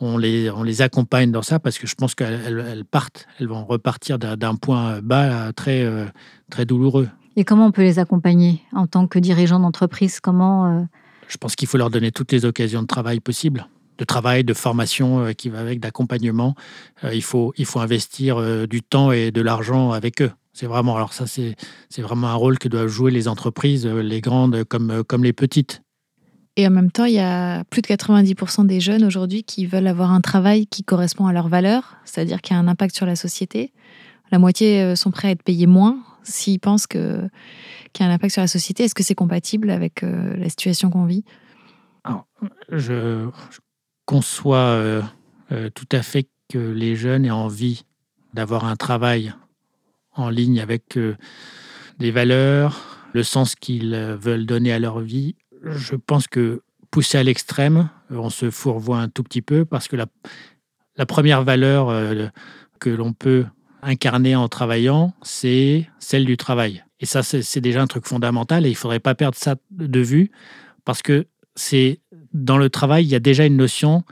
on 0.01 0.17
les, 0.17 0.49
on 0.49 0.63
les 0.63 0.81
accompagne 0.81 1.31
dans 1.31 1.41
ça 1.41 1.59
parce 1.59 1.77
que 1.77 1.87
je 1.87 1.95
pense 1.95 2.15
qu'elles 2.15 2.65
elles 2.67 2.85
partent, 2.85 3.27
elles 3.39 3.47
vont 3.47 3.65
repartir 3.65 4.19
d'un 4.19 4.55
point 4.55 5.01
bas 5.01 5.53
très, 5.53 5.83
euh, 5.83 6.05
très 6.49 6.65
douloureux. 6.65 7.09
Et 7.35 7.43
comment 7.43 7.67
on 7.67 7.71
peut 7.71 7.81
les 7.81 7.99
accompagner 7.99 8.61
en 8.73 8.87
tant 8.87 9.07
que 9.07 9.19
dirigeant 9.19 9.59
d'entreprise? 9.59 10.19
Comment 10.19 10.65
euh, 10.67 10.81
Je 11.27 11.37
pense 11.37 11.55
qu'il 11.55 11.67
faut 11.67 11.77
leur 11.77 11.89
donner 11.89 12.11
toutes 12.11 12.31
les 12.31 12.45
occasions 12.45 12.81
de 12.81 12.87
travail 12.87 13.19
possibles 13.19 13.67
de 13.97 14.03
travail, 14.03 14.43
de 14.43 14.53
formation 14.53 15.21
euh, 15.21 15.31
qui 15.31 15.47
va 15.47 15.59
avec, 15.59 15.79
d'accompagnement. 15.79 16.53
il, 17.13 17.23
faut, 17.23 17.53
il 17.55 17.65
faut 17.65 17.79
investir 17.79 18.67
du 18.67 18.81
temps 18.81 19.13
et 19.13 19.31
de 19.31 19.39
l'argent 19.39 19.91
avec 19.91 20.21
eux. 20.21 20.31
C'est 20.51 20.65
vraiment, 20.65 20.97
alors 20.97 21.13
ça, 21.13 21.25
c'est 21.27 21.55
vraiment 22.01 22.27
un 22.27 22.33
rôle 22.33 22.59
que 22.59 22.67
doivent 22.67 22.89
jouer 22.89 23.09
les 23.09 23.29
entreprises, 23.29 23.87
les 23.87 24.19
grandes 24.19 24.65
comme, 24.65 25.05
comme 25.05 25.23
les 25.23 25.31
petites. 25.31 25.81
Et 26.57 26.65
en 26.67 26.71
même 26.71 26.91
temps, 26.91 27.05
il 27.05 27.13
y 27.13 27.19
a 27.19 27.63
plus 27.65 27.81
de 27.81 27.87
90% 27.87 28.65
des 28.65 28.79
jeunes 28.79 29.03
aujourd'hui 29.03 29.43
qui 29.43 29.65
veulent 29.65 29.87
avoir 29.87 30.11
un 30.11 30.21
travail 30.21 30.67
qui 30.67 30.83
correspond 30.83 31.27
à 31.27 31.33
leurs 31.33 31.49
valeurs, 31.49 31.97
c'est-à-dire 32.05 32.41
qui 32.41 32.53
a 32.53 32.57
un 32.57 32.67
impact 32.67 32.95
sur 32.95 33.05
la 33.05 33.17
société. 33.17 33.73
La 34.31 34.39
moitié 34.39 34.81
euh, 34.81 34.95
sont 34.95 35.11
prêts 35.11 35.27
à 35.27 35.31
être 35.31 35.43
payés 35.43 35.67
moins 35.67 35.99
s'ils 36.23 36.59
pensent 36.59 36.87
que, 36.87 37.27
qu'il 37.93 38.05
y 38.05 38.07
a 38.07 38.11
un 38.11 38.15
impact 38.15 38.33
sur 38.33 38.41
la 38.41 38.47
société. 38.47 38.85
Est-ce 38.85 38.95
que 38.95 39.03
c'est 39.03 39.15
compatible 39.15 39.69
avec 39.69 40.01
euh, 40.03 40.35
la 40.37 40.49
situation 40.49 40.89
qu'on 40.89 41.05
vit? 41.05 41.23
Je, 42.71 43.29
conçois 44.05 44.57
euh, 44.57 45.01
tout 45.73 45.87
à 45.91 46.03
fait 46.03 46.27
que 46.49 46.59
les 46.59 46.95
jeunes 46.95 47.25
aient 47.25 47.31
envie 47.31 47.85
d'avoir 48.33 48.65
un 48.65 48.75
travail 48.75 49.33
en 50.13 50.29
ligne 50.29 50.59
avec 50.59 50.99
des 51.97 52.11
valeurs, 52.11 53.07
le 53.13 53.23
sens 53.23 53.55
qu'ils 53.55 53.95
veulent 53.95 54.45
donner 54.45 54.71
à 54.71 54.77
leur 54.77 54.99
vie 54.99 55.35
je 55.63 55.95
pense 55.95 56.27
que 56.27 56.61
poussé 56.91 57.17
à 57.17 57.23
l'extrême, 57.23 57.89
euh, 58.11 58.17
on 58.17 58.29
se 58.29 58.49
fourvoie 58.49 58.99
un 58.99 59.09
tout 59.09 59.23
petit 59.23 59.41
peu 59.41 59.65
parce 59.65 59.87
que 59.87 59.95
la, 59.95 60.07
première 61.05 61.43
valeur 61.43 61.89
euh, 61.89 62.27
que 62.79 62.89
l'on 62.89 63.13
peut 63.13 63.45
incarner 63.81 64.35
en 64.35 64.47
travaillant, 64.47 65.13
c'est 65.21 65.87
celle 65.99 66.25
du 66.25 66.37
travail. 66.37 66.83
Et 66.99 67.05
ça, 67.05 67.21
c'est 67.21 67.61
déjà 67.61 67.81
un 67.81 67.87
truc 67.87 68.05
fondamental 68.07 68.65
et 68.65 68.69
il 68.69 68.71
ne 68.71 68.77
faudrait 68.77 69.01
pas 69.01 69.13
perdre 69.13 69.37
ça 69.37 69.55
de 69.71 69.99
vue 69.99 70.31
parce 70.85 71.01
que 71.01 71.27
c'est 71.55 71.99
dans 72.33 72.57
le 72.57 72.69
travail, 72.69 73.03
il 73.03 73.09
y 73.09 73.15
a 73.15 73.19
déjà 73.19 73.45
une 73.45 73.57
notion 73.57 74.03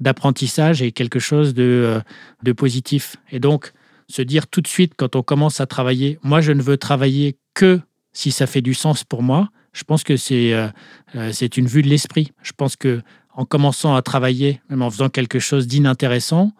d'apprentissage 0.00 0.82
et 0.82 0.92
quelque 0.92 1.18
chose 1.18 1.54
euh, 1.58 2.00
de 2.42 2.52
positif. 2.52 3.16
Et 3.30 3.40
donc, 3.40 3.72
se 4.08 4.22
dire 4.22 4.46
tout 4.46 4.60
de 4.60 4.68
suite 4.68 4.92
quand 4.96 5.16
on 5.16 5.22
commence 5.22 5.60
à 5.60 5.66
travailler, 5.66 6.18
moi, 6.22 6.40
je 6.40 6.52
ne 6.52 6.62
veux 6.62 6.76
travailler 6.76 7.38
que 7.54 7.80
si 8.12 8.30
ça 8.30 8.46
fait 8.46 8.62
du 8.62 8.74
sens 8.74 9.04
pour 9.04 9.22
moi, 9.22 9.48
je 9.76 9.84
pense 9.84 10.04
que 10.04 10.16
c'est 10.16 10.54
euh, 10.54 10.68
euh, 11.14 11.30
c'est 11.32 11.58
une 11.58 11.66
vue 11.66 11.82
de 11.82 11.88
l'esprit. 11.88 12.32
Je 12.42 12.52
pense 12.56 12.76
que 12.76 13.02
en 13.34 13.44
commençant 13.44 13.94
à 13.94 14.00
travailler, 14.00 14.62
même 14.70 14.80
en 14.80 14.90
faisant 14.90 15.10
quelque 15.10 15.38
chose 15.38 15.66
d'inintéressant, 15.66 16.52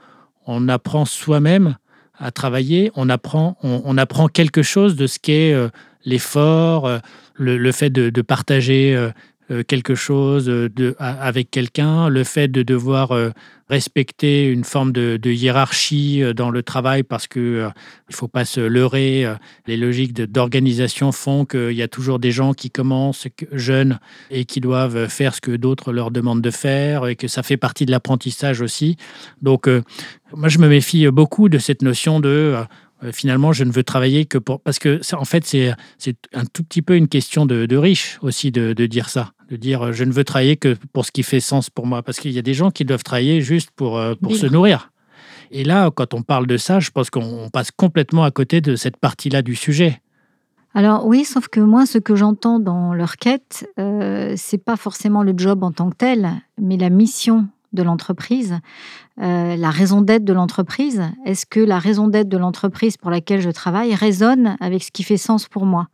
on 0.47 0.69
apprend 0.69 1.07
soi-même 1.07 1.77
à 2.19 2.31
travailler, 2.31 2.93
on 2.95 3.09
apprend, 3.09 3.57
quelque 4.33 4.62
chose 4.62 4.97
de 4.97 5.07
ce 5.07 5.19
qu'est 5.19 5.55
euh, 5.55 5.69
l'effort, 6.05 6.91
le, 7.35 7.73
fait 7.73 7.89
de, 7.91 8.23
partager 8.23 8.95
quelque 9.66 9.94
chose 9.94 10.49
euh, 10.49 10.68
de, 10.68 10.97
avec 10.99 11.51
quelqu'un, 11.51 12.09
le 12.09 12.24
fait 12.24 12.49
de 12.49 12.62
devoir 12.62 13.12
euh, 13.12 13.30
respecter 13.68 14.47
une 14.47 14.64
forme 14.64 14.92
de, 14.92 15.18
hiérarchie 15.30 16.22
dans 16.34 16.51
le 16.51 16.62
travail 16.62 17.03
parce 17.03 17.26
que 17.26 17.68
il 18.09 18.14
faut 18.14 18.28
pas 18.28 18.44
se 18.44 18.61
leurrer. 18.61 19.26
Les 19.66 19.76
logiques 19.76 20.14
d'organisation 20.14 21.11
font 21.11 21.44
qu'il 21.44 21.72
y 21.72 21.82
a 21.82 21.88
toujours 21.88 22.20
des 22.20 22.30
gens 22.30 22.55
qui 22.55 22.70
commencent 22.70 23.26
jeunes 23.51 23.99
et 24.30 24.44
qui 24.44 24.61
doivent 24.61 25.09
faire 25.09 25.34
ce 25.34 25.40
que 25.40 25.51
d'autres 25.57 25.92
leur 25.92 26.12
demandent 26.12 26.42
de 26.42 26.51
faire 26.51 27.09
et 27.09 27.16
que 27.16 27.26
ça 27.26 27.42
fait 27.42 27.57
partie 27.57 27.86
de 27.86 27.90
l'apprentissage 27.90 28.61
aussi. 28.61 28.97
Donc, 29.42 29.68
moi, 30.32 30.49
je 30.49 30.59
me 30.59 30.68
méfie 30.68 31.09
beaucoup 31.09 31.49
de 31.49 31.59
cette 31.59 31.82
notion 31.82 32.20
de 32.20 32.55
finalement, 33.12 33.53
je 33.53 33.64
ne 33.64 33.72
veux 33.72 33.84
travailler 33.84 34.24
que 34.26 34.38
pour... 34.38 34.61
Parce 34.61 34.78
que, 34.78 35.01
en 35.14 35.24
fait, 35.24 35.44
c'est 35.44 35.74
un 36.32 36.44
tout 36.47 36.62
petit 36.62 36.82
peu 36.82 36.97
une 36.97 37.09
question 37.09 37.47
de, 37.47 37.66
de 37.66 37.76
riche 37.76 38.18
aussi 38.22 38.51
de, 38.51 38.72
dire 38.86 39.09
ça 39.09 39.32
de 39.51 39.57
dire 39.57 39.86
euh, 39.86 39.92
je 39.92 40.05
ne 40.05 40.12
veux 40.12 40.24
travailler 40.24 40.57
que 40.57 40.76
pour 40.92 41.05
ce 41.05 41.12
qui 41.12 41.22
fait 41.22 41.40
sens 41.40 41.70
pour 41.70 41.86
moi. 41.86 42.03
Parce 42.03 42.18
qu'il 42.18 42.32
y 42.32 42.38
a 42.38 42.42
des 42.42 42.55
gens 42.55 42.70
qui 42.70 42.84
doivent 42.84 43.05
travailler 43.05 43.40
juste 43.40 43.70
pour, 43.70 43.99
euh, 43.99 44.14
pour 44.20 44.34
se 44.34 44.47
nourrir. 44.47 44.90
Et 45.51 45.64
là, 45.64 45.90
quand 45.90 46.14
on 46.14 46.22
parle 46.22 46.47
de 46.47 46.57
ça, 46.57 46.80
je 46.80 46.90
pense 46.90 47.11
qu'on 47.11 47.49
passe 47.53 47.70
complètement 47.70 48.24
à 48.24 48.30
côté 48.30 48.61
de 48.61 48.76
cette 48.76 48.97
partie-là 48.97 49.42
du 49.42 49.55
sujet. 49.55 50.01
Alors 50.74 51.07
oui, 51.07 51.24
sauf 51.24 51.49
que 51.49 51.61
moi, 51.61 51.86
ce 51.86 51.97
que 51.97 52.14
j'entends 52.14 52.59
dans 52.59 52.92
leur 52.92 53.16
quête, 53.16 53.66
euh, 53.78 54.34
c'est 54.36 54.62
pas 54.62 54.76
forcément 54.76 55.22
le 55.22 55.32
job 55.34 55.62
en 55.62 55.72
tant 55.72 55.88
que 55.88 55.97
tel, 55.97 56.30
mais 56.61 56.76
la 56.76 56.90
mission 56.90 57.49
de 57.72 57.82
l'entreprise, 57.82 58.59
euh, 59.22 59.57
la 59.57 59.70
raison 59.70 60.03
d'être 60.03 60.24
de 60.24 60.32
l'entreprise. 60.32 61.03
Est-ce 61.24 61.47
que 61.47 61.61
la 61.61 61.78
raison 61.78 62.09
d'être 62.09 62.28
de 62.28 62.36
l'entreprise 62.36 62.97
pour 62.97 63.11
laquelle 63.11 63.40
je 63.40 63.51
travaille 63.51 63.94
résonne 63.94 64.57
avec 64.61 64.82
ce 64.82 64.90
qui 64.90 65.03
fait 65.03 65.16
sens 65.16 65.49
pour 65.49 65.64
moi? 65.64 65.88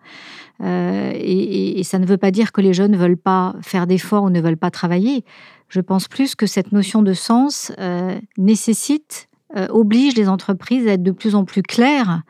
Euh, 0.63 1.13
et, 1.15 1.83
ça 1.85 1.99
ne 1.99 2.07
veut 2.07 2.17
pas 2.17 2.31
dire 2.31 2.53
que 2.53 2.61
les 2.61 2.73
jeunes 2.73 2.93
ne 2.93 2.97
veulent 2.97 3.17
pas 3.17 3.55
faire 3.61 3.87
d'efforts 3.87 4.25
ou 4.25 4.31
ne 4.31 4.41
veulent 4.41 4.57
pas 4.57 4.71
travailler. 4.71 5.25
Je 5.69 5.81
pense 5.81 6.09
plus 6.09 6.35
que 6.35 6.47
cette 6.47 6.73
notion 6.73 7.03
de 7.03 7.13
sens 7.13 7.73
euh, 7.79 8.19
nécessite, 8.39 9.29
oblige 9.69 10.17
les 10.17 10.31
entreprises 10.31 10.89
à 10.89 10.93
être 10.93 11.03
de 11.03 11.11
plus 11.11 11.35
en 11.35 11.45
plus 11.45 11.63
claires, 11.63 12.23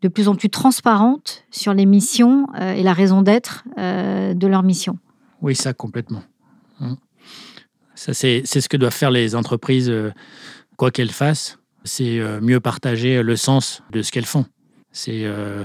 de 0.00 0.08
plus 0.08 0.26
en 0.26 0.34
plus 0.34 0.48
transparentes 0.48 1.44
sur 1.50 1.74
les 1.74 1.84
missions 1.84 2.46
et 2.58 2.82
la 2.82 2.94
raison 2.94 3.20
d'être 3.20 3.64
de 3.76 4.46
leur 4.46 4.62
mission. 4.62 4.98
Oui, 5.42 5.54
ça 5.54 5.74
complètement. 5.74 6.22
Hum 6.80 6.96
c'est 8.10 8.60
ce 8.60 8.68
que 8.68 8.76
doivent 8.76 8.94
faire 8.94 9.10
les 9.10 9.34
entreprises, 9.34 9.90
euh, 9.90 10.12
quoi 10.76 10.90
qu'elles 10.90 11.10
fassent. 11.10 11.58
C'est 11.84 12.18
euh, 12.18 12.40
mieux 12.40 12.60
partager 12.60 13.22
le 13.22 13.36
sens 13.36 13.82
de 13.90 14.02
ce 14.02 14.12
qu'elles 14.12 14.26
font. 14.26 14.46
C'est 14.92 15.24
euh, 15.24 15.64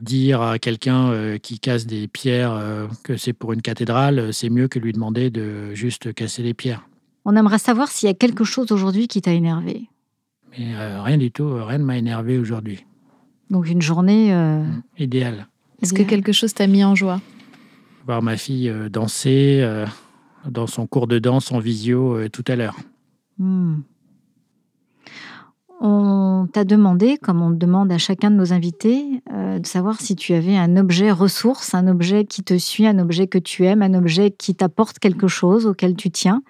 dire 0.00 0.42
à 0.42 0.58
quelqu'un 0.58 1.38
qui 1.38 1.58
casse 1.58 1.86
des 1.86 2.08
pierres 2.08 2.88
que 3.02 3.16
c'est 3.16 3.32
pour 3.32 3.52
une 3.52 3.62
cathédrale, 3.62 4.32
c'est 4.32 4.50
mieux 4.50 4.68
que 4.68 4.78
lui 4.78 4.92
demander 4.92 5.30
de 5.30 5.74
juste 5.74 6.12
casser 6.12 6.42
les 6.42 6.54
pierres. 6.54 6.86
On 7.24 7.34
aimerait 7.36 7.58
savoir 7.58 7.88
s'il 7.88 8.08
y 8.08 8.10
a 8.10 8.14
quelque 8.14 8.44
chose 8.44 8.72
aujourd'hui 8.72 9.08
qui 9.08 9.22
t'a 9.22 9.32
énervé. 9.32 9.88
Mais 10.58 10.74
rien 11.00 11.18
du 11.18 11.30
tout, 11.30 11.64
rien 11.64 11.78
ne 11.78 11.84
m'a 11.84 11.96
énervé 11.96 12.38
aujourd'hui. 12.38 12.84
Donc 13.50 13.68
une 13.68 13.82
journée 13.82 14.34
mmh, 14.34 14.82
idéale. 14.98 15.48
Est-ce 15.82 15.92
que 15.92 16.02
quelque 16.02 16.32
chose 16.32 16.54
t'a 16.54 16.66
mis 16.66 16.84
en 16.84 16.94
joie? 16.94 17.20
Voir 18.06 18.22
ma 18.22 18.36
fille 18.36 18.72
danser, 18.90 19.64
dans 20.50 20.66
son 20.66 20.86
cours 20.86 21.06
de 21.06 21.18
danse 21.18 21.52
en 21.52 21.58
visio 21.58 22.16
euh, 22.16 22.28
tout 22.28 22.44
à 22.48 22.56
l'heure. 22.56 22.76
Hmm. 23.38 23.80
On 25.80 26.48
t'a 26.50 26.64
demandé, 26.64 27.18
comme 27.18 27.42
on 27.42 27.50
demande 27.50 27.92
à 27.92 27.98
chacun 27.98 28.30
de 28.30 28.36
nos 28.36 28.52
invités, 28.52 29.22
euh, 29.32 29.58
de 29.58 29.66
savoir 29.66 30.00
si 30.00 30.16
tu 30.16 30.32
avais 30.32 30.56
un 30.56 30.76
objet 30.76 31.10
ressource, 31.10 31.74
un 31.74 31.86
objet 31.86 32.24
qui 32.24 32.42
te 32.42 32.56
suit, 32.56 32.86
un 32.86 32.98
objet 32.98 33.26
que 33.26 33.38
tu 33.38 33.66
aimes, 33.66 33.82
un 33.82 33.94
objet 33.94 34.30
qui 34.30 34.54
t'apporte 34.54 34.98
quelque 34.98 35.28
chose 35.28 35.66
auquel 35.66 35.94
tu 35.94 36.10
tiens. 36.10 36.42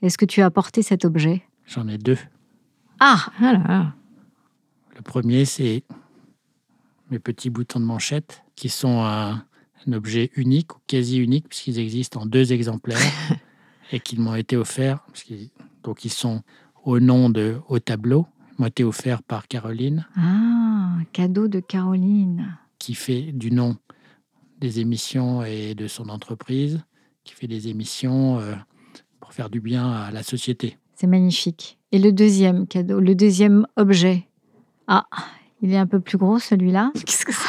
Est-ce 0.00 0.16
que 0.16 0.24
tu 0.24 0.40
as 0.40 0.46
apporté 0.46 0.82
cet 0.82 1.04
objet? 1.04 1.42
J'en 1.66 1.86
ai 1.86 1.98
deux. 1.98 2.18
Ah, 2.98 3.26
voilà. 3.38 3.94
Le 4.96 5.02
premier, 5.02 5.44
c'est 5.44 5.82
mes 7.10 7.18
petits 7.18 7.50
boutons 7.50 7.80
de 7.80 7.84
manchette 7.84 8.42
qui 8.56 8.68
sont 8.68 9.02
un, 9.02 9.44
un 9.86 9.92
objet 9.92 10.30
unique 10.34 10.74
ou 10.76 10.78
quasi 10.86 11.18
unique, 11.18 11.48
puisqu'ils 11.48 11.78
existent 11.78 12.22
en 12.22 12.26
deux 12.26 12.52
exemplaires 12.52 12.98
et 13.92 14.00
qu'ils 14.00 14.20
m'ont 14.20 14.34
été 14.34 14.56
offerts. 14.56 15.00
donc, 15.82 16.04
ils 16.04 16.12
sont 16.12 16.42
au 16.84 17.00
nom 17.00 17.30
de 17.30 17.58
Au 17.68 17.78
Tableau, 17.78 18.26
m'ont 18.58 18.66
été 18.66 18.84
offerts 18.84 19.22
par 19.22 19.48
Caroline. 19.48 20.06
Ah, 20.16 20.96
cadeau 21.12 21.48
de 21.48 21.60
Caroline. 21.60 22.58
Qui 22.78 22.94
fait 22.94 23.32
du 23.32 23.50
nom 23.50 23.76
des 24.60 24.80
émissions 24.80 25.44
et 25.44 25.74
de 25.74 25.88
son 25.88 26.08
entreprise, 26.08 26.80
qui 27.24 27.34
fait 27.34 27.48
des 27.48 27.68
émissions 27.68 28.38
euh, 28.38 28.54
pour 29.20 29.32
faire 29.32 29.50
du 29.50 29.60
bien 29.60 29.90
à 29.90 30.10
la 30.10 30.22
société. 30.22 30.78
C'est 30.94 31.06
magnifique. 31.06 31.78
Et 31.90 31.98
le 31.98 32.12
deuxième 32.12 32.66
cadeau, 32.66 33.00
le 33.00 33.14
deuxième 33.14 33.66
objet. 33.76 34.28
Ah, 34.86 35.06
il 35.60 35.72
est 35.72 35.78
un 35.78 35.86
peu 35.86 36.00
plus 36.00 36.18
gros 36.18 36.38
celui-là. 36.38 36.92
Qu'est-ce 37.06 37.24
que 37.24 37.32
c'est 37.32 37.42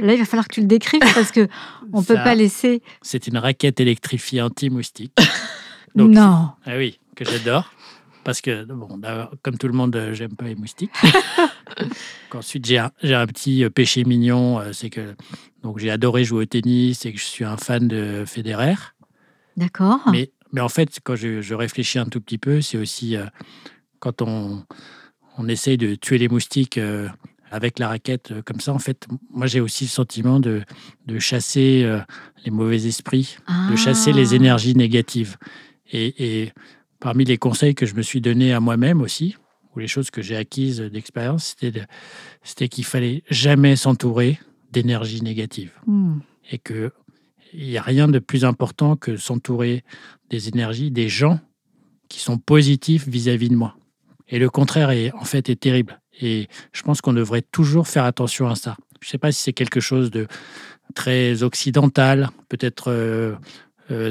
Là, 0.00 0.14
il 0.14 0.18
va 0.18 0.24
falloir 0.24 0.48
que 0.48 0.54
tu 0.54 0.62
le 0.62 0.66
décrives 0.66 1.02
parce 1.14 1.30
que 1.30 1.46
on 1.92 2.02
peut 2.02 2.14
pas 2.14 2.34
laisser. 2.34 2.82
C'est 3.02 3.26
une 3.26 3.36
raquette 3.36 3.78
électrifiée 3.78 4.40
anti-moustique. 4.40 5.14
non. 5.94 6.48
Ah 6.64 6.76
oui, 6.76 6.98
que 7.16 7.24
j'adore. 7.24 7.72
Parce 8.24 8.40
que, 8.40 8.64
bon, 8.64 9.00
comme 9.42 9.58
tout 9.58 9.66
le 9.66 9.72
monde, 9.72 9.96
euh, 9.96 10.14
j'aime 10.14 10.36
pas 10.36 10.44
les 10.44 10.54
moustiques. 10.54 10.92
Ensuite, 12.32 12.66
j'ai 12.66 12.78
un, 12.78 12.92
un, 13.02 13.26
petit 13.26 13.64
euh, 13.64 13.70
péché 13.70 14.04
mignon, 14.04 14.60
euh, 14.60 14.72
c'est 14.72 14.90
que 14.90 15.14
donc 15.62 15.78
j'ai 15.78 15.90
adoré 15.90 16.24
jouer 16.24 16.42
au 16.42 16.46
tennis 16.46 17.04
et 17.04 17.12
que 17.12 17.18
je 17.18 17.24
suis 17.24 17.44
un 17.44 17.56
fan 17.56 17.88
de 17.88 18.24
Federer. 18.26 18.76
D'accord. 19.56 20.00
Mais, 20.10 20.30
mais 20.52 20.60
en 20.60 20.68
fait, 20.68 21.00
quand 21.02 21.16
je, 21.16 21.54
réfléchis 21.54 21.98
un 21.98 22.06
tout 22.06 22.20
petit 22.20 22.38
peu, 22.38 22.60
c'est 22.60 22.78
aussi 22.78 23.16
quand 23.98 24.22
on, 24.22 24.64
on 25.36 25.48
essaye 25.48 25.76
de 25.76 25.94
tuer 25.94 26.18
les 26.18 26.28
moustiques 26.28 26.78
avec 27.52 27.78
la 27.78 27.88
raquette 27.88 28.32
euh, 28.32 28.42
comme 28.42 28.60
ça, 28.60 28.72
en 28.72 28.78
fait, 28.78 29.06
moi 29.30 29.46
j'ai 29.46 29.60
aussi 29.60 29.84
le 29.84 29.90
sentiment 29.90 30.40
de, 30.40 30.62
de 31.06 31.18
chasser 31.18 31.86
les 32.44 32.50
mauvais 32.50 32.86
esprits, 32.86 33.36
de 33.70 33.76
chasser 33.76 34.12
les 34.12 34.32
Ah. 34.32 34.36
énergies 34.36 34.74
négatives. 34.74 35.36
Et, 35.92 36.42
et 36.42 36.52
parmi 37.02 37.24
les 37.24 37.36
conseils 37.38 37.74
que 37.74 37.84
je 37.86 37.94
me 37.94 38.02
suis 38.02 38.20
donné 38.20 38.52
à 38.52 38.60
moi-même 38.60 39.00
aussi, 39.02 39.36
ou 39.74 39.78
les 39.80 39.88
choses 39.88 40.10
que 40.10 40.22
j'ai 40.22 40.36
acquises 40.36 40.80
d'expérience, 40.80 41.44
c'était 41.58 41.80
de- 41.80 41.86
c'était 42.42 42.68
qu'il 42.68 42.84
fallait 42.84 43.22
jamais 43.30 43.76
s'entourer 43.76 44.38
d'énergie 44.70 45.20
négative 45.22 45.72
Hmm. 45.86 46.18
et 46.50 46.58
que 46.58 46.92
il 47.54 47.66
n'y 47.68 47.76
a 47.76 47.82
rien 47.82 48.08
de 48.08 48.18
plus 48.18 48.44
important 48.46 48.96
que 48.96 49.16
s'entourer 49.18 49.84
des 50.30 50.48
énergies, 50.48 50.90
des 50.90 51.08
gens 51.10 51.38
qui 52.08 52.18
sont 52.20 52.38
positifs 52.38 53.06
vis-à-vis 53.06 53.50
de 53.50 53.56
moi. 53.56 53.76
Et 54.28 54.38
le 54.38 54.48
contraire 54.48 54.90
est 54.90 55.12
en 55.12 55.24
fait 55.24 55.50
est 55.50 55.60
terrible. 55.60 56.00
Et 56.22 56.48
je 56.72 56.82
pense 56.82 57.00
qu'on 57.02 57.12
devrait 57.12 57.42
toujours 57.42 57.88
faire 57.88 58.04
attention 58.04 58.48
à 58.48 58.54
ça. 58.54 58.76
Je 59.02 59.08
ne 59.08 59.10
sais 59.10 59.18
pas 59.18 59.32
si 59.32 59.42
c'est 59.42 59.52
quelque 59.52 59.80
chose 59.80 60.10
de 60.10 60.26
très 60.94 61.42
occidental, 61.42 62.30
peut-être 62.48 62.84
euh, 62.90 63.34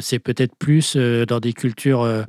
c'est 0.02 0.20
peut-être 0.20 0.56
plus 0.56 0.96
euh, 0.96 1.26
dans 1.26 1.40
des 1.40 1.54
cultures 1.54 2.02
euh, 2.02 2.24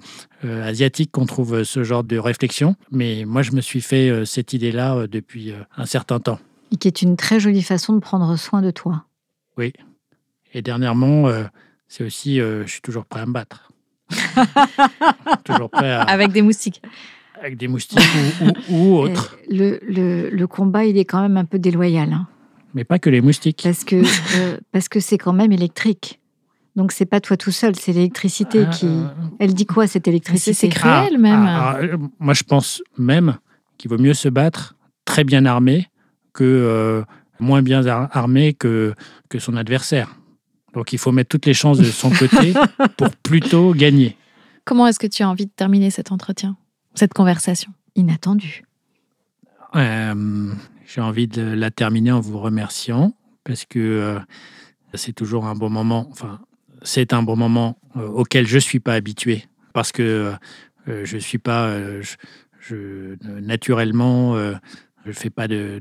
euh, 0.44 0.66
asiatiques 0.68 1.10
qu'on 1.12 1.26
trouve 1.26 1.54
euh, 1.56 1.64
ce 1.64 1.84
genre 1.84 2.04
de 2.04 2.16
réflexion. 2.18 2.76
Mais 2.90 3.24
moi, 3.26 3.42
je 3.42 3.52
me 3.52 3.60
suis 3.60 3.80
fait 3.80 4.08
euh, 4.08 4.24
cette 4.24 4.52
idée-là 4.52 4.94
euh, 4.96 5.06
depuis 5.06 5.52
euh, 5.52 5.56
un 5.76 5.86
certain 5.86 6.18
temps. 6.20 6.38
Et 6.70 6.76
qui 6.76 6.88
est 6.88 7.02
une 7.02 7.16
très 7.16 7.38
jolie 7.40 7.62
façon 7.62 7.92
de 7.94 7.98
prendre 8.00 8.34
soin 8.36 8.62
de 8.62 8.70
toi. 8.70 9.04
Et 10.54 10.62
dernièrement, 10.62 11.28
euh, 11.28 11.44
c'est 11.88 12.04
aussi, 12.04 12.40
euh, 12.40 12.64
je 12.66 12.72
suis 12.72 12.80
toujours 12.82 13.04
prêt 13.06 13.20
à 13.20 13.26
me 13.26 13.32
battre. 13.32 13.70
toujours 15.44 15.70
prêt 15.70 15.90
à, 15.90 16.02
Avec 16.02 16.32
des 16.32 16.42
moustiques. 16.42 16.82
avec 17.40 17.56
des 17.56 17.68
moustiques 17.68 17.98
ou, 18.40 18.44
ou- 18.74 18.76
ou 18.76 18.96
autres. 18.98 19.36
Le, 19.50 19.78
le- 19.86 20.30
le 20.30 20.46
combat, 20.46 20.84
il 20.84 20.96
est 20.98 21.04
quand 21.04 21.20
même 21.22 21.36
un 21.36 21.44
peu 21.44 21.58
déloyal. 21.58 22.12
hein. 22.12 22.26
Mais 22.74 22.84
pas 22.84 22.98
que 22.98 23.10
les 23.10 23.20
moustiques. 23.20 23.60
parce 23.64 23.84
que 23.84 23.96
euh, 24.36 24.56
parce 24.72 24.88
que 24.88 25.00
c'est 25.00 25.18
quand 25.18 25.32
même 25.34 25.52
électrique. 25.52 26.20
Donc 26.76 26.92
c'est 26.92 27.04
pas 27.06 27.20
toi 27.20 27.36
tout 27.36 27.50
seul, 27.50 27.76
c'est 27.76 27.92
l'électricité 27.92 28.64
qui. 28.72 28.86
Ah, 28.88 29.14
Elle 29.38 29.52
dit 29.54 29.66
quoi 29.66 29.86
cette 29.86 30.08
électricité 30.08 30.54
c'est 30.54 30.68
cruel. 30.68 31.18
même. 31.18 31.44
ah, 31.46 31.76
ah, 31.80 31.96
moi, 32.18 32.32
je 32.34 32.42
pense 32.44 32.82
même 32.96 33.36
qu'il 33.76 33.90
vaut 33.90 33.98
mieux 33.98 34.14
se 34.14 34.28
battre 34.28 34.74
très 35.04 35.22
bien 35.24 35.44
armé 35.44 35.88
que 36.32 36.44
euh, 36.44 37.02
moins 37.40 37.60
bien 37.60 37.84
ar- 37.86 38.08
armé 38.16 38.54
que, 38.54 38.94
que 39.28 39.38
son 39.38 39.56
adversaire. 39.56 40.16
Donc 40.72 40.94
il 40.94 40.98
faut 40.98 41.12
mettre 41.12 41.28
toutes 41.28 41.44
les 41.44 41.52
chances 41.52 41.76
de 41.78 41.84
son 41.84 42.08
côté 42.18 42.54
pour 42.96 43.10
plutôt 43.22 43.74
gagner. 43.74 44.16
Comment 44.64 44.86
est-ce 44.86 44.98
que 44.98 45.06
tu 45.06 45.22
as 45.22 45.28
envie 45.28 45.44
de 45.46 45.50
terminer 45.54 45.90
cet 45.90 46.10
entretien, 46.12 46.56
cette 46.94 47.12
conversation? 47.12 47.70
Inattendu. 47.96 48.64
Euh, 49.76 50.52
J'ai 50.86 51.00
envie 51.00 51.28
de 51.28 51.42
la 51.42 51.70
terminer 51.70 52.12
en 52.12 52.20
vous 52.20 52.38
remerciant 52.38 53.12
parce 53.44 53.64
que 53.64 53.78
euh, 53.78 54.18
c'est 54.94 55.12
toujours 55.12 55.46
un 55.46 55.54
bon 55.54 55.68
moment. 55.70 56.08
Enfin, 56.10 56.40
c'est 56.82 57.12
un 57.12 57.22
bon 57.22 57.36
moment 57.36 57.78
euh, 57.96 58.06
auquel 58.06 58.46
je 58.46 58.58
suis 58.58 58.80
pas 58.80 58.94
habitué 58.94 59.44
parce 59.72 59.92
que 59.92 60.32
euh, 60.88 61.04
je 61.04 61.18
suis 61.18 61.38
pas, 61.38 61.68
euh, 61.68 62.02
naturellement, 63.40 64.36
euh, 64.36 64.54
je 65.06 65.12
fais 65.12 65.30
pas 65.30 65.48
de, 65.48 65.80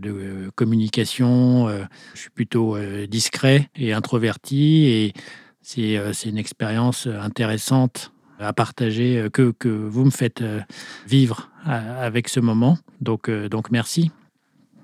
communication. 0.56 1.68
euh, 1.68 1.84
je 2.14 2.22
suis 2.22 2.30
plutôt 2.30 2.76
euh, 2.76 3.08
discret 3.08 3.70
et 3.76 3.94
introverti 3.94 4.86
et 4.86 5.14
c'est 5.62 5.98
euh, 5.98 6.12
une 6.26 6.38
expérience 6.38 7.08
intéressante 7.08 8.12
à 8.40 8.54
partager 8.54 9.20
euh, 9.20 9.30
que, 9.30 9.52
que 9.52 9.70
vous 9.70 10.06
me 10.06 10.10
faites 10.10 10.42
euh, 10.42 10.62
vivre 11.08 11.50
euh, 11.68 12.06
avec 12.06 12.28
ce 12.28 12.40
moment. 12.40 12.78
Donc, 13.00 13.30
euh, 13.30 13.50
donc 13.50 13.72
merci. 13.72 14.12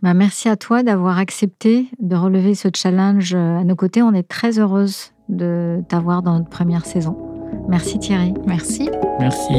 Bah, 0.03 0.13
merci 0.13 0.47
à 0.47 0.55
toi 0.55 0.83
d'avoir 0.83 1.17
accepté 1.17 1.87
de 1.99 2.15
relever 2.15 2.53
ce 2.53 2.67
challenge 2.75 3.33
euh, 3.33 3.57
à 3.57 3.63
nos 3.63 3.75
côtés. 3.75 4.03
On 4.03 4.13
est 4.13 4.27
très 4.27 4.59
heureuse 4.59 5.11
de 5.29 5.83
t'avoir 5.87 6.21
dans 6.21 6.33
notre 6.37 6.49
première 6.49 6.85
saison. 6.85 7.15
Merci 7.67 7.99
Thierry. 7.99 8.33
Merci. 8.45 8.89
Merci. 9.19 9.53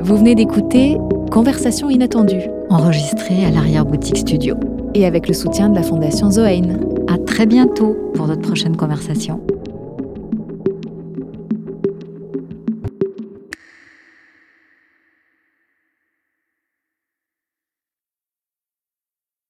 Vous 0.00 0.16
venez 0.16 0.34
d'écouter 0.34 0.98
Conversation 1.30 1.90
inattendue 1.90 2.42
Enregistré 2.70 3.44
à 3.44 3.50
l'arrière-boutique 3.50 4.18
studio. 4.18 4.56
et 4.94 5.06
avec 5.06 5.26
le 5.26 5.34
soutien 5.34 5.70
de 5.70 5.74
la 5.74 5.82
Fondation 5.82 6.30
Zoein. 6.30 6.78
À 7.08 7.18
très 7.18 7.46
bientôt 7.46 7.96
pour 8.14 8.28
notre 8.28 8.42
prochaine 8.42 8.76
conversation. 8.76 9.40